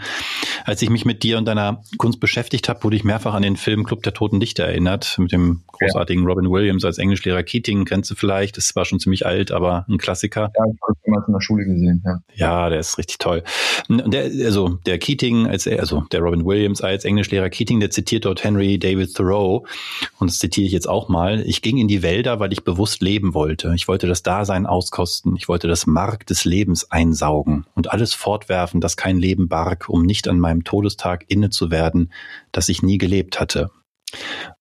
Als 0.64 0.83
ich 0.83 0.90
mich 0.90 1.05
mit 1.05 1.23
dir 1.23 1.38
und 1.38 1.47
deiner 1.47 1.83
Kunst 1.99 2.18
beschäftigt 2.18 2.68
habe, 2.68 2.83
wurde 2.83 2.97
ich 2.97 3.05
mehrfach 3.05 3.35
an 3.35 3.42
den 3.42 3.57
Film 3.57 3.85
Club 3.85 4.03
der 4.03 4.12
Toten 4.12 4.40
Dichter 4.40 4.64
erinnert, 4.64 5.16
mit 5.18 5.33
dem 5.33 5.62
großartigen 5.68 6.25
ja. 6.25 6.29
Robin 6.29 6.51
Williams 6.51 6.85
als 6.85 6.99
Englischlehrer 6.99 7.45
Keating, 7.45 7.85
kennst 7.85 8.11
du 8.11 8.14
vielleicht, 8.16 8.57
das 8.57 8.75
war 8.75 8.85
schon 8.85 8.99
ziemlich 8.99 9.25
alt, 9.25 9.53
aber 9.53 9.87
ein 9.88 9.99
Klassiker. 9.99 10.51
Ja, 10.57 10.64
ich 10.66 10.81
habe 10.83 10.99
damals 11.05 11.29
in 11.29 11.33
der 11.33 11.40
Schule 11.40 11.64
gesehen, 11.64 12.03
ja. 12.05 12.18
Ja, 12.35 12.68
der 12.71 12.81
ist 12.81 12.99
richtig 12.99 13.18
toll. 13.18 13.45
Der, 13.88 14.25
also 14.45 14.81
der 14.87 14.99
Keating, 14.99 15.47
als 15.47 15.68
also 15.68 16.03
der 16.12 16.21
Robin 16.21 16.45
Williams 16.45 16.72
Williams 16.73 16.81
als 16.81 17.05
Englischlehrer 17.05 17.51
Keating, 17.51 17.81
der 17.81 17.91
zitiert 17.91 18.25
dort 18.25 18.45
Henry 18.45 18.79
David 18.79 19.15
Thoreau. 19.15 19.67
Und 20.19 20.31
das 20.31 20.39
zitiere 20.39 20.67
ich 20.67 20.73
jetzt 20.73 20.89
auch 20.89 21.09
mal. 21.09 21.43
Ich 21.47 21.61
ging 21.61 21.77
in 21.77 21.89
die 21.89 22.03
Wälder, 22.03 22.41
weil 22.41 22.53
ich 22.53 22.65
bewusst 22.65 23.03
leben 23.03 23.35
wollte. 23.35 23.73
Ich 23.75 23.89
wollte 23.89 24.07
das 24.07 24.23
Dasein 24.23 24.67
auskosten. 24.67 25.37
Ich 25.37 25.49
wollte 25.49 25.69
das 25.69 25.87
Mark 25.87 26.27
des 26.27 26.45
Lebens 26.45 26.91
einsaugen 26.91 27.67
und 27.75 27.91
alles 27.91 28.15
fortwerfen, 28.15 28.81
das 28.81 28.97
kein 28.97 29.19
Leben 29.19 29.49
barg, 29.49 29.89
um 29.89 30.03
nicht 30.03 30.29
an 30.29 30.39
meinem 30.39 30.65
Todestag 30.65 31.25
inne 31.29 31.51
zu 31.51 31.71
werden, 31.71 32.13
dass 32.53 32.69
ich 32.69 32.83
nie 32.83 32.99
gelebt 32.99 33.39
hatte. 33.39 33.71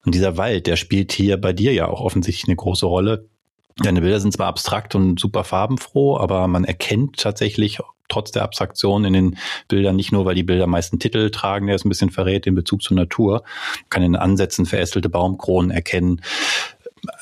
Und 0.06 0.15
dieser 0.15 0.38
Wald, 0.38 0.67
der 0.67 0.76
spielt 0.76 1.12
hier 1.12 1.38
bei 1.38 1.54
dir 1.54 1.74
ja 1.74 1.88
auch 1.88 2.02
offensichtlich 2.02 2.47
eine 2.47 2.56
große 2.56 2.86
Rolle. 2.86 3.30
Deine 3.77 4.01
Bilder 4.01 4.19
sind 4.19 4.34
zwar 4.34 4.47
abstrakt 4.47 4.95
und 4.95 5.19
super 5.19 5.43
farbenfroh, 5.43 6.17
aber 6.17 6.47
man 6.47 6.63
erkennt 6.63 7.17
tatsächlich 7.17 7.79
trotz 8.12 8.31
der 8.31 8.43
Abstraktion 8.43 9.05
in 9.05 9.13
den 9.13 9.38
Bildern, 9.67 9.95
nicht 9.95 10.12
nur, 10.12 10.25
weil 10.25 10.36
die 10.36 10.43
Bilder 10.43 10.67
meist 10.67 10.93
einen 10.93 10.99
Titel 10.99 11.31
tragen, 11.31 11.67
der 11.67 11.75
es 11.75 11.86
ein 11.86 11.89
bisschen 11.89 12.10
verrät 12.10 12.45
in 12.45 12.55
Bezug 12.55 12.84
zur 12.84 12.97
Natur, 12.97 13.43
man 13.43 13.89
kann 13.89 14.03
in 14.03 14.15
Ansätzen 14.15 14.65
verästelte 14.65 15.10
Baumkronen 15.10 15.71
erkennen. 15.71 16.21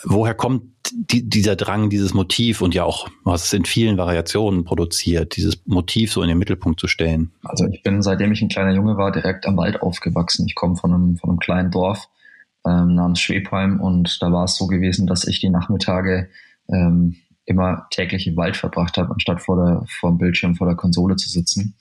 Woher 0.03 0.33
kommt 0.33 0.63
die, 0.91 1.29
dieser 1.29 1.55
Drang, 1.55 1.89
dieses 1.89 2.13
Motiv 2.13 2.61
und 2.61 2.73
ja 2.73 2.83
auch, 2.83 3.07
was 3.23 3.45
es 3.45 3.53
in 3.53 3.63
vielen 3.63 3.97
Variationen 3.97 4.65
produziert, 4.65 5.37
dieses 5.37 5.61
Motiv 5.65 6.11
so 6.11 6.21
in 6.21 6.27
den 6.27 6.37
Mittelpunkt 6.37 6.79
zu 6.79 6.87
stellen? 6.87 7.31
Also 7.43 7.65
ich 7.67 7.83
bin, 7.83 8.01
seitdem 8.01 8.31
ich 8.31 8.41
ein 8.41 8.49
kleiner 8.49 8.73
Junge 8.73 8.97
war, 8.97 9.11
direkt 9.11 9.45
am 9.45 9.55
Wald 9.55 9.81
aufgewachsen. 9.81 10.45
Ich 10.47 10.55
komme 10.55 10.75
von 10.75 10.93
einem, 10.93 11.17
von 11.17 11.29
einem 11.29 11.39
kleinen 11.39 11.71
Dorf. 11.71 12.09
Ähm, 12.69 12.95
namens 12.95 13.19
Schwebheim 13.19 13.79
und 13.81 14.21
da 14.21 14.31
war 14.31 14.45
es 14.45 14.55
so 14.55 14.67
gewesen, 14.67 15.07
dass 15.07 15.27
ich 15.27 15.39
die 15.39 15.49
Nachmittage 15.49 16.29
ähm, 16.67 17.15
immer 17.45 17.87
täglich 17.89 18.27
im 18.27 18.37
Wald 18.37 18.55
verbracht 18.55 18.97
habe, 18.97 19.11
anstatt 19.11 19.41
vor, 19.41 19.55
der, 19.57 19.83
vor 19.99 20.11
dem 20.11 20.19
Bildschirm, 20.19 20.55
vor 20.55 20.67
der 20.67 20.75
Konsole 20.75 21.15
zu 21.15 21.29
sitzen. 21.29 21.75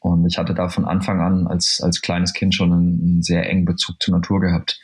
Und 0.00 0.26
ich 0.26 0.38
hatte 0.38 0.54
da 0.54 0.68
von 0.68 0.84
Anfang 0.84 1.20
an 1.20 1.46
als, 1.46 1.80
als 1.82 2.02
kleines 2.02 2.34
Kind 2.34 2.54
schon 2.54 2.72
einen, 2.72 3.00
einen 3.02 3.22
sehr 3.22 3.48
engen 3.48 3.64
Bezug 3.64 4.00
zur 4.00 4.14
Natur 4.14 4.40
gehabt. 4.40 4.80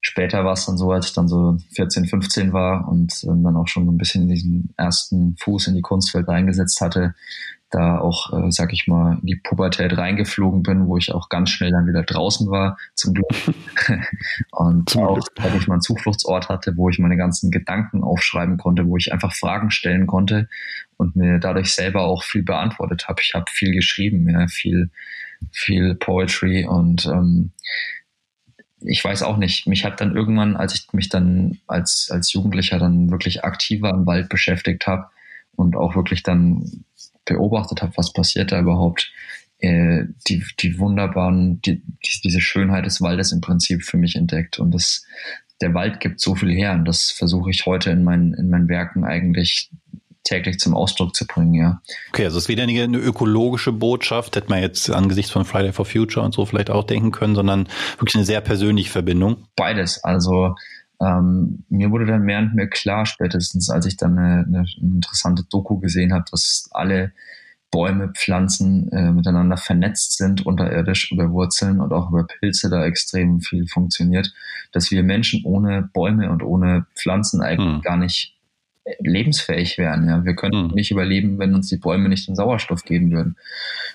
Später 0.00 0.44
war 0.44 0.52
es 0.52 0.64
dann 0.66 0.78
so, 0.78 0.92
als 0.92 1.08
ich 1.08 1.14
dann 1.14 1.26
so 1.26 1.58
14, 1.74 2.06
15 2.06 2.52
war 2.52 2.88
und 2.88 3.12
ähm, 3.24 3.42
dann 3.42 3.56
auch 3.56 3.66
schon 3.66 3.86
so 3.86 3.90
ein 3.90 3.98
bisschen 3.98 4.28
diesen 4.28 4.72
ersten 4.76 5.36
Fuß 5.36 5.66
in 5.66 5.74
die 5.74 5.82
Kunstwelt 5.82 6.28
reingesetzt 6.28 6.80
hatte, 6.80 7.14
da 7.70 7.98
auch, 7.98 8.32
äh, 8.32 8.50
sag 8.50 8.72
ich 8.72 8.86
mal, 8.86 9.18
in 9.20 9.26
die 9.26 9.36
Pubertät 9.36 9.96
reingeflogen 9.96 10.62
bin, 10.62 10.86
wo 10.86 10.96
ich 10.96 11.12
auch 11.12 11.28
ganz 11.28 11.50
schnell 11.50 11.72
dann 11.72 11.86
wieder 11.86 12.04
draußen 12.04 12.48
war, 12.48 12.78
zum 12.94 13.14
Glück. 13.14 13.28
und 14.52 14.88
zum 14.88 15.02
auch, 15.02 15.26
dass 15.34 15.54
ich 15.54 15.66
mal 15.66 15.74
einen 15.74 15.82
Zufluchtsort 15.82 16.48
hatte, 16.48 16.76
wo 16.76 16.88
ich 16.88 16.98
meine 16.98 17.16
ganzen 17.16 17.50
Gedanken 17.50 18.04
aufschreiben 18.04 18.56
konnte, 18.56 18.86
wo 18.86 18.96
ich 18.96 19.12
einfach 19.12 19.34
Fragen 19.34 19.70
stellen 19.70 20.06
konnte 20.06 20.48
und 20.96 21.16
mir 21.16 21.38
dadurch 21.38 21.72
selber 21.72 22.04
auch 22.04 22.22
viel 22.22 22.42
beantwortet 22.42 23.08
habe. 23.08 23.20
Ich 23.20 23.34
habe 23.34 23.46
viel 23.50 23.72
geschrieben, 23.72 24.28
ja, 24.28 24.46
viel, 24.46 24.90
viel 25.50 25.94
Poetry 25.96 26.66
und 26.66 27.06
ähm, 27.06 27.52
ich 28.80 29.04
weiß 29.04 29.22
auch 29.22 29.36
nicht, 29.36 29.66
mich 29.66 29.84
hat 29.84 30.00
dann 30.00 30.14
irgendwann, 30.14 30.56
als 30.56 30.74
ich 30.74 30.92
mich 30.92 31.08
dann 31.08 31.58
als, 31.66 32.10
als 32.12 32.32
Jugendlicher 32.32 32.78
dann 32.78 33.10
wirklich 33.10 33.42
aktiver 33.42 33.90
im 33.90 34.06
Wald 34.06 34.28
beschäftigt 34.28 34.86
habe 34.86 35.08
und 35.56 35.76
auch 35.76 35.96
wirklich 35.96 36.22
dann 36.22 36.84
beobachtet 37.26 37.82
habe, 37.82 37.92
was 37.96 38.12
passiert 38.12 38.52
da 38.52 38.60
überhaupt, 38.60 39.12
äh, 39.58 40.04
die, 40.28 40.42
die 40.60 40.78
wunderbaren, 40.78 41.60
die, 41.62 41.82
die, 41.82 42.20
diese 42.24 42.40
Schönheit 42.40 42.86
des 42.86 43.00
Waldes 43.00 43.32
im 43.32 43.40
Prinzip 43.40 43.82
für 43.82 43.98
mich 43.98 44.16
entdeckt. 44.16 44.58
Und 44.58 44.72
das, 44.72 45.04
der 45.60 45.74
Wald 45.74 46.00
gibt 46.00 46.20
so 46.20 46.34
viel 46.34 46.50
her 46.50 46.72
und 46.72 46.84
das 46.86 47.10
versuche 47.10 47.50
ich 47.50 47.66
heute 47.66 47.90
in 47.90 48.04
meinen, 48.04 48.34
in 48.34 48.48
meinen 48.48 48.68
Werken 48.68 49.04
eigentlich 49.04 49.70
täglich 50.24 50.58
zum 50.58 50.74
Ausdruck 50.74 51.14
zu 51.14 51.26
bringen, 51.26 51.54
ja. 51.54 51.80
Okay, 52.08 52.24
also 52.24 52.38
es 52.38 52.44
ist 52.44 52.48
weder 52.48 52.64
eine 52.64 52.98
ökologische 52.98 53.72
Botschaft, 53.72 54.36
hätte 54.36 54.50
man 54.50 54.60
jetzt 54.60 54.90
angesichts 54.90 55.30
von 55.30 55.44
Friday 55.44 55.72
for 55.72 55.84
Future 55.84 56.24
und 56.24 56.34
so 56.34 56.44
vielleicht 56.44 56.70
auch 56.70 56.84
denken 56.84 57.12
können, 57.12 57.34
sondern 57.34 57.68
wirklich 57.98 58.16
eine 58.16 58.24
sehr 58.24 58.40
persönliche 58.40 58.90
Verbindung. 58.90 59.46
Beides. 59.54 60.02
Also 60.02 60.56
ähm, 61.00 61.64
mir 61.68 61.90
wurde 61.90 62.06
dann 62.06 62.22
mehr 62.22 62.38
und 62.38 62.54
mehr 62.54 62.68
klar, 62.68 63.06
spätestens 63.06 63.70
als 63.70 63.86
ich 63.86 63.96
dann 63.96 64.18
eine, 64.18 64.44
eine 64.46 64.66
interessante 64.80 65.44
Doku 65.44 65.78
gesehen 65.78 66.12
habe, 66.12 66.24
dass 66.30 66.68
alle 66.72 67.12
Bäume, 67.70 68.12
Pflanzen 68.14 68.90
äh, 68.92 69.10
miteinander 69.10 69.56
vernetzt 69.56 70.16
sind, 70.16 70.46
unterirdisch 70.46 71.10
über 71.10 71.30
Wurzeln 71.30 71.80
und 71.80 71.92
auch 71.92 72.10
über 72.10 72.26
Pilze 72.26 72.70
da 72.70 72.84
extrem 72.84 73.40
viel 73.40 73.66
funktioniert, 73.66 74.32
dass 74.72 74.90
wir 74.90 75.02
Menschen 75.02 75.42
ohne 75.44 75.90
Bäume 75.92 76.30
und 76.30 76.42
ohne 76.42 76.86
Pflanzen 76.94 77.42
eigentlich 77.42 77.74
hm. 77.74 77.82
gar 77.82 77.96
nicht 77.96 78.36
äh, 78.84 78.94
lebensfähig 79.00 79.78
wären. 79.78 80.08
Ja, 80.08 80.24
wir 80.24 80.36
könnten 80.36 80.68
hm. 80.68 80.74
nicht 80.74 80.90
überleben, 80.90 81.38
wenn 81.38 81.54
uns 81.54 81.68
die 81.68 81.76
Bäume 81.76 82.08
nicht 82.08 82.28
den 82.28 82.36
Sauerstoff 82.36 82.84
geben 82.84 83.10
würden. 83.10 83.36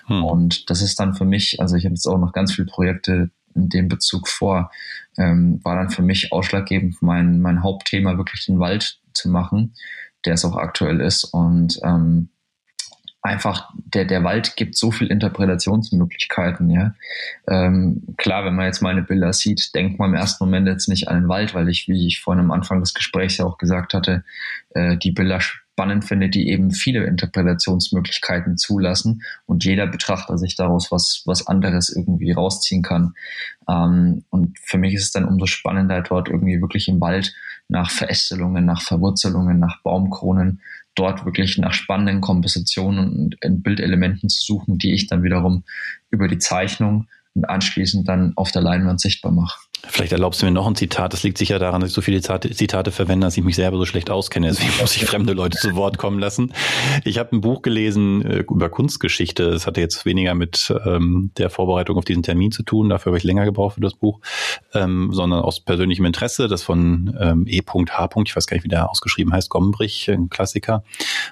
Hm. 0.06 0.22
Und 0.22 0.70
das 0.70 0.82
ist 0.82 1.00
dann 1.00 1.14
für 1.14 1.24
mich, 1.24 1.58
also 1.60 1.74
ich 1.74 1.84
habe 1.84 1.94
jetzt 1.94 2.06
auch 2.06 2.18
noch 2.18 2.32
ganz 2.32 2.52
viele 2.52 2.66
Projekte 2.66 3.30
in 3.54 3.68
dem 3.68 3.88
Bezug 3.88 4.28
vor, 4.28 4.70
ähm, 5.18 5.60
war 5.62 5.76
dann 5.76 5.90
für 5.90 6.02
mich 6.02 6.32
ausschlaggebend, 6.32 7.02
mein, 7.02 7.40
mein 7.40 7.62
Hauptthema 7.62 8.16
wirklich 8.16 8.46
den 8.46 8.58
Wald 8.58 8.98
zu 9.12 9.28
machen, 9.28 9.74
der 10.24 10.34
es 10.34 10.44
auch 10.44 10.56
aktuell 10.56 11.00
ist. 11.00 11.24
Und 11.24 11.78
ähm, 11.84 12.28
einfach, 13.22 13.70
der, 13.74 14.04
der 14.04 14.24
Wald 14.24 14.56
gibt 14.56 14.76
so 14.76 14.90
viel 14.90 15.06
Interpretationsmöglichkeiten, 15.06 16.68
ja. 16.70 16.94
Ähm, 17.48 18.02
klar, 18.16 18.44
wenn 18.44 18.56
man 18.56 18.66
jetzt 18.66 18.82
meine 18.82 19.02
Bilder 19.02 19.32
sieht, 19.32 19.74
denkt 19.74 19.98
man 19.98 20.10
im 20.10 20.16
ersten 20.16 20.44
Moment 20.44 20.66
jetzt 20.66 20.88
nicht 20.88 21.08
an 21.08 21.22
den 21.22 21.28
Wald, 21.28 21.54
weil 21.54 21.68
ich, 21.68 21.88
wie 21.88 22.06
ich 22.06 22.20
vorhin 22.20 22.44
am 22.44 22.50
Anfang 22.50 22.80
des 22.80 22.94
Gesprächs 22.94 23.38
ja 23.38 23.44
auch 23.44 23.58
gesagt 23.58 23.94
hatte, 23.94 24.24
äh, 24.70 24.96
die 24.96 25.12
Bilder 25.12 25.40
spannend 25.72 26.04
finde, 26.04 26.28
die 26.28 26.48
eben 26.48 26.70
viele 26.70 27.04
Interpretationsmöglichkeiten 27.04 28.58
zulassen 28.58 29.22
und 29.46 29.64
jeder 29.64 29.86
Betrachter 29.86 30.36
sich 30.36 30.54
daraus 30.54 30.92
was, 30.92 31.22
was 31.24 31.46
anderes 31.46 31.88
irgendwie 31.88 32.32
rausziehen 32.32 32.82
kann. 32.82 33.14
Ähm, 33.68 34.24
und 34.30 34.58
für 34.58 34.78
mich 34.78 34.94
ist 34.94 35.04
es 35.04 35.12
dann 35.12 35.24
umso 35.24 35.46
spannender, 35.46 36.02
dort 36.02 36.28
irgendwie 36.28 36.60
wirklich 36.60 36.88
im 36.88 37.00
Wald 37.00 37.34
nach 37.68 37.90
Verästelungen, 37.90 38.66
nach 38.66 38.82
Verwurzelungen, 38.82 39.58
nach 39.58 39.82
Baumkronen, 39.82 40.60
dort 40.94 41.24
wirklich 41.24 41.56
nach 41.56 41.72
spannenden 41.72 42.20
Kompositionen 42.20 43.34
und 43.42 43.62
Bildelementen 43.62 44.28
zu 44.28 44.44
suchen, 44.44 44.76
die 44.76 44.92
ich 44.92 45.06
dann 45.06 45.22
wiederum 45.22 45.64
über 46.10 46.28
die 46.28 46.38
Zeichnung 46.38 47.06
und 47.34 47.46
anschließend 47.46 48.06
dann 48.06 48.34
auf 48.36 48.52
der 48.52 48.60
Leinwand 48.60 49.00
sichtbar 49.00 49.32
mache. 49.32 49.58
Vielleicht 49.88 50.12
erlaubst 50.12 50.40
du 50.40 50.46
mir 50.46 50.52
noch 50.52 50.66
ein 50.66 50.76
Zitat. 50.76 51.12
Das 51.12 51.24
liegt 51.24 51.38
sicher 51.38 51.58
daran, 51.58 51.80
dass 51.80 51.90
ich 51.90 51.94
so 51.94 52.02
viele 52.02 52.20
Zitate 52.20 52.92
verwende, 52.92 53.26
dass 53.26 53.36
ich 53.36 53.42
mich 53.42 53.56
selber 53.56 53.78
so 53.78 53.84
schlecht 53.84 54.10
auskenne. 54.10 54.46
Deswegen 54.48 54.70
muss 54.80 54.96
ich 54.96 55.04
fremde 55.04 55.32
Leute 55.32 55.58
zu 55.58 55.74
Wort 55.74 55.98
kommen 55.98 56.20
lassen. 56.20 56.52
Ich 57.04 57.18
habe 57.18 57.34
ein 57.34 57.40
Buch 57.40 57.62
gelesen 57.62 58.24
äh, 58.24 58.38
über 58.38 58.68
Kunstgeschichte. 58.68 59.50
Das 59.50 59.66
hatte 59.66 59.80
jetzt 59.80 60.06
weniger 60.06 60.34
mit 60.34 60.72
ähm, 60.86 61.32
der 61.36 61.50
Vorbereitung 61.50 61.98
auf 61.98 62.04
diesen 62.04 62.22
Termin 62.22 62.52
zu 62.52 62.62
tun. 62.62 62.90
Dafür 62.90 63.10
habe 63.10 63.18
ich 63.18 63.24
länger 63.24 63.44
gebraucht 63.44 63.74
für 63.74 63.80
das 63.80 63.94
Buch, 63.94 64.20
ähm, 64.72 65.10
sondern 65.12 65.40
aus 65.40 65.58
persönlichem 65.60 66.04
Interesse. 66.04 66.46
Das 66.46 66.62
von 66.62 67.16
ähm, 67.20 67.46
E.H. 67.48 68.08
Ich 68.24 68.36
weiß 68.36 68.46
gar 68.46 68.56
nicht, 68.56 68.64
wie 68.64 68.68
der 68.68 68.88
ausgeschrieben 68.88 69.32
heißt. 69.32 69.50
Gombrich, 69.50 70.08
ein 70.08 70.30
Klassiker. 70.30 70.84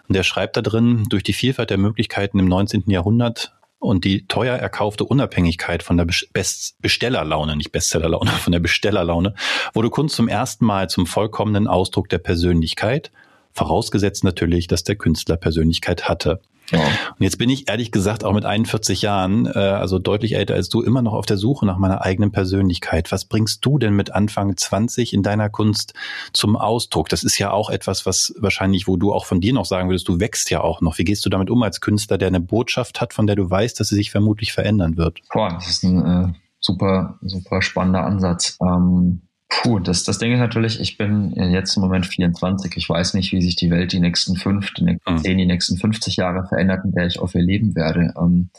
Und 0.09 0.17
der 0.17 0.25
schreibt 0.25 0.57
da 0.57 0.63
drin, 0.63 1.05
durch 1.09 1.23
die 1.23 1.35
Vielfalt 1.35 1.71
der 1.71 1.79
Möglichkeiten 1.79 2.41
im 2.41 2.47
19. 2.47 2.85
Jahrhundert 2.89 3.53
und 3.81 4.05
die 4.05 4.27
teuer 4.27 4.57
erkaufte 4.57 5.05
Unabhängigkeit 5.05 5.83
von 5.83 5.97
der 5.97 6.07
Bestellerlaune, 6.07 7.57
nicht 7.57 7.73
Bestsellerlaune, 7.73 8.31
von 8.43 8.53
der 8.53 8.61
Bestellerlaune, 8.61 9.35
wurde 9.73 9.91
Kunst 9.91 10.15
zum 10.15 10.29
ersten 10.29 10.65
Mal 10.65 10.89
zum 10.89 11.07
vollkommenen 11.07 11.67
Ausdruck 11.67 12.09
der 12.09 12.19
Persönlichkeit, 12.19 13.11
vorausgesetzt 13.53 14.23
natürlich, 14.23 14.69
dass 14.69 14.85
der 14.85 14.97
Künstler 14.97 15.37
Persönlichkeit 15.37 16.09
hatte. 16.09 16.41
Ja. 16.71 16.79
Und 16.79 17.21
jetzt 17.21 17.39
bin 17.39 17.51
ich 17.51 17.69
ehrlich 17.69 17.91
gesagt 17.93 18.25
auch 18.25 18.33
mit 18.33 18.45
41 18.45 19.03
Jahren, 19.03 19.47
äh, 19.47 19.59
also 19.59 19.99
deutlich 19.99 20.35
älter 20.35 20.55
als 20.55 20.69
du, 20.69 20.83
immer 20.83 21.03
noch 21.03 21.13
auf 21.13 21.27
der 21.27 21.37
Suche 21.37 21.67
nach 21.67 21.79
meiner 21.79 22.03
eigenen 22.03 22.33
Persönlichkeit. 22.33 23.13
Was 23.13 23.25
bringst 23.25 23.65
du 23.65 23.79
denn 23.79 23.95
mit 23.95 24.13
Anfang 24.13 24.57
20 24.57 25.13
in 25.13 25.23
deiner 25.23 25.49
Kunst 25.49 25.95
zum 26.33 26.57
Ausdruck? 26.57 27.09
Das 27.09 27.23
ist 27.23 27.39
ja 27.39 27.51
auch 27.51 27.71
etwas, 27.71 28.07
was 28.07 28.35
wahrscheinlich, 28.39 28.87
wo 28.87 28.97
du 28.97 29.13
auch 29.13 29.25
von 29.25 29.41
dir 29.41 29.53
noch 29.53 29.65
sagen 29.65 29.89
würdest, 29.89 30.09
du 30.09 30.21
wächst 30.21 30.51
ja 30.51 30.61
auch 30.61 30.81
noch. 30.81 30.99
Wie 30.99 31.05
gehst 31.05 31.25
du 31.27 31.31
damit 31.31 31.51
um 31.51 31.63
als 31.63 31.81
Künstler, 31.81 32.19
der 32.19 32.29
eine 32.29 32.41
Botschaft 32.41 33.01
hat, 33.01 33.13
von 33.15 33.27
der 33.27 33.37
du 33.37 33.49
weißt, 33.49 33.79
dass 33.79 33.89
sie 33.89 33.97
sich 33.97 34.11
vermutlich 34.11 34.53
verändern 34.53 34.97
wird? 34.97 35.21
Boah, 35.33 35.51
das 35.51 35.69
ist 35.69 35.85
ein 35.85 36.07
äh, 36.07 36.33
super, 36.61 37.19
super 37.23 37.63
spannender 37.63 38.05
Ansatz. 38.05 38.59
Ähm 38.63 39.23
Puh, 39.51 39.81
das, 39.81 40.05
das 40.05 40.19
Ding 40.19 40.33
ist 40.33 40.39
natürlich, 40.39 40.81
ich 40.81 40.97
bin 40.97 41.33
jetzt 41.33 41.77
im 41.77 41.83
Moment 41.83 42.07
24. 42.07 42.73
Ich 42.77 42.89
weiß 42.89 43.15
nicht, 43.15 43.33
wie 43.33 43.43
sich 43.43 43.57
die 43.57 43.71
Welt 43.71 43.93
die 43.93 43.99
nächsten 43.99 44.37
fünf, 44.37 44.73
die 44.75 44.85
nächsten 44.85 45.13
mhm. 45.13 45.19
zehn, 45.19 45.39
die 45.39 45.47
nächsten 45.47 45.77
50 45.77 46.17
Jahre 46.17 46.47
verändert, 46.47 46.85
in 46.85 46.93
der 46.93 47.07
ich 47.07 47.19
auf 47.19 47.35
ihr 47.35 47.43
leben 47.43 47.75
werde. 47.75 48.15
Ähm, 48.17 48.51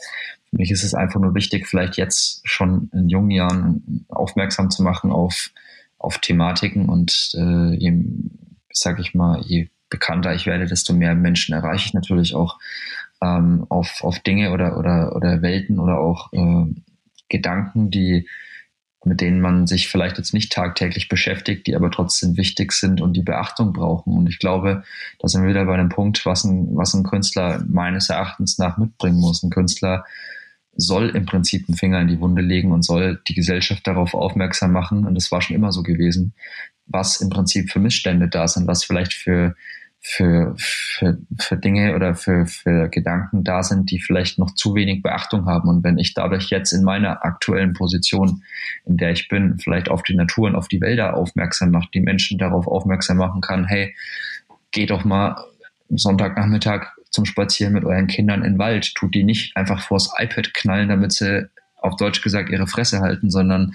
für 0.50 0.56
mich 0.58 0.70
ist 0.70 0.84
es 0.84 0.94
einfach 0.94 1.18
nur 1.18 1.34
wichtig, 1.34 1.66
vielleicht 1.66 1.96
jetzt 1.96 2.46
schon 2.46 2.90
in 2.92 3.08
jungen 3.08 3.30
Jahren 3.30 4.04
aufmerksam 4.08 4.70
zu 4.70 4.82
machen 4.82 5.10
auf, 5.10 5.50
auf 5.98 6.18
Thematiken 6.18 6.90
und 6.90 7.32
äh, 7.36 7.74
je, 7.74 8.04
sag 8.70 9.00
ich 9.00 9.14
mal, 9.14 9.40
je 9.40 9.68
bekannter 9.88 10.34
ich 10.34 10.44
werde, 10.44 10.66
desto 10.66 10.92
mehr 10.92 11.14
Menschen 11.14 11.54
erreiche 11.54 11.86
ich 11.86 11.94
natürlich 11.94 12.34
auch 12.34 12.58
ähm, 13.22 13.64
auf, 13.70 14.04
auf 14.04 14.18
Dinge 14.18 14.52
oder, 14.52 14.76
oder, 14.76 15.16
oder 15.16 15.40
Welten 15.40 15.78
oder 15.78 15.98
auch 15.98 16.32
äh, 16.34 16.66
Gedanken, 17.30 17.90
die 17.90 18.28
mit 19.04 19.20
denen 19.20 19.40
man 19.40 19.66
sich 19.66 19.88
vielleicht 19.88 20.18
jetzt 20.18 20.32
nicht 20.32 20.52
tagtäglich 20.52 21.08
beschäftigt, 21.08 21.66
die 21.66 21.74
aber 21.74 21.90
trotzdem 21.90 22.36
wichtig 22.36 22.72
sind 22.72 23.00
und 23.00 23.14
die 23.14 23.22
Beachtung 23.22 23.72
brauchen. 23.72 24.16
Und 24.16 24.28
ich 24.28 24.38
glaube, 24.38 24.84
da 25.18 25.28
sind 25.28 25.42
wir 25.42 25.50
wieder 25.50 25.64
bei 25.64 25.74
einem 25.74 25.88
Punkt, 25.88 26.24
was 26.24 26.44
ein, 26.44 26.76
was 26.76 26.94
ein 26.94 27.02
Künstler 27.02 27.64
meines 27.66 28.08
Erachtens 28.08 28.58
nach 28.58 28.78
mitbringen 28.78 29.18
muss. 29.18 29.42
Ein 29.42 29.50
Künstler 29.50 30.04
soll 30.74 31.10
im 31.10 31.26
Prinzip 31.26 31.68
einen 31.68 31.76
Finger 31.76 32.00
in 32.00 32.08
die 32.08 32.20
Wunde 32.20 32.42
legen 32.42 32.72
und 32.72 32.84
soll 32.84 33.20
die 33.28 33.34
Gesellschaft 33.34 33.86
darauf 33.86 34.14
aufmerksam 34.14 34.72
machen. 34.72 35.04
Und 35.04 35.14
das 35.14 35.30
war 35.32 35.42
schon 35.42 35.56
immer 35.56 35.72
so 35.72 35.82
gewesen, 35.82 36.34
was 36.86 37.20
im 37.20 37.28
Prinzip 37.28 37.70
für 37.70 37.80
Missstände 37.80 38.28
da 38.28 38.48
sind, 38.48 38.66
was 38.66 38.84
vielleicht 38.84 39.14
für 39.14 39.56
für, 40.04 40.54
für, 40.58 41.16
für 41.38 41.56
Dinge 41.56 41.94
oder 41.94 42.16
für, 42.16 42.44
für 42.44 42.88
Gedanken 42.88 43.44
da 43.44 43.62
sind, 43.62 43.92
die 43.92 44.00
vielleicht 44.00 44.36
noch 44.36 44.52
zu 44.52 44.74
wenig 44.74 45.00
Beachtung 45.00 45.46
haben. 45.46 45.68
Und 45.68 45.84
wenn 45.84 45.96
ich 45.96 46.12
dadurch 46.12 46.50
jetzt 46.50 46.72
in 46.72 46.82
meiner 46.82 47.24
aktuellen 47.24 47.72
Position, 47.72 48.42
in 48.84 48.96
der 48.96 49.12
ich 49.12 49.28
bin, 49.28 49.58
vielleicht 49.60 49.88
auf 49.88 50.02
die 50.02 50.16
Natur 50.16 50.48
und 50.48 50.56
auf 50.56 50.66
die 50.66 50.80
Wälder 50.80 51.14
aufmerksam 51.16 51.70
mache, 51.70 51.88
die 51.94 52.00
Menschen 52.00 52.36
darauf 52.36 52.66
aufmerksam 52.66 53.18
machen 53.18 53.40
kann, 53.40 53.64
hey, 53.64 53.94
geh 54.72 54.86
doch 54.86 55.04
mal 55.04 55.36
Sonntagnachmittag 55.88 56.88
zum 57.10 57.24
Spazieren 57.24 57.72
mit 57.72 57.84
euren 57.84 58.08
Kindern 58.08 58.42
in 58.42 58.54
den 58.54 58.58
Wald. 58.58 58.96
Tut 58.96 59.14
die 59.14 59.22
nicht 59.22 59.56
einfach 59.56 59.82
vors 59.82 60.12
iPad 60.18 60.52
knallen, 60.52 60.88
damit 60.88 61.12
sie 61.12 61.48
auf 61.76 61.94
Deutsch 61.94 62.22
gesagt 62.22 62.50
ihre 62.50 62.66
Fresse 62.66 63.00
halten, 63.00 63.30
sondern 63.30 63.72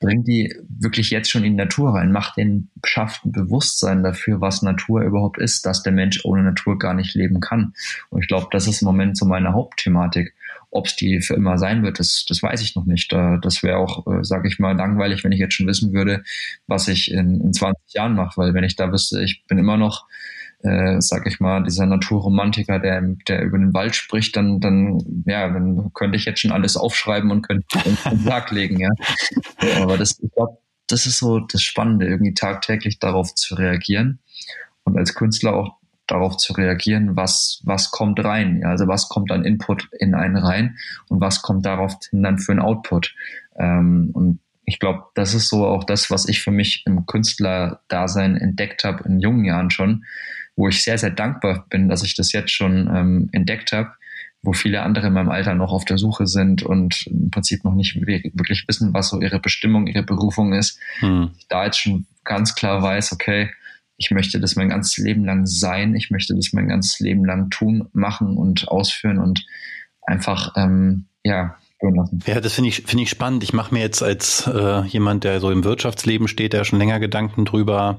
bring 0.00 0.24
die 0.24 0.54
wirklich 0.68 1.10
jetzt 1.10 1.30
schon 1.30 1.44
in 1.44 1.56
Natur 1.56 1.94
rein, 1.94 2.12
macht 2.12 2.36
den, 2.36 2.70
schafft 2.84 3.24
ein 3.24 3.32
Bewusstsein 3.32 4.02
dafür, 4.02 4.40
was 4.40 4.62
Natur 4.62 5.02
überhaupt 5.02 5.38
ist, 5.38 5.66
dass 5.66 5.82
der 5.82 5.92
Mensch 5.92 6.24
ohne 6.24 6.42
Natur 6.42 6.78
gar 6.78 6.94
nicht 6.94 7.14
leben 7.14 7.40
kann. 7.40 7.74
Und 8.08 8.22
ich 8.22 8.28
glaube, 8.28 8.48
das 8.50 8.66
ist 8.66 8.82
im 8.82 8.86
Moment 8.86 9.16
so 9.16 9.26
meine 9.26 9.52
Hauptthematik. 9.52 10.34
ob 10.72 10.86
es 10.86 10.94
die 10.94 11.20
für 11.20 11.34
immer 11.34 11.58
sein 11.58 11.82
wird, 11.82 11.98
das, 11.98 12.24
das 12.28 12.42
weiß 12.42 12.62
ich 12.62 12.76
noch 12.76 12.86
nicht. 12.86 13.12
Das 13.12 13.62
wäre 13.62 13.78
auch, 13.78 14.06
äh, 14.06 14.22
sage 14.22 14.46
ich 14.48 14.60
mal, 14.60 14.76
langweilig, 14.76 15.24
wenn 15.24 15.32
ich 15.32 15.40
jetzt 15.40 15.54
schon 15.54 15.66
wissen 15.66 15.92
würde, 15.92 16.22
was 16.68 16.86
ich 16.86 17.10
in, 17.10 17.40
in 17.40 17.52
20 17.52 17.94
Jahren 17.94 18.14
mache, 18.14 18.36
weil 18.36 18.54
wenn 18.54 18.64
ich 18.64 18.76
da 18.76 18.92
wüsste, 18.92 19.20
ich 19.22 19.44
bin 19.48 19.58
immer 19.58 19.76
noch 19.76 20.06
äh, 20.62 21.00
sag 21.00 21.26
ich 21.26 21.40
mal, 21.40 21.62
dieser 21.62 21.86
Naturromantiker, 21.86 22.78
der, 22.78 23.00
der 23.28 23.42
über 23.42 23.58
den 23.58 23.72
Wald 23.72 23.96
spricht, 23.96 24.36
dann, 24.36 24.60
dann, 24.60 25.24
ja, 25.26 25.48
dann 25.48 25.92
könnte 25.94 26.16
ich 26.16 26.24
jetzt 26.24 26.40
schon 26.40 26.52
alles 26.52 26.76
aufschreiben 26.76 27.30
und 27.30 27.42
könnte 27.42 27.66
den 27.84 28.18
Sarg 28.24 28.50
legen, 28.50 28.78
ja. 28.78 28.90
Aber 29.82 29.96
das, 29.96 30.18
ich 30.20 30.30
glaube, 30.32 30.58
das 30.86 31.06
ist 31.06 31.18
so 31.18 31.40
das 31.40 31.62
Spannende, 31.62 32.06
irgendwie 32.06 32.34
tagtäglich 32.34 32.98
darauf 32.98 33.34
zu 33.34 33.54
reagieren 33.54 34.18
und 34.84 34.98
als 34.98 35.14
Künstler 35.14 35.54
auch 35.54 35.76
darauf 36.06 36.36
zu 36.36 36.52
reagieren, 36.52 37.16
was, 37.16 37.62
was 37.64 37.90
kommt 37.90 38.22
rein, 38.24 38.60
ja, 38.62 38.70
also 38.70 38.88
was 38.88 39.08
kommt 39.08 39.30
an 39.30 39.44
Input 39.44 39.88
in 39.98 40.14
einen 40.14 40.36
rein 40.36 40.76
und 41.08 41.20
was 41.20 41.40
kommt 41.42 41.64
daraufhin 41.64 42.22
dann 42.22 42.38
für 42.38 42.52
ein 42.52 42.60
Output. 42.60 43.14
Ähm, 43.56 44.10
und 44.12 44.40
ich 44.64 44.78
glaube, 44.78 45.04
das 45.14 45.34
ist 45.34 45.48
so 45.48 45.66
auch 45.66 45.84
das, 45.84 46.10
was 46.10 46.28
ich 46.28 46.42
für 46.42 46.50
mich 46.50 46.84
im 46.86 47.06
Künstlerdasein 47.06 48.36
entdeckt 48.36 48.84
habe 48.84 49.04
in 49.04 49.20
jungen 49.20 49.44
Jahren 49.44 49.70
schon, 49.70 50.04
wo 50.56 50.68
ich 50.68 50.82
sehr, 50.82 50.98
sehr 50.98 51.10
dankbar 51.10 51.66
bin, 51.70 51.88
dass 51.88 52.02
ich 52.02 52.14
das 52.14 52.32
jetzt 52.32 52.52
schon 52.52 52.88
ähm, 52.94 53.28
entdeckt 53.32 53.72
habe, 53.72 53.92
wo 54.42 54.52
viele 54.52 54.82
andere 54.82 55.08
in 55.08 55.12
meinem 55.12 55.28
Alter 55.28 55.54
noch 55.54 55.72
auf 55.72 55.84
der 55.84 55.98
Suche 55.98 56.26
sind 56.26 56.62
und 56.62 57.06
im 57.06 57.30
Prinzip 57.30 57.64
noch 57.64 57.74
nicht 57.74 58.00
wirklich 58.00 58.64
wissen, 58.66 58.94
was 58.94 59.10
so 59.10 59.20
ihre 59.20 59.38
Bestimmung, 59.38 59.86
ihre 59.86 60.02
Berufung 60.02 60.52
ist. 60.52 60.78
Hm. 61.00 61.30
Da 61.48 61.66
jetzt 61.66 61.78
schon 61.78 62.06
ganz 62.24 62.54
klar 62.54 62.82
weiß, 62.82 63.12
okay, 63.12 63.50
ich 63.96 64.10
möchte 64.10 64.40
das 64.40 64.56
mein 64.56 64.70
ganzes 64.70 64.96
Leben 64.96 65.24
lang 65.24 65.46
sein, 65.46 65.94
ich 65.94 66.10
möchte 66.10 66.34
das 66.34 66.52
mein 66.54 66.68
ganzes 66.68 67.00
Leben 67.00 67.24
lang 67.24 67.50
tun, 67.50 67.88
machen 67.92 68.38
und 68.38 68.68
ausführen 68.68 69.18
und 69.18 69.44
einfach 70.06 70.54
ähm, 70.56 71.04
ja 71.22 71.56
spüren 71.80 71.94
lassen. 71.94 72.18
Ja, 72.26 72.40
das 72.40 72.54
finde 72.54 72.68
ich, 72.68 72.82
finde 72.82 73.04
ich 73.04 73.10
spannend. 73.10 73.42
Ich 73.42 73.52
mache 73.52 73.74
mir 73.74 73.80
jetzt 73.80 74.02
als 74.02 74.46
äh, 74.46 74.82
jemand, 74.86 75.24
der 75.24 75.40
so 75.40 75.50
im 75.50 75.64
Wirtschaftsleben 75.64 76.28
steht, 76.28 76.52
der 76.52 76.64
schon 76.64 76.78
länger 76.78 77.00
Gedanken 77.00 77.44
drüber, 77.44 77.98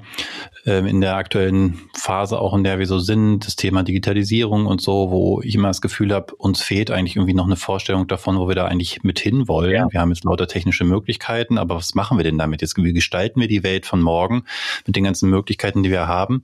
äh, 0.65 0.87
in 0.87 1.01
der 1.01 1.15
aktuellen 1.15 1.81
Phase 1.97 2.39
auch, 2.39 2.53
in 2.53 2.63
der 2.63 2.79
wir 2.79 2.85
so 2.85 2.99
sind, 2.99 3.45
das 3.45 3.55
Thema 3.55 3.83
Digitalisierung 3.83 4.65
und 4.65 4.81
so, 4.81 5.09
wo 5.09 5.41
ich 5.41 5.55
immer 5.55 5.69
das 5.69 5.81
Gefühl 5.81 6.13
habe, 6.13 6.35
uns 6.35 6.61
fehlt 6.61 6.91
eigentlich 6.91 7.15
irgendwie 7.15 7.33
noch 7.33 7.45
eine 7.45 7.55
Vorstellung 7.55 8.07
davon, 8.07 8.37
wo 8.37 8.47
wir 8.47 8.55
da 8.55 8.65
eigentlich 8.65 9.03
mit 9.03 9.19
hinwollen. 9.19 9.71
Ja. 9.71 9.87
Wir 9.91 9.99
haben 9.99 10.11
jetzt 10.11 10.23
lauter 10.23 10.47
technische 10.47 10.83
Möglichkeiten, 10.83 11.57
aber 11.57 11.75
was 11.75 11.95
machen 11.95 12.17
wir 12.17 12.23
denn 12.23 12.37
damit 12.37 12.61
jetzt? 12.61 12.77
Wie 12.77 12.93
gestalten 12.93 13.39
wir 13.39 13.47
die 13.47 13.63
Welt 13.63 13.85
von 13.85 14.01
morgen 14.01 14.43
mit 14.85 14.95
den 14.95 15.03
ganzen 15.03 15.29
Möglichkeiten, 15.29 15.83
die 15.83 15.91
wir 15.91 16.07
haben? 16.07 16.43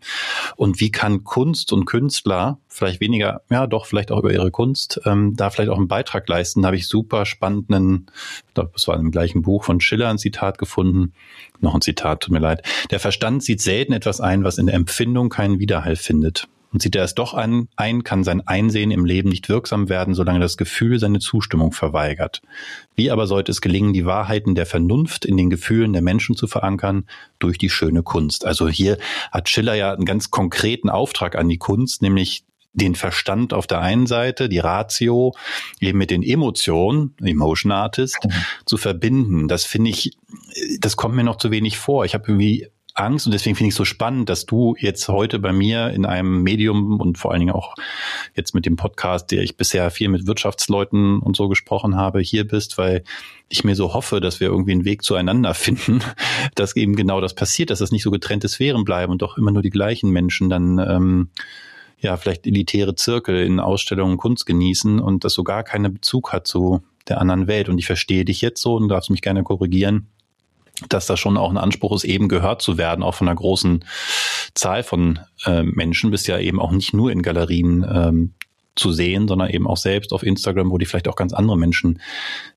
Und 0.56 0.80
wie 0.80 0.92
kann 0.92 1.24
Kunst 1.24 1.72
und 1.72 1.86
Künstler 1.86 2.58
vielleicht 2.68 3.00
weniger, 3.00 3.42
ja 3.50 3.68
doch, 3.68 3.86
vielleicht 3.86 4.12
auch 4.12 4.20
über 4.20 4.32
ihre 4.32 4.52
Kunst, 4.52 5.00
ähm, 5.06 5.34
da 5.36 5.50
vielleicht 5.50 5.70
auch 5.70 5.78
einen 5.78 5.88
Beitrag 5.88 6.28
leisten? 6.28 6.62
Da 6.62 6.68
habe 6.68 6.78
ich 6.78 6.88
super 6.88 7.26
spannenden, 7.28 8.08
das 8.56 8.88
war 8.88 9.00
im 9.00 9.12
gleichen 9.12 9.44
Buch 9.44 9.64
von 9.64 9.80
Schiller 9.80 10.10
ein 10.10 10.18
Zitat 10.18 10.58
gefunden, 10.58 11.14
noch 11.60 11.76
ein 11.76 11.82
Zitat, 11.82 12.22
tut 12.22 12.34
mir 12.34 12.40
leid. 12.40 12.64
Der 12.90 13.00
Verstand 13.00 13.44
sieht 13.44 13.62
selten 13.62 13.94
etwas 13.94 14.20
ein, 14.20 14.44
was 14.44 14.58
in 14.58 14.66
der 14.66 14.76
Empfindung 14.76 15.30
keinen 15.30 15.60
Widerhall 15.60 15.96
findet. 15.96 16.48
Und 16.74 16.82
sieht 16.82 16.96
er 16.96 17.04
es 17.04 17.16
doch 17.16 17.34
an, 17.34 17.70
ein, 17.78 18.04
kann 18.04 18.26
sein 18.26 18.46
Einsehen 18.46 18.92
im 18.92 19.06
Leben 19.06 19.30
nicht 19.30 19.48
wirksam 19.48 19.88
werden, 19.88 20.14
solange 20.14 20.42
das 20.42 20.58
Gefühl 20.58 21.00
seine 21.00 21.20
Zustimmung 21.20 21.72
verweigert. 21.72 22.42
Wie 22.94 23.10
aber 23.10 23.26
sollte 23.26 23.52
es 23.52 23.62
gelingen, 23.62 23.94
die 23.94 24.06
Wahrheiten 24.06 24.54
der 24.54 24.66
Vernunft 24.66 25.24
in 25.24 25.38
den 25.38 25.50
Gefühlen 25.50 25.94
der 25.94 26.02
Menschen 26.02 26.36
zu 26.36 26.46
verankern? 26.46 27.06
Durch 27.40 27.58
die 27.58 27.70
schöne 27.70 28.04
Kunst. 28.04 28.46
Also 28.46 28.68
hier 28.68 28.98
hat 29.32 29.48
Schiller 29.48 29.76
ja 29.76 29.94
einen 29.94 30.06
ganz 30.06 30.30
konkreten 30.30 30.90
Auftrag 30.90 31.36
an 31.38 31.48
die 31.48 31.58
Kunst, 31.58 32.02
nämlich 32.02 32.44
den 32.74 32.96
Verstand 32.96 33.54
auf 33.54 33.66
der 33.66 33.82
einen 33.82 34.06
Seite, 34.06 34.50
die 34.50 34.60
Ratio, 34.60 35.34
eben 35.80 35.98
mit 35.98 36.12
den 36.12 36.24
Emotionen, 36.24 37.16
Emotion 37.22 37.72
Artist, 37.72 38.18
mhm. 38.24 38.32
zu 38.66 38.78
verbinden. 38.78 39.48
Das 39.48 39.66
finde 39.66 39.90
ich, 39.90 40.18
das 40.80 40.96
kommt 40.96 41.16
mir 41.16 41.24
noch 41.24 41.38
zu 41.38 41.50
wenig 41.52 41.78
vor. 41.78 42.06
Ich 42.06 42.14
habe 42.14 42.26
irgendwie 42.28 42.68
Angst 42.98 43.28
und 43.28 43.32
deswegen 43.32 43.56
finde 43.56 43.68
ich 43.68 43.74
es 43.74 43.78
so 43.78 43.86
spannend, 43.86 44.28
dass 44.28 44.48
du 44.48 44.76
jetzt 44.80 45.08
heute 45.08 45.38
bei 45.38 45.54
mir 45.54 45.92
in 45.92 46.06
einem 46.06 46.42
Medium 46.42 47.00
und 47.00 47.20
vor 47.20 47.32
allen 47.32 47.42
Dingen 47.42 47.54
auch 47.54 47.76
jetzt 48.36 48.56
mit 48.56 48.66
dem 48.66 48.76
Podcast, 48.76 49.32
der 49.32 49.44
ich 49.44 49.56
bisher 49.56 49.92
viel 49.92 50.10
mit 50.10 50.26
Wirtschaftsleuten 50.26 51.20
und 51.20 51.36
so 51.36 51.48
gesprochen 51.48 51.96
habe, 51.96 52.20
hier 52.20 52.48
bist, 52.48 52.78
weil 52.80 53.04
ich 53.50 53.64
mir 53.64 53.76
so 53.76 53.94
hoffe, 53.94 54.20
dass 54.20 54.40
wir 54.40 54.48
irgendwie 54.48 54.72
einen 54.72 54.86
Weg 54.86 55.04
zueinander 55.04 55.54
finden, 55.56 56.02
dass 56.56 56.76
eben 56.76 56.96
genau 56.96 57.22
das 57.22 57.36
passiert, 57.36 57.70
dass 57.70 57.80
das 57.80 57.92
nicht 57.92 58.04
so 58.04 58.10
getrennte 58.10 58.48
Sphären 58.48 58.84
bleiben 58.84 59.12
und 59.12 59.22
doch 59.22 59.38
immer 59.38 59.52
nur 59.52 59.62
die 59.62 59.70
gleichen 59.70 60.10
Menschen 60.10 60.50
dann 60.50 60.80
ähm, 60.80 61.30
ja, 62.00 62.16
vielleicht 62.18 62.46
elitäre 62.46 62.96
Zirkel 62.96 63.44
in 63.44 63.60
Ausstellungen 63.60 64.18
Kunst 64.18 64.46
genießen 64.46 65.00
und 65.00 65.24
das 65.24 65.34
so 65.34 65.44
gar 65.44 65.64
keinen 65.64 65.94
Bezug 65.94 66.32
hat 66.32 66.48
zu 66.48 66.82
der 67.08 67.20
anderen 67.20 67.48
Welt. 67.48 67.70
Und 67.70 67.78
ich 67.78 67.86
verstehe 67.86 68.26
dich 68.26 68.42
jetzt 68.42 68.62
so 68.62 68.76
und 68.76 68.88
darfst 68.88 69.10
mich 69.10 69.22
gerne 69.22 69.44
korrigieren, 69.44 70.08
dass 70.90 71.08
da 71.08 71.18
schon 71.18 71.38
auch 71.38 71.50
ein 71.50 71.58
Anspruch 71.58 71.96
ist, 71.96 72.04
eben 72.04 72.30
gehört 72.30 72.62
zu 72.62 72.78
werden, 72.78 73.04
auch 73.04 73.16
von 73.16 73.28
einer 73.28 73.36
großen 73.36 73.84
Zahl 74.54 74.84
von 74.84 75.20
äh, 75.46 75.64
Menschen. 75.64 76.12
Bist 76.12 76.28
ja 76.28 76.38
eben 76.38 76.60
auch 76.60 76.72
nicht 76.72 76.94
nur 76.94 77.12
in 77.12 77.24
Galerien 77.24 77.86
ähm, 77.90 78.34
zu 78.76 78.92
sehen, 78.92 79.28
sondern 79.28 79.50
eben 79.50 79.66
auch 79.66 79.78
selbst 79.78 80.14
auf 80.14 80.22
Instagram, 80.22 80.70
wo 80.70 80.78
die 80.78 80.86
vielleicht 80.86 81.08
auch 81.08 81.16
ganz 81.16 81.34
andere 81.34 81.58
Menschen 81.58 82.00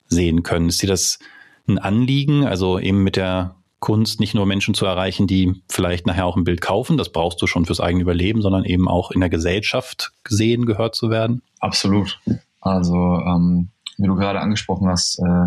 sehen 0.06 0.42
können. 0.42 0.68
Ist 0.68 0.82
dir 0.82 0.86
das 0.88 1.18
ein 1.66 1.78
Anliegen, 1.78 2.44
also 2.44 2.78
eben 2.78 3.02
mit 3.02 3.16
der 3.16 3.54
Kunst 3.80 4.20
nicht 4.20 4.34
nur 4.34 4.46
Menschen 4.46 4.74
zu 4.74 4.84
erreichen, 4.86 5.26
die 5.26 5.62
vielleicht 5.68 6.06
nachher 6.06 6.26
auch 6.26 6.36
ein 6.36 6.44
Bild 6.44 6.60
kaufen, 6.60 6.98
das 6.98 7.10
brauchst 7.10 7.40
du 7.42 7.46
schon 7.46 7.64
fürs 7.64 7.80
eigene 7.80 8.02
Überleben, 8.02 8.42
sondern 8.42 8.64
eben 8.64 8.88
auch 8.88 9.10
in 9.10 9.20
der 9.20 9.30
Gesellschaft 9.30 10.12
gesehen, 10.22 10.66
gehört 10.66 10.94
zu 10.94 11.10
werden? 11.10 11.42
Absolut. 11.60 12.20
Also, 12.60 12.94
ähm, 12.94 13.70
wie 13.96 14.06
du 14.06 14.14
gerade 14.16 14.40
angesprochen 14.40 14.88
hast, 14.88 15.18
äh, 15.18 15.46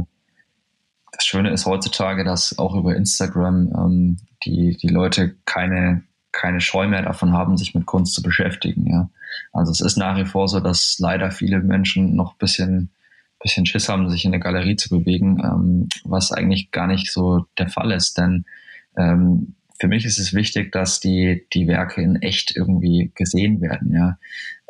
das 1.12 1.26
Schöne 1.26 1.52
ist 1.52 1.68
heutzutage, 1.68 2.24
dass 2.24 2.58
auch 2.58 2.76
über 2.76 2.96
Instagram 2.96 3.72
ähm, 3.78 4.18
die, 4.46 4.78
die 4.78 4.88
Leute 4.88 5.36
keine, 5.46 6.04
keine 6.32 6.60
Scheu 6.60 6.88
mehr 6.88 7.04
davon 7.04 7.34
haben, 7.34 7.56
sich 7.56 7.76
mit 7.76 7.86
Kunst 7.86 8.16
zu 8.16 8.24
beschäftigen. 8.24 8.90
Ja. 8.90 9.10
Also 9.52 9.72
es 9.72 9.80
ist 9.80 9.98
nach 9.98 10.18
wie 10.18 10.26
vor 10.26 10.48
so, 10.48 10.60
dass 10.60 10.98
leider 10.98 11.30
viele 11.30 11.60
Menschen 11.60 12.16
noch 12.16 12.34
ein 12.34 12.40
bisschen 12.40 12.90
bisschen 13.44 13.66
Schiss 13.66 13.90
haben, 13.90 14.10
sich 14.10 14.26
in 14.26 14.32
der 14.32 14.40
Galerie 14.40 14.76
zu 14.76 14.90
bewegen, 14.90 15.40
ähm, 15.44 15.90
was 16.04 16.32
eigentlich 16.32 16.72
gar 16.72 16.88
nicht 16.88 17.12
so 17.12 17.46
der 17.58 17.70
Fall 17.70 17.92
ist. 17.92 18.18
Denn 18.18 18.46
ähm, 18.98 19.56
für 19.80 19.88
mich 19.88 20.06
ist 20.06 20.18
es 20.18 20.34
wichtig, 20.34 20.72
dass 20.72 21.00
die, 21.00 21.46
die 21.54 21.68
Werke 21.68 22.02
in 22.02 22.16
echt 22.22 22.56
irgendwie 22.56 23.12
gesehen 23.16 23.62
werden. 23.62 23.94
Ja, 23.94 24.18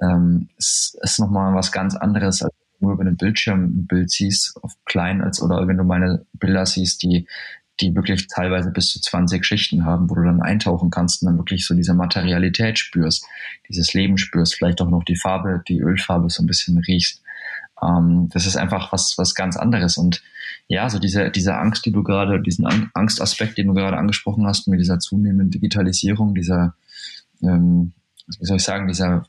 ähm, 0.01 0.49
es 0.57 0.97
ist 1.01 1.19
nochmal 1.19 1.53
was 1.53 1.71
ganz 1.71 1.95
anderes, 1.95 2.41
als 2.41 2.53
wenn 2.79 2.89
du 2.89 2.93
über 2.93 3.03
den 3.05 3.17
Bildschirm 3.17 3.63
ein 3.65 3.87
Bild 3.87 4.09
siehst, 4.09 4.57
auf 4.61 4.73
klein 4.85 5.21
als 5.21 5.41
oder 5.41 5.67
wenn 5.67 5.77
du 5.77 5.83
meine 5.83 6.25
Bilder 6.33 6.65
siehst, 6.65 7.03
die 7.03 7.27
die 7.81 7.95
wirklich 7.95 8.27
teilweise 8.27 8.71
bis 8.71 8.89
zu 8.91 9.01
20 9.01 9.43
Schichten 9.43 9.85
haben, 9.85 10.09
wo 10.09 10.15
du 10.15 10.23
dann 10.23 10.41
eintauchen 10.41 10.91
kannst 10.91 11.21
und 11.21 11.27
dann 11.27 11.37
wirklich 11.37 11.65
so 11.65 11.73
diese 11.73 11.93
Materialität 11.93 12.77
spürst, 12.77 13.25
dieses 13.67 13.93
Leben 13.93 14.17
spürst, 14.17 14.55
vielleicht 14.55 14.79
auch 14.81 14.89
noch 14.89 15.03
die 15.03 15.15
Farbe, 15.15 15.63
die 15.67 15.79
Ölfarbe 15.79 16.29
so 16.29 16.43
ein 16.43 16.47
bisschen 16.47 16.77
riechst. 16.77 17.22
Ähm, 17.83 18.29
das 18.31 18.45
ist 18.45 18.55
einfach 18.55 18.91
was, 18.93 19.17
was 19.17 19.35
ganz 19.35 19.57
anderes. 19.57 19.97
Und 19.97 20.23
ja, 20.67 20.89
so 20.89 20.99
diese, 20.99 21.29
diese 21.29 21.55
Angst, 21.55 21.85
die 21.85 21.91
du 21.91 22.03
gerade, 22.03 22.41
diesen 22.41 22.65
Angstaspekt, 22.93 23.57
den 23.57 23.67
du 23.67 23.73
gerade 23.73 23.97
angesprochen 23.97 24.45
hast, 24.47 24.67
mit 24.67 24.79
dieser 24.79 24.99
zunehmenden 24.99 25.51
Digitalisierung, 25.51 26.35
dieser, 26.35 26.75
ähm, 27.41 27.93
wie 28.39 28.45
soll 28.45 28.57
ich 28.57 28.63
sagen, 28.63 28.87
dieser 28.87 29.25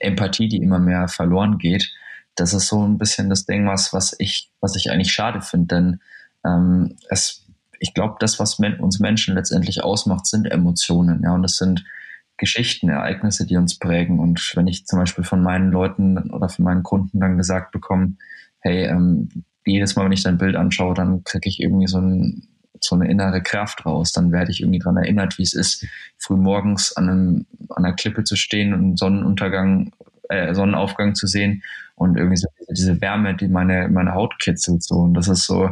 Empathie, 0.00 0.48
die 0.48 0.58
immer 0.58 0.78
mehr 0.78 1.08
verloren 1.08 1.58
geht, 1.58 1.92
das 2.36 2.52
ist 2.52 2.68
so 2.68 2.86
ein 2.86 2.98
bisschen 2.98 3.30
das 3.30 3.46
Ding, 3.46 3.66
was, 3.66 3.92
was 3.92 4.14
ich, 4.18 4.50
was 4.60 4.76
ich 4.76 4.90
eigentlich 4.90 5.12
schade 5.12 5.40
finde, 5.40 5.74
denn 5.74 6.00
ähm, 6.44 6.96
es, 7.08 7.44
ich 7.80 7.94
glaube, 7.94 8.16
das, 8.20 8.38
was 8.38 8.58
men 8.58 8.78
uns 8.78 9.00
Menschen 9.00 9.34
letztendlich 9.34 9.82
ausmacht, 9.82 10.26
sind 10.26 10.46
Emotionen, 10.46 11.22
ja, 11.22 11.34
und 11.34 11.42
das 11.42 11.56
sind 11.56 11.84
Geschichten, 12.36 12.88
Ereignisse, 12.88 13.46
die 13.46 13.56
uns 13.56 13.78
prägen. 13.78 14.18
Und 14.18 14.52
wenn 14.56 14.66
ich 14.66 14.86
zum 14.86 14.98
Beispiel 14.98 15.24
von 15.24 15.42
meinen 15.42 15.70
Leuten 15.70 16.30
oder 16.30 16.48
von 16.48 16.64
meinen 16.64 16.82
Kunden 16.82 17.20
dann 17.20 17.36
gesagt 17.36 17.72
bekomme, 17.72 18.16
hey, 18.60 18.86
ähm, 18.86 19.28
jedes 19.64 19.96
Mal, 19.96 20.04
wenn 20.04 20.12
ich 20.12 20.22
dein 20.22 20.38
Bild 20.38 20.56
anschaue, 20.56 20.94
dann 20.94 21.24
kriege 21.24 21.48
ich 21.48 21.60
irgendwie 21.60 21.86
so, 21.86 21.98
ein, 21.98 22.46
so 22.80 22.94
eine 22.94 23.10
innere 23.10 23.42
Kraft 23.42 23.84
raus. 23.84 24.12
Dann 24.12 24.32
werde 24.32 24.50
ich 24.50 24.60
irgendwie 24.60 24.78
daran 24.78 24.98
erinnert, 24.98 25.38
wie 25.38 25.42
es 25.42 25.54
ist, 25.54 25.86
früh 26.18 26.36
morgens 26.36 26.96
an, 26.96 27.08
an 27.08 27.46
einer 27.84 27.94
Klippe 27.94 28.24
zu 28.24 28.36
stehen 28.36 28.74
und 28.74 28.98
Sonnenuntergang, 28.98 29.92
äh, 30.28 30.54
Sonnenaufgang 30.54 31.14
zu 31.14 31.26
sehen 31.26 31.62
und 31.96 32.16
irgendwie 32.16 32.36
so 32.36 32.48
diese 32.70 33.00
Wärme, 33.00 33.34
die 33.34 33.48
meine, 33.48 33.88
meine 33.88 34.14
Haut 34.14 34.38
kitzelt. 34.38 34.82
So. 34.82 34.96
Und 34.96 35.14
das 35.14 35.28
ist 35.28 35.44
so, 35.44 35.70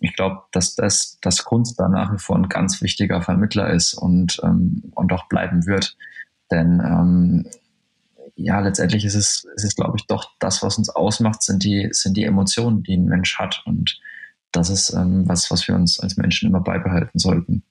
ich 0.00 0.14
glaube, 0.14 0.42
dass 0.52 0.74
das, 0.74 1.18
dass 1.20 1.44
Kunst 1.44 1.78
da 1.78 1.88
nach 1.88 2.12
wie 2.12 2.18
vor 2.18 2.36
ein 2.36 2.48
ganz 2.48 2.80
wichtiger 2.82 3.22
Vermittler 3.22 3.70
ist 3.70 3.94
und, 3.94 4.40
ähm, 4.44 4.92
und 4.94 5.12
auch 5.12 5.28
bleiben 5.28 5.66
wird. 5.66 5.96
Denn 6.50 6.80
ähm, 6.80 7.46
ja, 8.36 8.60
letztendlich 8.60 9.04
ist 9.04 9.14
es, 9.14 9.44
ist 9.56 9.64
es, 9.64 9.74
glaube 9.74 9.96
ich, 9.98 10.06
doch 10.06 10.30
das, 10.38 10.62
was 10.62 10.78
uns 10.78 10.88
ausmacht, 10.88 11.42
sind 11.42 11.64
die, 11.64 11.88
sind 11.90 12.16
die 12.16 12.24
Emotionen, 12.24 12.82
die 12.82 12.96
ein 12.96 13.06
Mensch 13.06 13.38
hat. 13.38 13.62
Und 13.66 14.00
das 14.52 14.70
ist 14.70 14.90
ähm, 14.90 15.28
was, 15.28 15.50
was 15.50 15.66
wir 15.66 15.74
uns 15.74 15.98
als 15.98 16.16
Menschen 16.16 16.48
immer 16.48 16.60
beibehalten 16.60 17.18
sollten. 17.18 17.64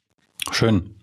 Schön. 0.52 0.96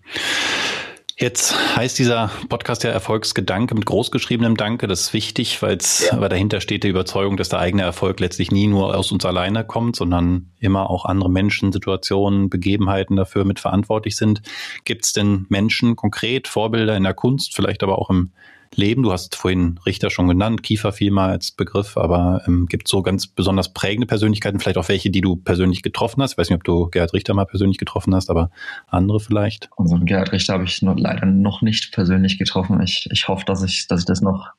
Jetzt 1.17 1.55
heißt 1.77 1.97
dieser 1.97 2.29
Podcast 2.49 2.83
ja 2.83 2.89
Erfolgsgedanke 2.89 3.73
mit 3.73 3.85
großgeschriebenem 3.85 4.57
Danke. 4.57 4.85
Das 4.85 4.99
ist 4.99 5.13
wichtig, 5.13 5.61
ja. 5.61 6.19
weil 6.19 6.27
dahinter 6.27 6.59
steht 6.59 6.83
die 6.83 6.89
Überzeugung, 6.89 7.37
dass 7.37 7.47
der 7.47 7.59
eigene 7.59 7.83
Erfolg 7.83 8.19
letztlich 8.19 8.51
nie 8.51 8.67
nur 8.67 8.93
aus 8.93 9.13
uns 9.13 9.23
alleine 9.23 9.63
kommt, 9.63 9.95
sondern 9.95 10.51
immer 10.59 10.89
auch 10.89 11.05
andere 11.05 11.29
Menschen, 11.29 11.71
Situationen, 11.71 12.49
Begebenheiten 12.49 13.15
dafür 13.15 13.45
mitverantwortlich 13.45 14.17
sind. 14.17 14.41
Gibt 14.83 15.05
es 15.05 15.13
denn 15.13 15.45
Menschen 15.47 15.95
konkret, 15.95 16.49
Vorbilder 16.49 16.97
in 16.97 17.03
der 17.03 17.13
Kunst, 17.13 17.55
vielleicht 17.55 17.81
aber 17.81 17.97
auch 17.97 18.09
im 18.09 18.31
leben. 18.77 19.03
Du 19.03 19.11
hast 19.11 19.35
vorhin 19.35 19.79
Richter 19.85 20.09
schon 20.09 20.27
genannt, 20.27 20.63
Kiefer 20.63 20.91
fiel 20.91 21.11
mal 21.11 21.29
als 21.29 21.51
Begriff, 21.51 21.97
aber 21.97 22.41
ähm, 22.47 22.65
gibt 22.67 22.87
so 22.87 23.01
ganz 23.01 23.27
besonders 23.27 23.73
prägende 23.73 24.07
Persönlichkeiten, 24.07 24.59
vielleicht 24.59 24.77
auch 24.77 24.89
welche, 24.89 25.09
die 25.09 25.21
du 25.21 25.35
persönlich 25.35 25.81
getroffen 25.81 26.21
hast. 26.21 26.33
Ich 26.33 26.37
weiß 26.37 26.49
nicht, 26.49 26.57
ob 26.57 26.63
du 26.63 26.89
Gerhard 26.89 27.13
Richter 27.13 27.33
mal 27.33 27.45
persönlich 27.45 27.77
getroffen 27.77 28.13
hast, 28.15 28.29
aber 28.29 28.49
andere 28.87 29.19
vielleicht. 29.19 29.69
Also 29.77 29.97
Gerhard 29.99 30.31
Richter 30.31 30.53
habe 30.53 30.65
ich 30.65 30.81
noch, 30.81 30.97
leider 30.97 31.25
noch 31.25 31.61
nicht 31.61 31.91
persönlich 31.91 32.37
getroffen. 32.37 32.81
Ich, 32.81 33.07
ich 33.11 33.27
hoffe, 33.27 33.45
dass 33.45 33.63
ich, 33.63 33.87
dass 33.87 34.01
ich 34.01 34.05
das 34.05 34.21
noch, 34.21 34.49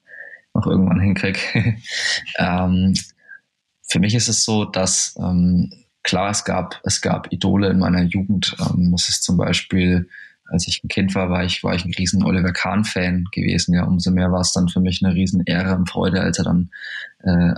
noch 0.55 0.67
irgendwann 0.67 1.01
hinkriege. 1.01 1.39
ähm, 2.39 2.95
für 3.83 4.01
mich 4.01 4.14
ist 4.14 4.29
es 4.29 4.45
so, 4.45 4.64
dass 4.64 5.17
ähm, 5.19 5.71
klar, 6.03 6.31
es 6.31 6.45
gab, 6.45 6.81
es 6.85 7.01
gab 7.01 7.33
Idole 7.33 7.69
in 7.69 7.79
meiner 7.79 8.03
Jugend. 8.03 8.57
Ähm, 8.61 8.93
das 8.93 9.09
ist 9.09 9.23
zum 9.23 9.37
Beispiel 9.37 10.09
als 10.49 10.69
ich 10.69 10.83
ein 10.83 10.89
Kind 10.89 11.15
war, 11.15 11.31
war 11.31 11.45
ich, 11.45 11.63
war 11.65 11.75
ich 11.75 11.85
ein 11.85 11.95
riesen 11.95 12.25
Oliver 12.25 12.53
Kahn-Fan 12.53 13.27
gewesen. 13.33 13.75
Ja, 13.75 13.85
umso 13.85 14.11
mehr 14.11 14.31
war 14.33 14.41
es 14.41 14.53
dann 14.53 14.69
für 14.69 14.81
mich 14.81 15.05
eine 15.05 15.15
riesen 15.15 15.43
Ehre 15.45 15.75
und 15.75 15.89
Freude, 15.89 16.21
als 16.21 16.39
er 16.39 16.45
dann 16.45 16.71
äh, 17.21 17.55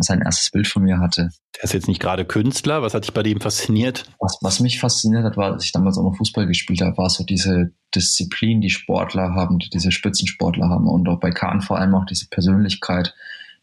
sein 0.00 0.22
erstes 0.22 0.50
Bild 0.50 0.66
von 0.66 0.82
mir 0.82 0.98
hatte. 0.98 1.30
Der 1.56 1.64
ist 1.64 1.74
jetzt 1.74 1.88
nicht 1.88 2.00
gerade 2.00 2.24
Künstler. 2.24 2.82
Was 2.82 2.94
hat 2.94 3.04
dich 3.04 3.12
bei 3.12 3.22
dem 3.22 3.40
fasziniert? 3.40 4.04
Was, 4.18 4.38
was 4.40 4.60
mich 4.60 4.80
fasziniert 4.80 5.24
hat, 5.24 5.36
war, 5.36 5.52
als 5.52 5.64
ich 5.64 5.72
damals 5.72 5.98
auch 5.98 6.04
noch 6.04 6.16
Fußball 6.16 6.46
gespielt 6.46 6.80
habe, 6.80 6.96
war 6.96 7.10
so 7.10 7.24
diese 7.24 7.72
Disziplin, 7.94 8.60
die 8.60 8.70
Sportler 8.70 9.34
haben, 9.34 9.58
die 9.58 9.68
diese 9.68 9.92
Spitzensportler 9.92 10.68
haben 10.68 10.86
und 10.86 11.08
auch 11.08 11.20
bei 11.20 11.30
Kahn 11.30 11.60
vor 11.60 11.78
allem 11.78 11.94
auch 11.94 12.06
diese 12.06 12.28
Persönlichkeit, 12.28 13.14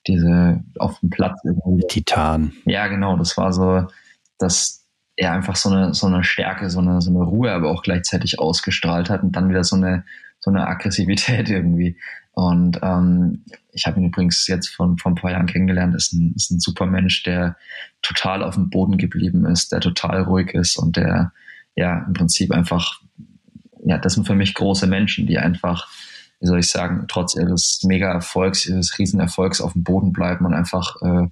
diese 0.06 0.64
auf 0.78 1.00
dem 1.00 1.10
Platz 1.10 1.40
irgendwie. 1.44 1.88
Titan. 1.88 2.54
Ja, 2.66 2.88
genau. 2.88 3.18
Das 3.18 3.38
war 3.38 3.52
so, 3.54 3.88
das, 4.38 4.77
er 5.18 5.34
einfach 5.34 5.55
so 5.55 5.70
eine, 5.70 5.93
so 5.93 6.07
eine 6.07 6.24
Stärke, 6.24 6.70
so 6.70 6.80
eine, 6.80 7.01
so 7.01 7.09
eine 7.09 7.24
Ruhe, 7.24 7.51
aber 7.51 7.72
auch 7.72 7.82
gleichzeitig 7.82 8.39
ausgestrahlt 8.39 9.09
hat 9.09 9.24
und 9.24 9.36
dann 9.36 9.49
wieder 9.49 9.63
so 9.63 9.76
eine, 9.76 10.05
so 10.39 10.51
eine 10.51 10.68
Aggressivität 10.68 11.49
irgendwie. 11.49 11.97
Und 12.34 12.80
ähm, 12.84 13.43
ich 13.72 13.88
habe 13.88 13.99
ihn 13.99 14.05
übrigens 14.05 14.45
jetzt 14.45 14.68
von, 14.68 14.99
von 14.99 15.13
ein 15.13 15.15
paar 15.15 15.32
Jahren 15.32 15.47
kennengelernt, 15.47 15.95
ist 15.95 16.13
ein, 16.13 16.34
ist 16.36 16.51
ein 16.51 16.59
super 16.59 16.86
Mensch, 16.86 17.24
der 17.24 17.57
total 18.03 18.43
auf 18.43 18.53
dem 18.53 18.70
Boden 18.70 18.99
geblieben 18.99 19.45
ist, 19.47 19.72
der 19.72 19.80
total 19.80 20.22
ruhig 20.22 20.53
ist 20.53 20.78
und 20.78 20.95
der 20.97 21.34
ja 21.76 22.05
im 22.05 22.13
Prinzip 22.13 22.51
einfach, 22.51 23.01
ja, 23.84 23.97
das 23.97 24.13
sind 24.13 24.28
für 24.28 24.36
mich 24.36 24.53
große 24.53 24.86
Menschen, 24.86 25.26
die 25.26 25.39
einfach, 25.39 25.88
wie 26.39 26.45
soll 26.45 26.59
ich 26.59 26.70
sagen, 26.70 27.05
trotz 27.07 27.36
ihres 27.36 27.82
Mega-Erfolgs, 27.84 28.68
ihres 28.68 28.99
Riesenerfolgs 28.99 29.59
auf 29.59 29.74
dem 29.74 29.84
Boden 29.84 30.13
bleiben 30.13 30.45
und 30.45 30.53
einfach 30.53 31.01
äh, 31.01 31.28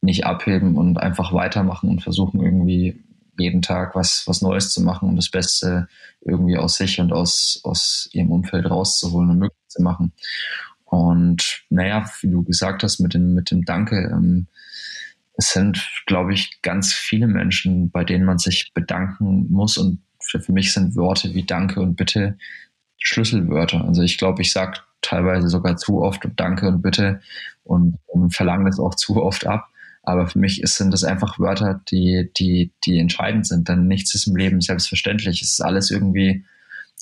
nicht 0.00 0.26
abheben 0.26 0.76
und 0.76 0.98
einfach 0.98 1.32
weitermachen 1.32 1.88
und 1.88 2.04
versuchen 2.04 2.40
irgendwie 2.40 3.02
jeden 3.38 3.62
Tag 3.62 3.94
was, 3.94 4.24
was 4.26 4.42
Neues 4.42 4.72
zu 4.72 4.82
machen 4.82 5.08
und 5.08 5.16
das 5.16 5.30
Beste 5.30 5.88
irgendwie 6.20 6.56
aus 6.56 6.76
sich 6.76 7.00
und 7.00 7.12
aus, 7.12 7.60
aus 7.64 8.08
ihrem 8.12 8.30
Umfeld 8.30 8.68
rauszuholen 8.70 9.30
und 9.30 9.38
möglich 9.38 9.68
zu 9.68 9.82
machen. 9.82 10.12
Und 10.84 11.62
naja, 11.68 12.08
wie 12.20 12.30
du 12.30 12.42
gesagt 12.42 12.82
hast, 12.82 13.00
mit 13.00 13.14
dem, 13.14 13.34
mit 13.34 13.50
dem 13.50 13.64
Danke, 13.64 14.10
ähm, 14.12 14.46
es 15.36 15.50
sind, 15.50 15.86
glaube 16.06 16.32
ich, 16.32 16.62
ganz 16.62 16.92
viele 16.92 17.26
Menschen, 17.26 17.90
bei 17.90 18.04
denen 18.04 18.24
man 18.24 18.38
sich 18.38 18.72
bedanken 18.72 19.50
muss. 19.50 19.76
Und 19.76 20.00
für, 20.20 20.40
für 20.40 20.52
mich 20.52 20.72
sind 20.72 20.96
Worte 20.96 21.34
wie 21.34 21.44
Danke 21.44 21.80
und 21.80 21.96
Bitte 21.96 22.38
Schlüsselwörter. 22.98 23.84
Also 23.84 24.02
ich 24.02 24.16
glaube, 24.18 24.42
ich 24.42 24.52
sage 24.52 24.80
teilweise 25.02 25.48
sogar 25.48 25.76
zu 25.76 26.02
oft 26.02 26.26
Danke 26.36 26.68
und 26.68 26.82
Bitte 26.82 27.20
und, 27.64 27.98
und 28.06 28.34
verlange 28.34 28.70
das 28.70 28.78
auch 28.78 28.94
zu 28.94 29.22
oft 29.22 29.46
ab. 29.46 29.68
Aber 30.06 30.28
für 30.28 30.38
mich 30.38 30.62
ist, 30.62 30.76
sind 30.76 30.92
das 30.92 31.04
einfach 31.04 31.38
Wörter, 31.40 31.80
die, 31.90 32.30
die, 32.38 32.72
die 32.84 32.98
entscheidend 32.98 33.46
sind. 33.46 33.68
Denn 33.68 33.88
nichts 33.88 34.14
ist 34.14 34.28
im 34.28 34.36
Leben 34.36 34.60
selbstverständlich. 34.60 35.42
Es 35.42 35.50
ist 35.50 35.60
alles 35.60 35.90
irgendwie 35.90 36.44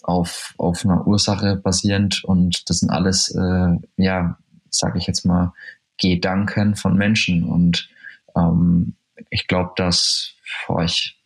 auf, 0.02 0.54
auf 0.56 0.84
einer 0.84 1.06
Ursache 1.06 1.56
basierend 1.56 2.24
und 2.24 2.68
das 2.68 2.80
sind 2.80 2.90
alles, 2.90 3.30
äh, 3.30 3.78
ja, 3.96 4.38
sage 4.70 4.98
ich 4.98 5.06
jetzt 5.06 5.24
mal, 5.24 5.52
Gedanken 6.00 6.76
von 6.76 6.96
Menschen. 6.96 7.44
Und 7.44 7.88
ähm, 8.36 8.94
ich 9.30 9.46
glaube, 9.46 9.72
dass 9.76 10.32
vor 10.42 10.82
ich, 10.82 11.20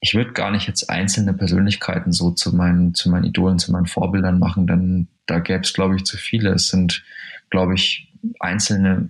ich 0.00 0.14
würde 0.14 0.32
gar 0.32 0.50
nicht 0.50 0.68
jetzt 0.68 0.90
einzelne 0.90 1.32
Persönlichkeiten 1.32 2.12
so 2.12 2.30
zu 2.30 2.54
meinen, 2.54 2.94
zu 2.94 3.08
meinen 3.08 3.24
Idolen, 3.24 3.58
zu 3.58 3.72
meinen 3.72 3.86
Vorbildern 3.86 4.38
machen, 4.38 4.66
denn 4.66 5.08
da 5.24 5.38
gäbe 5.38 5.62
es, 5.62 5.72
glaube 5.72 5.96
ich, 5.96 6.04
zu 6.04 6.18
viele. 6.18 6.50
Es 6.50 6.68
sind, 6.68 7.02
glaube 7.48 7.74
ich, 7.74 8.12
einzelne 8.40 9.08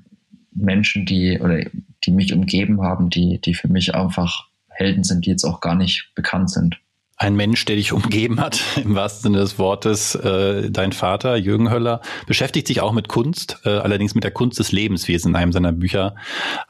Menschen, 0.54 1.06
die 1.06 1.40
oder 1.40 1.64
die 2.04 2.10
mich 2.10 2.32
umgeben 2.32 2.82
haben, 2.82 3.10
die, 3.10 3.40
die 3.40 3.54
für 3.54 3.68
mich 3.68 3.94
einfach 3.94 4.48
Helden 4.68 5.04
sind, 5.04 5.26
die 5.26 5.30
jetzt 5.30 5.44
auch 5.44 5.60
gar 5.60 5.74
nicht 5.74 6.10
bekannt 6.14 6.50
sind. 6.50 6.78
Ein 7.16 7.36
Mensch, 7.36 7.64
der 7.64 7.76
dich 7.76 7.92
umgeben 7.92 8.40
hat, 8.40 8.60
im 8.84 8.96
wahrsten 8.96 9.22
Sinne 9.22 9.38
des 9.38 9.56
Wortes, 9.56 10.16
äh, 10.16 10.68
dein 10.70 10.92
Vater, 10.92 11.36
Jürgen 11.36 11.70
Höller, 11.70 12.00
beschäftigt 12.26 12.66
sich 12.66 12.80
auch 12.80 12.92
mit 12.92 13.06
Kunst, 13.06 13.60
äh, 13.64 13.68
allerdings 13.68 14.16
mit 14.16 14.24
der 14.24 14.32
Kunst 14.32 14.58
des 14.58 14.72
Lebens, 14.72 15.06
wie 15.06 15.14
es 15.14 15.24
in 15.24 15.36
einem 15.36 15.52
seiner 15.52 15.70
Bücher 15.70 16.16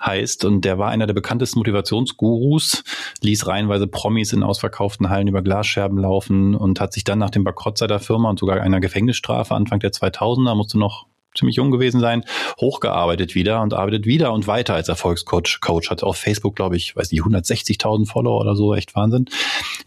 heißt. 0.05 0.45
Und 0.45 0.66
der 0.66 0.78
war 0.78 0.91
einer 0.91 1.07
der 1.07 1.14
bekanntesten 1.14 1.61
Motivationsgurus, 1.61 2.85
ließ 3.22 3.47
reihenweise 3.47 3.87
Promis 3.87 4.35
in 4.35 4.43
ausverkauften 4.43 5.09
Hallen 5.09 5.28
über 5.28 5.41
Glasscherben 5.41 5.97
laufen 5.97 6.55
und 6.55 6.78
hat 6.78 6.93
sich 6.93 7.05
dann 7.05 7.20
nach 7.20 7.30
dem 7.30 7.45
Bankrott 7.45 7.78
seiner 7.78 7.99
Firma 7.99 8.28
und 8.28 8.39
sogar 8.39 8.61
einer 8.61 8.80
Gefängnisstrafe 8.80 9.55
Anfang 9.55 9.80
der 9.80 9.93
2000er, 9.93 10.55
musste 10.55 10.78
noch 10.78 11.07
ziemlich 11.35 11.57
jung 11.57 11.70
gewesen 11.70 12.01
sein, 12.01 12.24
hochgearbeitet 12.61 13.35
wieder 13.35 13.61
und 13.62 13.74
arbeitet 13.74 14.07
wieder 14.07 14.32
und 14.32 14.47
weiter 14.47 14.74
als 14.74 14.89
Erfolgscoach. 14.89 15.61
Coach 15.61 15.91
hat 15.91 16.03
auf 16.03 16.16
Facebook, 16.16 16.57
glaube 16.57 16.76
ich, 16.76 16.97
weiß 16.97 17.11
nicht, 17.12 17.22
160.000 17.22 18.09
Follower 18.09 18.41
oder 18.41 18.57
so, 18.57 18.74
echt 18.74 18.95
Wahnsinn. 18.95 19.26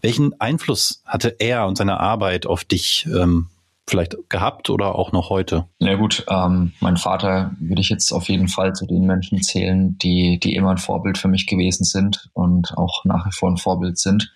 Welchen 0.00 0.38
Einfluss 0.40 1.02
hatte 1.04 1.36
er 1.38 1.66
und 1.66 1.76
seine 1.76 2.00
Arbeit 2.00 2.46
auf 2.46 2.64
dich 2.64 3.06
ähm, 3.12 3.48
vielleicht 3.88 4.16
gehabt 4.28 4.70
oder 4.70 4.94
auch 4.94 5.12
noch 5.12 5.30
heute? 5.30 5.66
Na 5.78 5.94
gut, 5.94 6.24
ähm, 6.28 6.72
mein 6.80 6.96
Vater 6.96 7.52
würde 7.58 7.80
ich 7.80 7.88
jetzt 7.88 8.12
auf 8.12 8.28
jeden 8.28 8.48
Fall 8.48 8.74
zu 8.74 8.86
den 8.86 9.06
Menschen 9.06 9.42
zählen, 9.42 9.96
die, 9.98 10.38
die 10.38 10.54
immer 10.54 10.70
ein 10.70 10.78
Vorbild 10.78 11.18
für 11.18 11.28
mich 11.28 11.46
gewesen 11.46 11.84
sind 11.84 12.28
und 12.34 12.76
auch 12.76 13.04
nach 13.04 13.26
wie 13.26 13.32
vor 13.32 13.50
ein 13.50 13.56
Vorbild 13.56 13.98
sind. 13.98 14.32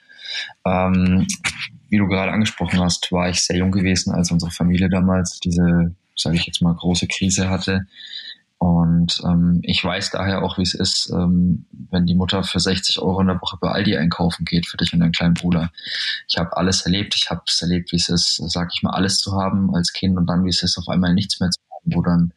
Ähm, 0.64 1.26
wie 1.88 1.98
du 1.98 2.06
gerade 2.06 2.32
angesprochen 2.32 2.80
hast, 2.80 3.12
war 3.12 3.28
ich 3.28 3.42
sehr 3.42 3.58
jung 3.58 3.70
gewesen, 3.70 4.12
als 4.14 4.30
unsere 4.30 4.50
Familie 4.50 4.88
damals 4.88 5.38
diese 5.40 5.94
sage 6.16 6.36
ich 6.36 6.46
jetzt 6.46 6.62
mal, 6.62 6.74
große 6.74 7.06
Krise 7.06 7.48
hatte. 7.50 7.86
Und 8.62 9.20
ähm, 9.24 9.58
ich 9.64 9.82
weiß 9.84 10.12
daher 10.12 10.44
auch, 10.44 10.56
wie 10.56 10.62
es 10.62 10.74
ist, 10.74 11.10
ähm, 11.12 11.66
wenn 11.90 12.06
die 12.06 12.14
Mutter 12.14 12.44
für 12.44 12.60
60 12.60 13.00
Euro 13.00 13.20
in 13.20 13.26
der 13.26 13.40
Woche 13.40 13.56
bei 13.60 13.68
Aldi 13.68 13.96
einkaufen 13.96 14.44
geht, 14.44 14.66
für 14.68 14.76
dich 14.76 14.92
und 14.92 15.00
deinen 15.00 15.10
kleinen 15.10 15.34
Bruder. 15.34 15.72
Ich 16.28 16.38
habe 16.38 16.56
alles 16.56 16.82
erlebt. 16.82 17.16
Ich 17.16 17.28
habe 17.28 17.42
es 17.44 17.60
erlebt, 17.60 17.90
wie 17.90 17.96
es 17.96 18.08
ist, 18.08 18.36
sage 18.36 18.70
ich 18.72 18.84
mal, 18.84 18.92
alles 18.92 19.18
zu 19.18 19.32
haben 19.32 19.74
als 19.74 19.92
Kind 19.92 20.16
und 20.16 20.26
dann, 20.26 20.44
wie 20.44 20.48
es 20.50 20.62
ist, 20.62 20.78
auf 20.78 20.88
einmal 20.88 21.12
nichts 21.12 21.40
mehr 21.40 21.50
zu 21.50 21.58
haben, 21.72 21.92
wo 21.92 22.02
dann 22.02 22.32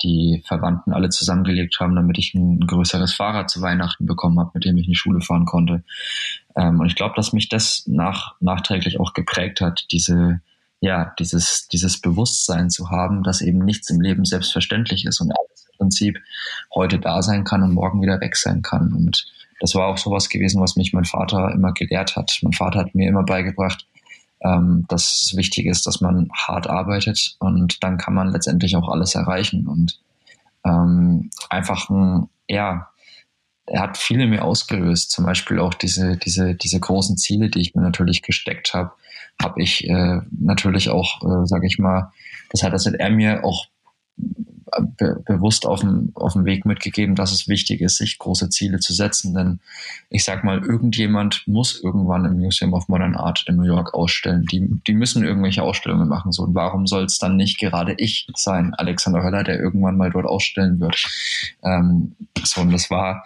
die 0.00 0.42
Verwandten 0.46 0.94
alle 0.94 1.10
zusammengelegt 1.10 1.78
haben, 1.78 1.94
damit 1.94 2.16
ich 2.16 2.32
ein, 2.32 2.60
ein 2.60 2.66
größeres 2.66 3.12
Fahrrad 3.12 3.50
zu 3.50 3.60
Weihnachten 3.60 4.06
bekommen 4.06 4.40
habe, 4.40 4.52
mit 4.54 4.64
dem 4.64 4.78
ich 4.78 4.86
in 4.86 4.92
die 4.92 4.96
Schule 4.96 5.20
fahren 5.20 5.44
konnte. 5.44 5.84
Ähm, 6.56 6.80
und 6.80 6.86
ich 6.86 6.96
glaube, 6.96 7.16
dass 7.16 7.34
mich 7.34 7.50
das 7.50 7.86
nach, 7.86 8.36
nachträglich 8.40 8.98
auch 8.98 9.12
geprägt 9.12 9.60
hat, 9.60 9.84
diese 9.90 10.40
ja, 10.80 11.14
dieses, 11.18 11.68
dieses 11.68 12.00
Bewusstsein 12.00 12.70
zu 12.70 12.90
haben, 12.90 13.22
dass 13.22 13.40
eben 13.40 13.58
nichts 13.58 13.90
im 13.90 14.00
Leben 14.00 14.24
selbstverständlich 14.24 15.06
ist 15.06 15.20
und 15.20 15.32
alles 15.32 15.66
im 15.70 15.78
Prinzip 15.78 16.18
heute 16.74 16.98
da 16.98 17.22
sein 17.22 17.44
kann 17.44 17.62
und 17.62 17.72
morgen 17.72 18.02
wieder 18.02 18.20
weg 18.20 18.36
sein 18.36 18.62
kann. 18.62 18.92
Und 18.92 19.26
das 19.60 19.74
war 19.74 19.86
auch 19.86 19.98
sowas 19.98 20.28
gewesen, 20.28 20.60
was 20.60 20.76
mich 20.76 20.92
mein 20.92 21.04
Vater 21.04 21.50
immer 21.52 21.72
gelehrt 21.72 22.16
hat. 22.16 22.38
Mein 22.42 22.52
Vater 22.52 22.80
hat 22.80 22.94
mir 22.94 23.08
immer 23.08 23.24
beigebracht, 23.24 23.86
ähm, 24.42 24.84
dass 24.88 25.22
es 25.22 25.36
wichtig 25.36 25.66
ist, 25.66 25.86
dass 25.86 26.00
man 26.00 26.28
hart 26.32 26.68
arbeitet 26.68 27.36
und 27.38 27.82
dann 27.82 27.96
kann 27.96 28.14
man 28.14 28.28
letztendlich 28.28 28.76
auch 28.76 28.88
alles 28.88 29.14
erreichen. 29.14 29.66
Und 29.66 29.98
ähm, 30.64 31.30
einfach 31.48 31.88
ein, 31.88 32.28
ja, 32.48 32.90
er 33.66 33.80
hat 33.80 33.96
viel 33.96 34.20
in 34.20 34.30
mir 34.30 34.44
ausgelöst, 34.44 35.10
zum 35.10 35.24
Beispiel 35.24 35.58
auch 35.58 35.74
diese, 35.74 36.16
diese, 36.16 36.54
diese 36.54 36.78
großen 36.78 37.16
Ziele, 37.16 37.48
die 37.48 37.60
ich 37.60 37.74
mir 37.74 37.82
natürlich 37.82 38.22
gesteckt 38.22 38.74
habe, 38.74 38.92
habe 39.42 39.62
ich 39.62 39.88
äh, 39.88 40.20
natürlich 40.30 40.90
auch, 40.90 41.22
äh, 41.22 41.46
sage 41.46 41.66
ich 41.66 41.78
mal, 41.78 42.12
das 42.50 42.62
hat, 42.62 42.72
das 42.72 42.86
hat 42.86 42.94
er 42.94 43.10
mir 43.10 43.44
auch 43.44 43.66
be 44.16 45.22
bewusst 45.24 45.66
auf 45.66 45.80
dem, 45.80 46.10
auf 46.14 46.32
dem 46.32 46.44
Weg 46.44 46.64
mitgegeben, 46.64 47.14
dass 47.14 47.32
es 47.32 47.48
wichtig 47.48 47.80
ist, 47.80 47.98
sich 47.98 48.18
große 48.18 48.50
Ziele 48.50 48.80
zu 48.80 48.92
setzen. 48.92 49.34
Denn 49.34 49.60
ich 50.10 50.24
sag 50.24 50.44
mal, 50.44 50.62
irgendjemand 50.62 51.46
muss 51.46 51.80
irgendwann 51.82 52.24
im 52.24 52.38
Museum 52.38 52.74
of 52.74 52.88
Modern 52.88 53.14
Art 53.14 53.44
in 53.46 53.56
New 53.56 53.64
York 53.64 53.94
ausstellen. 53.94 54.44
Die, 54.50 54.68
die 54.86 54.94
müssen 54.94 55.24
irgendwelche 55.24 55.62
Ausstellungen 55.62 56.08
machen. 56.08 56.32
So, 56.32 56.42
und 56.42 56.54
warum 56.54 56.86
soll 56.86 57.04
es 57.04 57.18
dann 57.18 57.36
nicht 57.36 57.58
gerade 57.58 57.94
ich 57.96 58.26
sein, 58.34 58.74
Alexander 58.74 59.22
Höller, 59.22 59.44
der 59.44 59.60
irgendwann 59.60 59.96
mal 59.96 60.10
dort 60.10 60.26
ausstellen 60.26 60.80
wird? 60.80 61.02
Ähm, 61.62 62.16
so, 62.42 62.60
und 62.60 62.72
das 62.72 62.90
war 62.90 63.24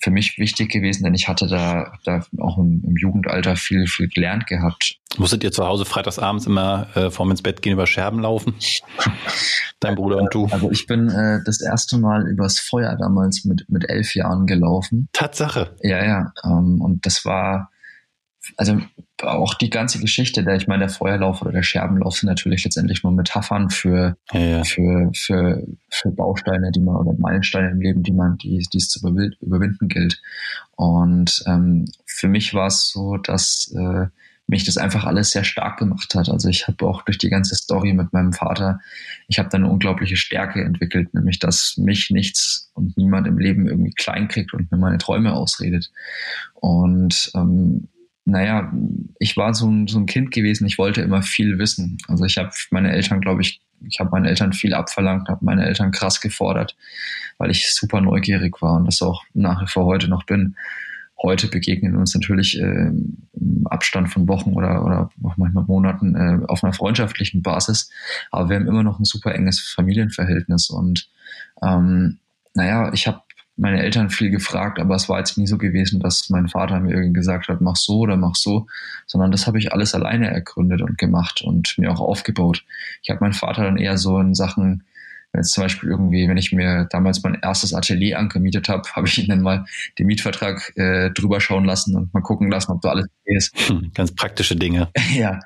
für 0.00 0.10
mich 0.10 0.38
wichtig 0.38 0.70
gewesen, 0.70 1.04
denn 1.04 1.14
ich 1.14 1.28
hatte 1.28 1.48
da, 1.48 1.92
da 2.04 2.24
auch 2.38 2.58
im, 2.58 2.82
im 2.84 2.96
Jugendalter 2.96 3.56
viel, 3.56 3.86
viel 3.86 4.08
gelernt 4.08 4.46
gehabt. 4.46 4.98
Musstet 5.16 5.42
ihr 5.42 5.50
zu 5.50 5.66
Hause 5.66 5.84
freitagsabends 5.84 6.46
immer 6.46 6.86
äh, 6.94 7.10
vorm 7.10 7.30
ins 7.32 7.42
Bett 7.42 7.62
gehen 7.62 7.72
über 7.72 7.86
Scherben 7.86 8.20
laufen? 8.20 8.54
Dein 9.80 9.96
Bruder 9.96 10.18
und 10.18 10.32
du? 10.32 10.46
Also 10.50 10.70
ich 10.70 10.86
bin 10.86 11.08
äh, 11.08 11.40
das 11.44 11.60
erste 11.60 11.98
Mal 11.98 12.28
übers 12.28 12.60
Feuer 12.60 12.96
damals 12.96 13.44
mit, 13.44 13.64
mit 13.68 13.88
elf 13.88 14.14
Jahren 14.14 14.46
gelaufen. 14.46 15.08
Tatsache. 15.12 15.74
Ja, 15.82 16.04
ja. 16.04 16.32
Ähm, 16.44 16.80
und 16.80 17.04
das 17.04 17.24
war, 17.24 17.70
also 18.56 18.80
auch 19.22 19.54
die 19.54 19.70
ganze 19.70 19.98
Geschichte, 19.98 20.44
der 20.44 20.56
ich 20.56 20.66
meine, 20.68 20.86
der 20.86 20.88
Feuerlauf 20.88 21.42
oder 21.42 21.52
der 21.52 21.62
Scherbenlauf 21.62 22.16
sind 22.16 22.28
natürlich 22.28 22.64
letztendlich 22.64 23.02
nur 23.02 23.12
Metaphern 23.12 23.70
für, 23.70 24.16
ja, 24.32 24.40
ja. 24.40 24.64
für, 24.64 25.10
für, 25.14 25.66
für 25.90 26.10
Bausteine, 26.10 26.70
die 26.72 26.80
man 26.80 26.96
oder 26.96 27.14
Meilensteine 27.18 27.70
im 27.70 27.80
Leben, 27.80 28.02
die 28.02 28.12
man, 28.12 28.38
die, 28.38 28.64
die 28.72 28.78
es 28.78 28.88
zu 28.88 29.00
überwinden 29.40 29.88
gilt. 29.88 30.20
Und 30.76 31.42
ähm, 31.46 31.86
für 32.06 32.28
mich 32.28 32.54
war 32.54 32.68
es 32.68 32.90
so, 32.90 33.16
dass 33.16 33.74
äh, 33.76 34.06
mich 34.48 34.64
das 34.64 34.78
einfach 34.78 35.04
alles 35.04 35.30
sehr 35.30 35.44
stark 35.44 35.78
gemacht 35.78 36.14
hat. 36.14 36.30
Also 36.30 36.48
ich 36.48 36.66
habe 36.66 36.86
auch 36.86 37.02
durch 37.02 37.18
die 37.18 37.28
ganze 37.28 37.54
Story 37.54 37.92
mit 37.92 38.12
meinem 38.14 38.32
Vater, 38.32 38.80
ich 39.28 39.38
habe 39.38 39.50
da 39.50 39.58
eine 39.58 39.68
unglaubliche 39.68 40.16
Stärke 40.16 40.64
entwickelt, 40.64 41.12
nämlich 41.12 41.38
dass 41.38 41.76
mich 41.76 42.10
nichts 42.10 42.70
und 42.72 42.96
niemand 42.96 43.26
im 43.26 43.38
Leben 43.38 43.68
irgendwie 43.68 43.92
klein 43.92 44.26
kriegt 44.26 44.54
und 44.54 44.72
mir 44.72 44.78
meine 44.78 44.98
Träume 44.98 45.34
ausredet. 45.34 45.90
Und 46.54 47.30
ähm, 47.34 47.88
naja, 48.28 48.70
ich 49.18 49.36
war 49.38 49.54
so 49.54 49.66
ein, 49.68 49.86
so 49.86 49.98
ein 49.98 50.06
Kind 50.06 50.30
gewesen, 50.30 50.66
ich 50.66 50.76
wollte 50.76 51.00
immer 51.00 51.22
viel 51.22 51.58
wissen. 51.58 51.96
Also 52.08 52.24
ich 52.24 52.36
habe 52.36 52.50
meine 52.70 52.92
Eltern, 52.92 53.20
glaube 53.20 53.40
ich, 53.40 53.62
ich 53.86 54.00
habe 54.00 54.10
meinen 54.10 54.26
Eltern 54.26 54.52
viel 54.52 54.74
abverlangt, 54.74 55.28
habe 55.28 55.44
meine 55.44 55.64
Eltern 55.64 55.92
krass 55.92 56.20
gefordert, 56.20 56.76
weil 57.38 57.50
ich 57.50 57.72
super 57.74 58.02
neugierig 58.02 58.60
war 58.60 58.74
und 58.74 58.84
das 58.84 59.00
auch 59.00 59.24
nach 59.32 59.62
wie 59.62 59.66
vor 59.66 59.86
heute 59.86 60.08
noch 60.08 60.24
bin. 60.24 60.56
Heute 61.22 61.48
begegnen 61.48 61.96
uns 61.96 62.14
natürlich 62.14 62.60
äh, 62.60 62.90
im 62.90 63.66
Abstand 63.70 64.10
von 64.10 64.28
Wochen 64.28 64.52
oder, 64.52 64.84
oder 64.84 65.10
auch 65.24 65.36
manchmal 65.38 65.64
Monaten 65.64 66.14
äh, 66.14 66.46
auf 66.48 66.62
einer 66.62 66.74
freundschaftlichen 66.74 67.42
Basis, 67.42 67.90
aber 68.30 68.50
wir 68.50 68.56
haben 68.56 68.68
immer 68.68 68.82
noch 68.82 69.00
ein 69.00 69.04
super 69.04 69.34
enges 69.34 69.58
Familienverhältnis 69.58 70.68
und 70.68 71.08
ähm, 71.62 72.18
naja, 72.54 72.92
ich 72.92 73.06
habe 73.06 73.22
meine 73.58 73.82
Eltern 73.82 74.08
viel 74.08 74.30
gefragt, 74.30 74.78
aber 74.78 74.94
es 74.94 75.08
war 75.08 75.18
jetzt 75.18 75.36
nie 75.36 75.46
so 75.46 75.58
gewesen, 75.58 76.00
dass 76.00 76.30
mein 76.30 76.48
Vater 76.48 76.78
mir 76.80 76.92
irgendwie 76.92 77.12
gesagt 77.12 77.48
hat, 77.48 77.60
mach 77.60 77.76
so 77.76 77.98
oder 77.98 78.16
mach 78.16 78.36
so, 78.36 78.66
sondern 79.06 79.30
das 79.30 79.46
habe 79.46 79.58
ich 79.58 79.72
alles 79.72 79.94
alleine 79.94 80.30
ergründet 80.30 80.80
und 80.80 80.96
gemacht 80.96 81.42
und 81.42 81.76
mir 81.76 81.90
auch 81.90 82.00
aufgebaut. 82.00 82.64
Ich 83.02 83.10
habe 83.10 83.20
meinen 83.20 83.32
Vater 83.32 83.64
dann 83.64 83.76
eher 83.76 83.98
so 83.98 84.18
in 84.20 84.34
Sachen, 84.34 84.84
wenn 85.32 85.40
jetzt 85.40 85.52
zum 85.52 85.64
Beispiel 85.64 85.90
irgendwie, 85.90 86.28
wenn 86.28 86.36
ich 86.36 86.52
mir 86.52 86.86
damals 86.90 87.22
mein 87.22 87.38
erstes 87.42 87.74
Atelier 87.74 88.18
angemietet 88.18 88.68
habe, 88.68 88.88
habe 88.92 89.08
ich 89.08 89.18
ihn 89.18 89.28
dann 89.28 89.42
mal 89.42 89.66
den 89.98 90.06
Mietvertrag 90.06 90.72
äh, 90.76 91.10
drüber 91.10 91.40
schauen 91.40 91.64
lassen 91.64 91.96
und 91.96 92.14
mal 92.14 92.20
gucken 92.20 92.50
lassen, 92.50 92.72
ob 92.72 92.80
da 92.80 92.90
alles 92.90 93.06
okay 93.06 93.36
ist. 93.36 93.68
Hm, 93.68 93.90
ganz 93.94 94.14
praktische 94.14 94.56
Dinge. 94.56 94.88
ja. 95.14 95.40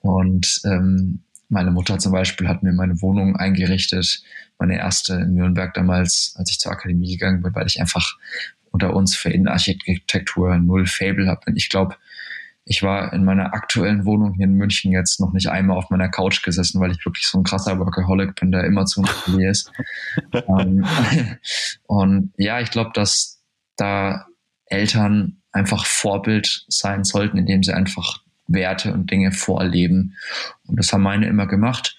Und 0.00 0.60
ähm, 0.64 1.24
meine 1.50 1.70
Mutter 1.70 1.98
zum 1.98 2.12
Beispiel 2.12 2.48
hat 2.48 2.62
mir 2.62 2.72
meine 2.72 3.02
Wohnung 3.02 3.36
eingerichtet, 3.36 4.22
meine 4.58 4.78
erste 4.78 5.14
in 5.14 5.34
Nürnberg 5.34 5.74
damals, 5.74 6.34
als 6.36 6.50
ich 6.50 6.58
zur 6.58 6.72
Akademie 6.72 7.16
gegangen 7.16 7.42
bin, 7.42 7.54
weil 7.54 7.66
ich 7.66 7.80
einfach 7.80 8.16
unter 8.70 8.94
uns 8.94 9.16
für 9.16 9.30
Innenarchitektur 9.30 10.56
null 10.58 10.86
Fable 10.86 11.28
habe. 11.28 11.42
Und 11.46 11.56
ich 11.56 11.68
glaube, 11.68 11.96
ich 12.64 12.82
war 12.82 13.12
in 13.12 13.24
meiner 13.24 13.52
aktuellen 13.52 14.04
Wohnung 14.04 14.34
hier 14.34 14.44
in 14.44 14.54
München 14.54 14.92
jetzt 14.92 15.18
noch 15.18 15.32
nicht 15.32 15.48
einmal 15.48 15.76
auf 15.76 15.90
meiner 15.90 16.08
Couch 16.08 16.42
gesessen, 16.42 16.80
weil 16.80 16.92
ich 16.92 17.04
wirklich 17.04 17.26
so 17.26 17.38
ein 17.38 17.44
krasser 17.44 17.78
Workaholic 17.78 18.36
bin, 18.36 18.52
der 18.52 18.64
immer 18.64 18.86
zu 18.86 19.02
mir 19.26 19.50
ist. 19.50 19.72
um, 20.46 20.84
ähm, 21.12 21.36
und 21.86 22.32
ja, 22.36 22.60
ich 22.60 22.70
glaube, 22.70 22.92
dass 22.94 23.42
da 23.76 24.26
Eltern 24.66 25.42
einfach 25.50 25.84
Vorbild 25.84 26.64
sein 26.68 27.02
sollten, 27.02 27.38
indem 27.38 27.64
sie 27.64 27.72
einfach 27.72 28.22
Werte 28.50 28.92
und 28.92 29.10
Dinge 29.10 29.32
vorleben. 29.32 30.14
Und 30.66 30.78
das 30.78 30.92
haben 30.92 31.02
meine 31.02 31.26
immer 31.26 31.46
gemacht. 31.46 31.96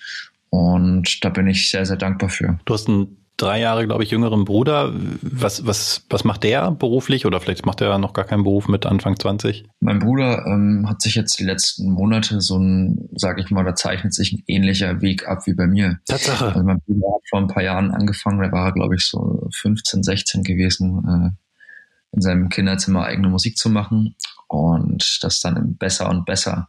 Und 0.50 1.24
da 1.24 1.30
bin 1.30 1.48
ich 1.48 1.72
sehr, 1.72 1.86
sehr 1.86 1.98
dankbar 1.98 2.30
für. 2.30 2.60
Du 2.66 2.74
hast 2.74 2.88
einen 2.90 3.18
drei 3.38 3.60
Jahre, 3.60 3.86
glaube 3.86 4.04
ich, 4.04 4.12
jüngeren 4.12 4.46
Bruder. 4.46 4.94
Was, 5.22 5.66
was, 5.66 6.06
was 6.10 6.24
macht 6.24 6.44
der 6.44 6.72
beruflich? 6.72 7.26
Oder 7.26 7.40
vielleicht 7.40 7.66
macht 7.66 7.82
er 7.82 7.98
noch 7.98 8.14
gar 8.14 8.26
keinen 8.26 8.44
Beruf 8.44 8.68
mit 8.68 8.86
Anfang 8.86 9.18
20? 9.18 9.66
Mein 9.80 10.00
Bruder 10.00 10.46
ähm, 10.46 10.88
hat 10.88 11.02
sich 11.02 11.16
jetzt 11.16 11.40
die 11.40 11.44
letzten 11.44 11.92
Monate 11.92 12.42
so 12.42 12.58
ein, 12.58 13.10
sage 13.16 13.42
ich 13.42 13.50
mal, 13.50 13.64
da 13.64 13.76
zeichnet 13.76 14.14
sich 14.14 14.34
ein 14.34 14.44
ähnlicher 14.48 15.02
Weg 15.02 15.28
ab 15.28 15.48
wie 15.48 15.54
bei 15.54 15.68
mir. 15.68 16.00
Tatsache. 16.06 16.48
Also 16.48 16.64
mein 16.64 16.80
Bruder 16.86 17.08
hat 17.16 17.22
vor 17.30 17.40
ein 17.40 17.48
paar 17.48 17.64
Jahren 17.64 17.92
angefangen, 17.92 18.42
da 18.42 18.52
war 18.52 18.74
glaube 18.74 18.96
ich, 18.96 19.06
so 19.06 19.48
15, 19.54 20.04
16 20.04 20.44
gewesen, 20.44 21.04
äh, 21.08 22.16
in 22.16 22.22
seinem 22.22 22.50
Kinderzimmer 22.50 23.06
eigene 23.06 23.30
Musik 23.30 23.58
zu 23.58 23.70
machen 23.70 24.16
und 24.52 25.20
das 25.22 25.40
dann 25.40 25.78
besser 25.78 26.10
und 26.10 26.26
besser 26.26 26.68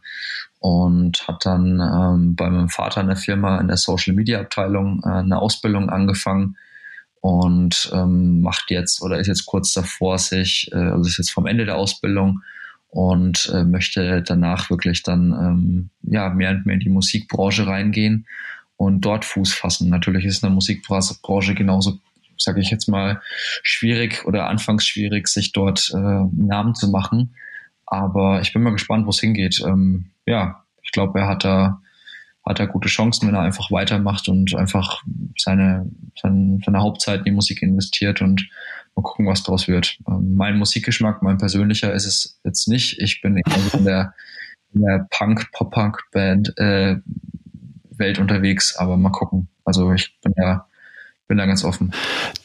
und 0.59 1.27
hat 1.27 1.45
dann 1.45 1.81
ähm, 1.81 2.35
bei 2.35 2.49
meinem 2.49 2.69
Vater 2.69 3.01
in 3.01 3.07
der 3.07 3.17
Firma 3.17 3.59
in 3.59 3.67
der 3.67 3.75
Social 3.75 4.13
Media 4.13 4.39
Abteilung 4.39 5.01
äh, 5.03 5.09
eine 5.09 5.39
Ausbildung 5.39 5.89
angefangen 5.89 6.55
und 7.19 7.91
ähm, 7.93 8.39
macht 8.39 8.71
jetzt 8.71 9.01
oder 9.01 9.19
ist 9.19 9.27
jetzt 9.27 9.45
kurz 9.45 9.73
davor 9.73 10.17
sich, 10.17 10.71
äh, 10.71 10.77
also 10.77 11.09
ist 11.09 11.17
jetzt 11.17 11.31
vom 11.31 11.45
Ende 11.45 11.65
der 11.65 11.75
Ausbildung 11.75 12.41
und 12.87 13.51
äh, 13.53 13.65
möchte 13.65 14.21
danach 14.21 14.69
wirklich 14.69 15.03
dann 15.03 15.33
ähm, 15.33 15.89
ja 16.03 16.29
mehr 16.29 16.51
und 16.51 16.65
mehr 16.65 16.75
in 16.75 16.79
die 16.79 16.89
Musikbranche 16.89 17.67
reingehen 17.67 18.27
und 18.77 19.01
dort 19.01 19.25
Fuß 19.25 19.51
fassen. 19.51 19.89
Natürlich 19.89 20.23
ist 20.23 20.41
in 20.41 20.47
der 20.47 20.55
Musikbranche 20.55 21.53
genauso 21.53 21.99
sage 22.37 22.61
ich 22.61 22.71
jetzt 22.71 22.87
mal, 22.87 23.21
schwierig 23.61 24.25
oder 24.25 24.49
anfangs 24.49 24.85
schwierig, 24.87 25.27
sich 25.27 25.51
dort 25.51 25.91
äh, 25.93 25.97
Namen 25.97 26.75
zu 26.75 26.89
machen. 26.89 27.35
Aber 27.85 28.41
ich 28.41 28.53
bin 28.53 28.63
mal 28.63 28.71
gespannt, 28.71 29.05
wo 29.05 29.09
es 29.09 29.19
hingeht. 29.19 29.61
Ähm, 29.65 30.11
ja, 30.25 30.63
ich 30.81 30.91
glaube, 30.91 31.19
er 31.19 31.27
hat 31.27 31.43
da, 31.43 31.81
hat 32.45 32.59
da 32.59 32.65
gute 32.65 32.89
Chancen, 32.89 33.27
wenn 33.27 33.35
er 33.35 33.41
einfach 33.41 33.71
weitermacht 33.71 34.27
und 34.27 34.55
einfach 34.55 35.03
seine, 35.37 35.89
seine, 36.19 36.59
seine 36.65 36.79
Hauptzeit 36.79 37.19
in 37.19 37.25
die 37.25 37.31
Musik 37.31 37.61
investiert 37.61 38.21
und 38.21 38.49
mal 38.95 39.01
gucken, 39.01 39.27
was 39.27 39.43
daraus 39.43 39.67
wird. 39.67 39.97
Ähm, 40.07 40.35
mein 40.35 40.57
Musikgeschmack, 40.57 41.21
mein 41.21 41.37
persönlicher 41.37 41.93
ist 41.93 42.05
es 42.05 42.39
jetzt 42.43 42.67
nicht. 42.67 42.99
Ich 42.99 43.21
bin 43.21 43.41
in 43.73 43.85
der, 43.85 44.13
in 44.73 44.81
der 44.81 45.07
Punk, 45.09 45.51
Pop-Punk-Band 45.51 46.57
äh, 46.57 46.97
Welt 47.97 48.19
unterwegs, 48.19 48.75
aber 48.77 48.97
mal 48.97 49.11
gucken. 49.11 49.47
Also 49.65 49.91
ich 49.93 50.19
bin 50.21 50.33
ja 50.37 50.67
bin 51.27 51.37
da 51.37 51.45
ganz 51.45 51.63
offen. 51.63 51.93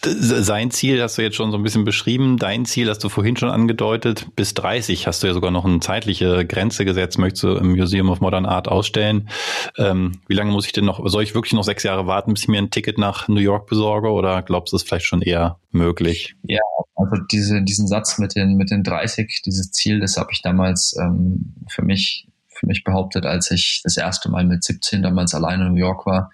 Sein 0.02 0.70
Ziel 0.70 1.02
hast 1.02 1.18
du 1.18 1.22
jetzt 1.22 1.36
schon 1.36 1.50
so 1.50 1.56
ein 1.56 1.62
bisschen 1.62 1.84
beschrieben. 1.84 2.36
Dein 2.36 2.64
Ziel 2.64 2.88
hast 2.88 3.02
du 3.02 3.08
vorhin 3.08 3.36
schon 3.36 3.50
angedeutet. 3.50 4.28
Bis 4.36 4.54
30 4.54 5.06
hast 5.06 5.22
du 5.22 5.26
ja 5.26 5.34
sogar 5.34 5.50
noch 5.50 5.64
eine 5.64 5.80
zeitliche 5.80 6.46
Grenze 6.46 6.84
gesetzt, 6.84 7.18
möchtest 7.18 7.42
du 7.42 7.54
im 7.56 7.76
Museum 7.76 8.08
of 8.08 8.20
Modern 8.20 8.46
Art 8.46 8.68
ausstellen. 8.68 9.28
Ähm, 9.76 10.20
wie 10.28 10.34
lange 10.34 10.52
muss 10.52 10.66
ich 10.66 10.72
denn 10.72 10.84
noch, 10.84 11.00
soll 11.08 11.22
ich 11.22 11.34
wirklich 11.34 11.54
noch 11.54 11.64
sechs 11.64 11.82
Jahre 11.82 12.06
warten, 12.06 12.32
bis 12.34 12.42
ich 12.42 12.48
mir 12.48 12.58
ein 12.58 12.70
Ticket 12.70 12.98
nach 12.98 13.26
New 13.28 13.40
York 13.40 13.66
besorge 13.66 14.10
oder 14.10 14.42
glaubst 14.42 14.72
du, 14.72 14.76
es 14.76 14.82
ist 14.82 14.88
vielleicht 14.88 15.06
schon 15.06 15.22
eher 15.22 15.58
möglich? 15.72 16.36
Ja, 16.42 16.60
also 16.94 17.16
diese, 17.30 17.62
diesen 17.62 17.88
Satz 17.88 18.18
mit 18.18 18.36
den, 18.36 18.56
mit 18.56 18.70
den 18.70 18.84
30, 18.84 19.42
dieses 19.44 19.72
Ziel, 19.72 20.00
das 20.00 20.16
habe 20.16 20.30
ich 20.32 20.40
damals 20.42 20.96
ähm, 21.00 21.54
für 21.68 21.82
mich 21.82 22.27
für 22.58 22.66
mich 22.66 22.84
behauptet, 22.84 23.24
als 23.24 23.50
ich 23.50 23.80
das 23.84 23.96
erste 23.96 24.30
Mal 24.30 24.44
mit 24.44 24.64
17 24.64 25.02
damals 25.02 25.34
alleine 25.34 25.66
in 25.66 25.72
New 25.72 25.78
York 25.78 26.06
war 26.06 26.30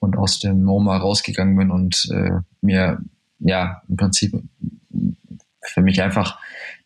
und 0.00 0.16
aus 0.16 0.40
dem 0.40 0.62
MoMA 0.62 0.96
rausgegangen 0.98 1.56
bin 1.56 1.70
und 1.70 2.08
äh, 2.12 2.40
mir 2.60 2.98
ja 3.38 3.82
im 3.88 3.96
Prinzip 3.96 4.34
für 5.62 5.80
mich 5.80 6.02
einfach 6.02 6.38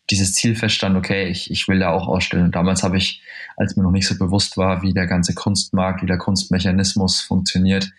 dieses 0.09 0.33
Ziel 0.33 0.55
feststand, 0.55 0.95
okay, 0.95 1.27
ich, 1.27 1.51
ich 1.51 1.67
will 1.67 1.79
da 1.79 1.89
auch 1.89 2.07
ausstellen. 2.07 2.45
Und 2.45 2.55
damals 2.55 2.83
habe 2.83 2.97
ich, 2.97 3.21
als 3.57 3.75
mir 3.75 3.83
noch 3.83 3.91
nicht 3.91 4.07
so 4.07 4.17
bewusst 4.17 4.55
war, 4.55 4.81
wie 4.81 4.93
der 4.93 5.07
ganze 5.07 5.33
Kunstmarkt, 5.33 6.01
wie 6.01 6.07
der 6.07 6.17
Kunstmechanismus 6.17 7.21
funktioniert, 7.21 7.91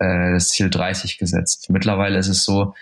äh, 0.00 0.32
das 0.32 0.48
Ziel 0.48 0.70
30 0.70 1.18
gesetzt. 1.18 1.70
Mittlerweile 1.70 2.18
ist 2.18 2.28
es 2.28 2.44
so, 2.44 2.74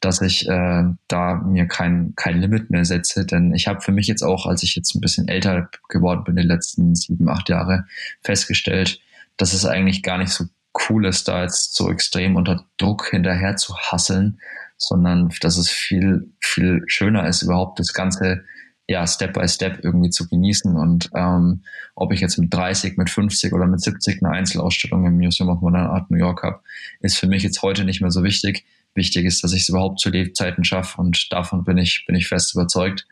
dass 0.00 0.20
ich 0.20 0.48
äh, 0.48 0.84
da 1.08 1.34
mir 1.34 1.66
kein, 1.66 2.12
kein 2.16 2.40
Limit 2.40 2.70
mehr 2.70 2.84
setze, 2.84 3.26
denn 3.26 3.52
ich 3.54 3.66
habe 3.66 3.80
für 3.80 3.92
mich 3.92 4.06
jetzt 4.06 4.22
auch, 4.22 4.46
als 4.46 4.62
ich 4.62 4.76
jetzt 4.76 4.94
ein 4.94 5.00
bisschen 5.00 5.28
älter 5.28 5.68
geworden 5.88 6.24
bin, 6.24 6.36
in 6.36 6.44
den 6.44 6.48
letzten 6.48 6.94
sieben, 6.94 7.28
acht 7.28 7.48
Jahre, 7.48 7.86
festgestellt, 8.22 9.00
dass 9.36 9.54
es 9.54 9.64
eigentlich 9.64 10.02
gar 10.02 10.18
nicht 10.18 10.30
so 10.30 10.44
cool 10.88 11.06
ist, 11.06 11.26
da 11.26 11.42
jetzt 11.42 11.74
so 11.74 11.90
extrem 11.90 12.36
unter 12.36 12.64
Druck 12.76 13.08
hinterher 13.10 13.56
zu 13.56 13.76
hasseln, 13.76 14.40
sondern 14.76 15.30
dass 15.40 15.56
es 15.56 15.68
viel, 15.68 16.32
viel 16.40 16.82
schöner 16.86 17.26
ist, 17.26 17.42
überhaupt 17.42 17.80
das 17.80 17.92
Ganze 17.92 18.44
ja 18.88 19.06
Step 19.06 19.34
by 19.34 19.46
Step 19.46 19.84
irgendwie 19.84 20.10
zu 20.10 20.28
genießen. 20.28 20.76
Und 20.76 21.10
ähm, 21.14 21.62
ob 21.94 22.12
ich 22.12 22.20
jetzt 22.20 22.38
mit 22.38 22.52
30, 22.52 22.96
mit 22.96 23.10
50 23.10 23.52
oder 23.52 23.66
mit 23.66 23.80
70 23.80 24.22
eine 24.22 24.32
Einzelausstellung 24.32 25.04
im 25.04 25.18
Museum 25.18 25.50
of 25.50 25.60
Modern 25.60 25.86
Art 25.86 26.10
New 26.10 26.16
York 26.16 26.42
habe, 26.42 26.60
ist 27.00 27.18
für 27.18 27.26
mich 27.26 27.42
jetzt 27.42 27.62
heute 27.62 27.84
nicht 27.84 28.00
mehr 28.00 28.10
so 28.10 28.24
wichtig. 28.24 28.64
Wichtig 28.98 29.26
ist, 29.26 29.44
dass 29.44 29.52
ich 29.52 29.62
es 29.62 29.68
überhaupt 29.68 30.00
zu 30.00 30.10
Lebzeiten 30.10 30.64
schaffe 30.64 31.00
und 31.00 31.32
davon 31.32 31.62
bin 31.62 31.78
ich, 31.78 32.04
bin 32.04 32.16
ich 32.16 32.26
fest 32.26 32.52
überzeugt. 32.54 33.06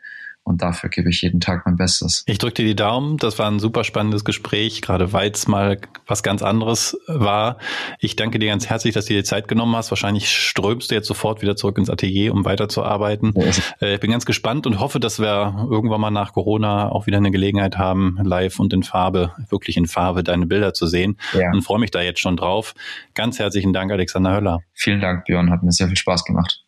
Und 0.47 0.61
dafür 0.61 0.89
gebe 0.89 1.09
ich 1.09 1.21
jeden 1.21 1.39
Tag 1.41 1.65
mein 1.65 1.75
Bestes. 1.75 2.23
Ich 2.25 2.37
drücke 2.37 2.55
dir 2.55 2.65
die 2.65 2.75
Daumen. 2.75 3.17
Das 3.17 3.37
war 3.37 3.51
ein 3.51 3.59
super 3.59 3.83
spannendes 3.83 4.23
Gespräch, 4.23 4.81
gerade 4.81 5.11
weil 5.11 5.29
es 5.29 5.47
mal 5.47 5.79
was 6.05 6.23
ganz 6.23 6.41
anderes 6.41 6.97
war. 7.07 7.57
Ich 7.99 8.15
danke 8.15 8.39
dir 8.39 8.47
ganz 8.47 8.67
herzlich, 8.69 8.93
dass 8.93 9.05
du 9.05 9.13
dir 9.13 9.19
die 9.19 9.25
Zeit 9.25 9.47
genommen 9.47 9.75
hast. 9.75 9.91
Wahrscheinlich 9.91 10.31
strömst 10.31 10.89
du 10.89 10.95
jetzt 10.95 11.07
sofort 11.07 11.41
wieder 11.41 11.55
zurück 11.57 11.77
ins 11.77 11.89
Atelier, 11.89 12.33
um 12.33 12.45
weiterzuarbeiten. 12.45 13.33
Ja. 13.35 13.91
Ich 13.93 13.99
bin 13.99 14.11
ganz 14.11 14.25
gespannt 14.25 14.65
und 14.65 14.79
hoffe, 14.79 14.99
dass 14.99 15.19
wir 15.19 15.67
irgendwann 15.69 15.99
mal 15.99 16.11
nach 16.11 16.33
Corona 16.33 16.89
auch 16.89 17.07
wieder 17.07 17.17
eine 17.17 17.31
Gelegenheit 17.31 17.77
haben, 17.77 18.17
live 18.23 18.59
und 18.59 18.71
in 18.71 18.83
Farbe, 18.83 19.33
wirklich 19.49 19.75
in 19.75 19.85
Farbe, 19.85 20.23
deine 20.23 20.45
Bilder 20.45 20.73
zu 20.73 20.87
sehen. 20.87 21.17
Ja. 21.33 21.51
Und 21.51 21.61
freue 21.61 21.79
mich 21.79 21.91
da 21.91 22.01
jetzt 22.01 22.21
schon 22.21 22.37
drauf. 22.37 22.73
Ganz 23.13 23.37
herzlichen 23.37 23.73
Dank, 23.73 23.91
Alexander 23.91 24.33
Höller. 24.33 24.61
Vielen 24.73 25.01
Dank, 25.01 25.25
Björn. 25.25 25.49
Hat 25.49 25.63
mir 25.63 25.71
sehr 25.73 25.87
viel 25.87 25.97
Spaß 25.97 26.23
gemacht. 26.23 26.63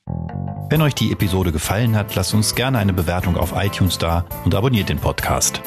Wenn 0.69 0.81
euch 0.81 0.93
die 0.93 1.11
Episode 1.11 1.51
gefallen 1.51 1.95
hat, 1.95 2.15
lasst 2.15 2.33
uns 2.33 2.53
gerne 2.53 2.77
eine 2.77 2.93
Bewertung 2.93 3.37
auf 3.37 3.53
iTunes 3.55 3.97
da 3.97 4.25
und 4.45 4.53
abonniert 4.53 4.89
den 4.89 4.99
Podcast. 4.99 5.61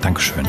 Dankeschön. 0.00 0.46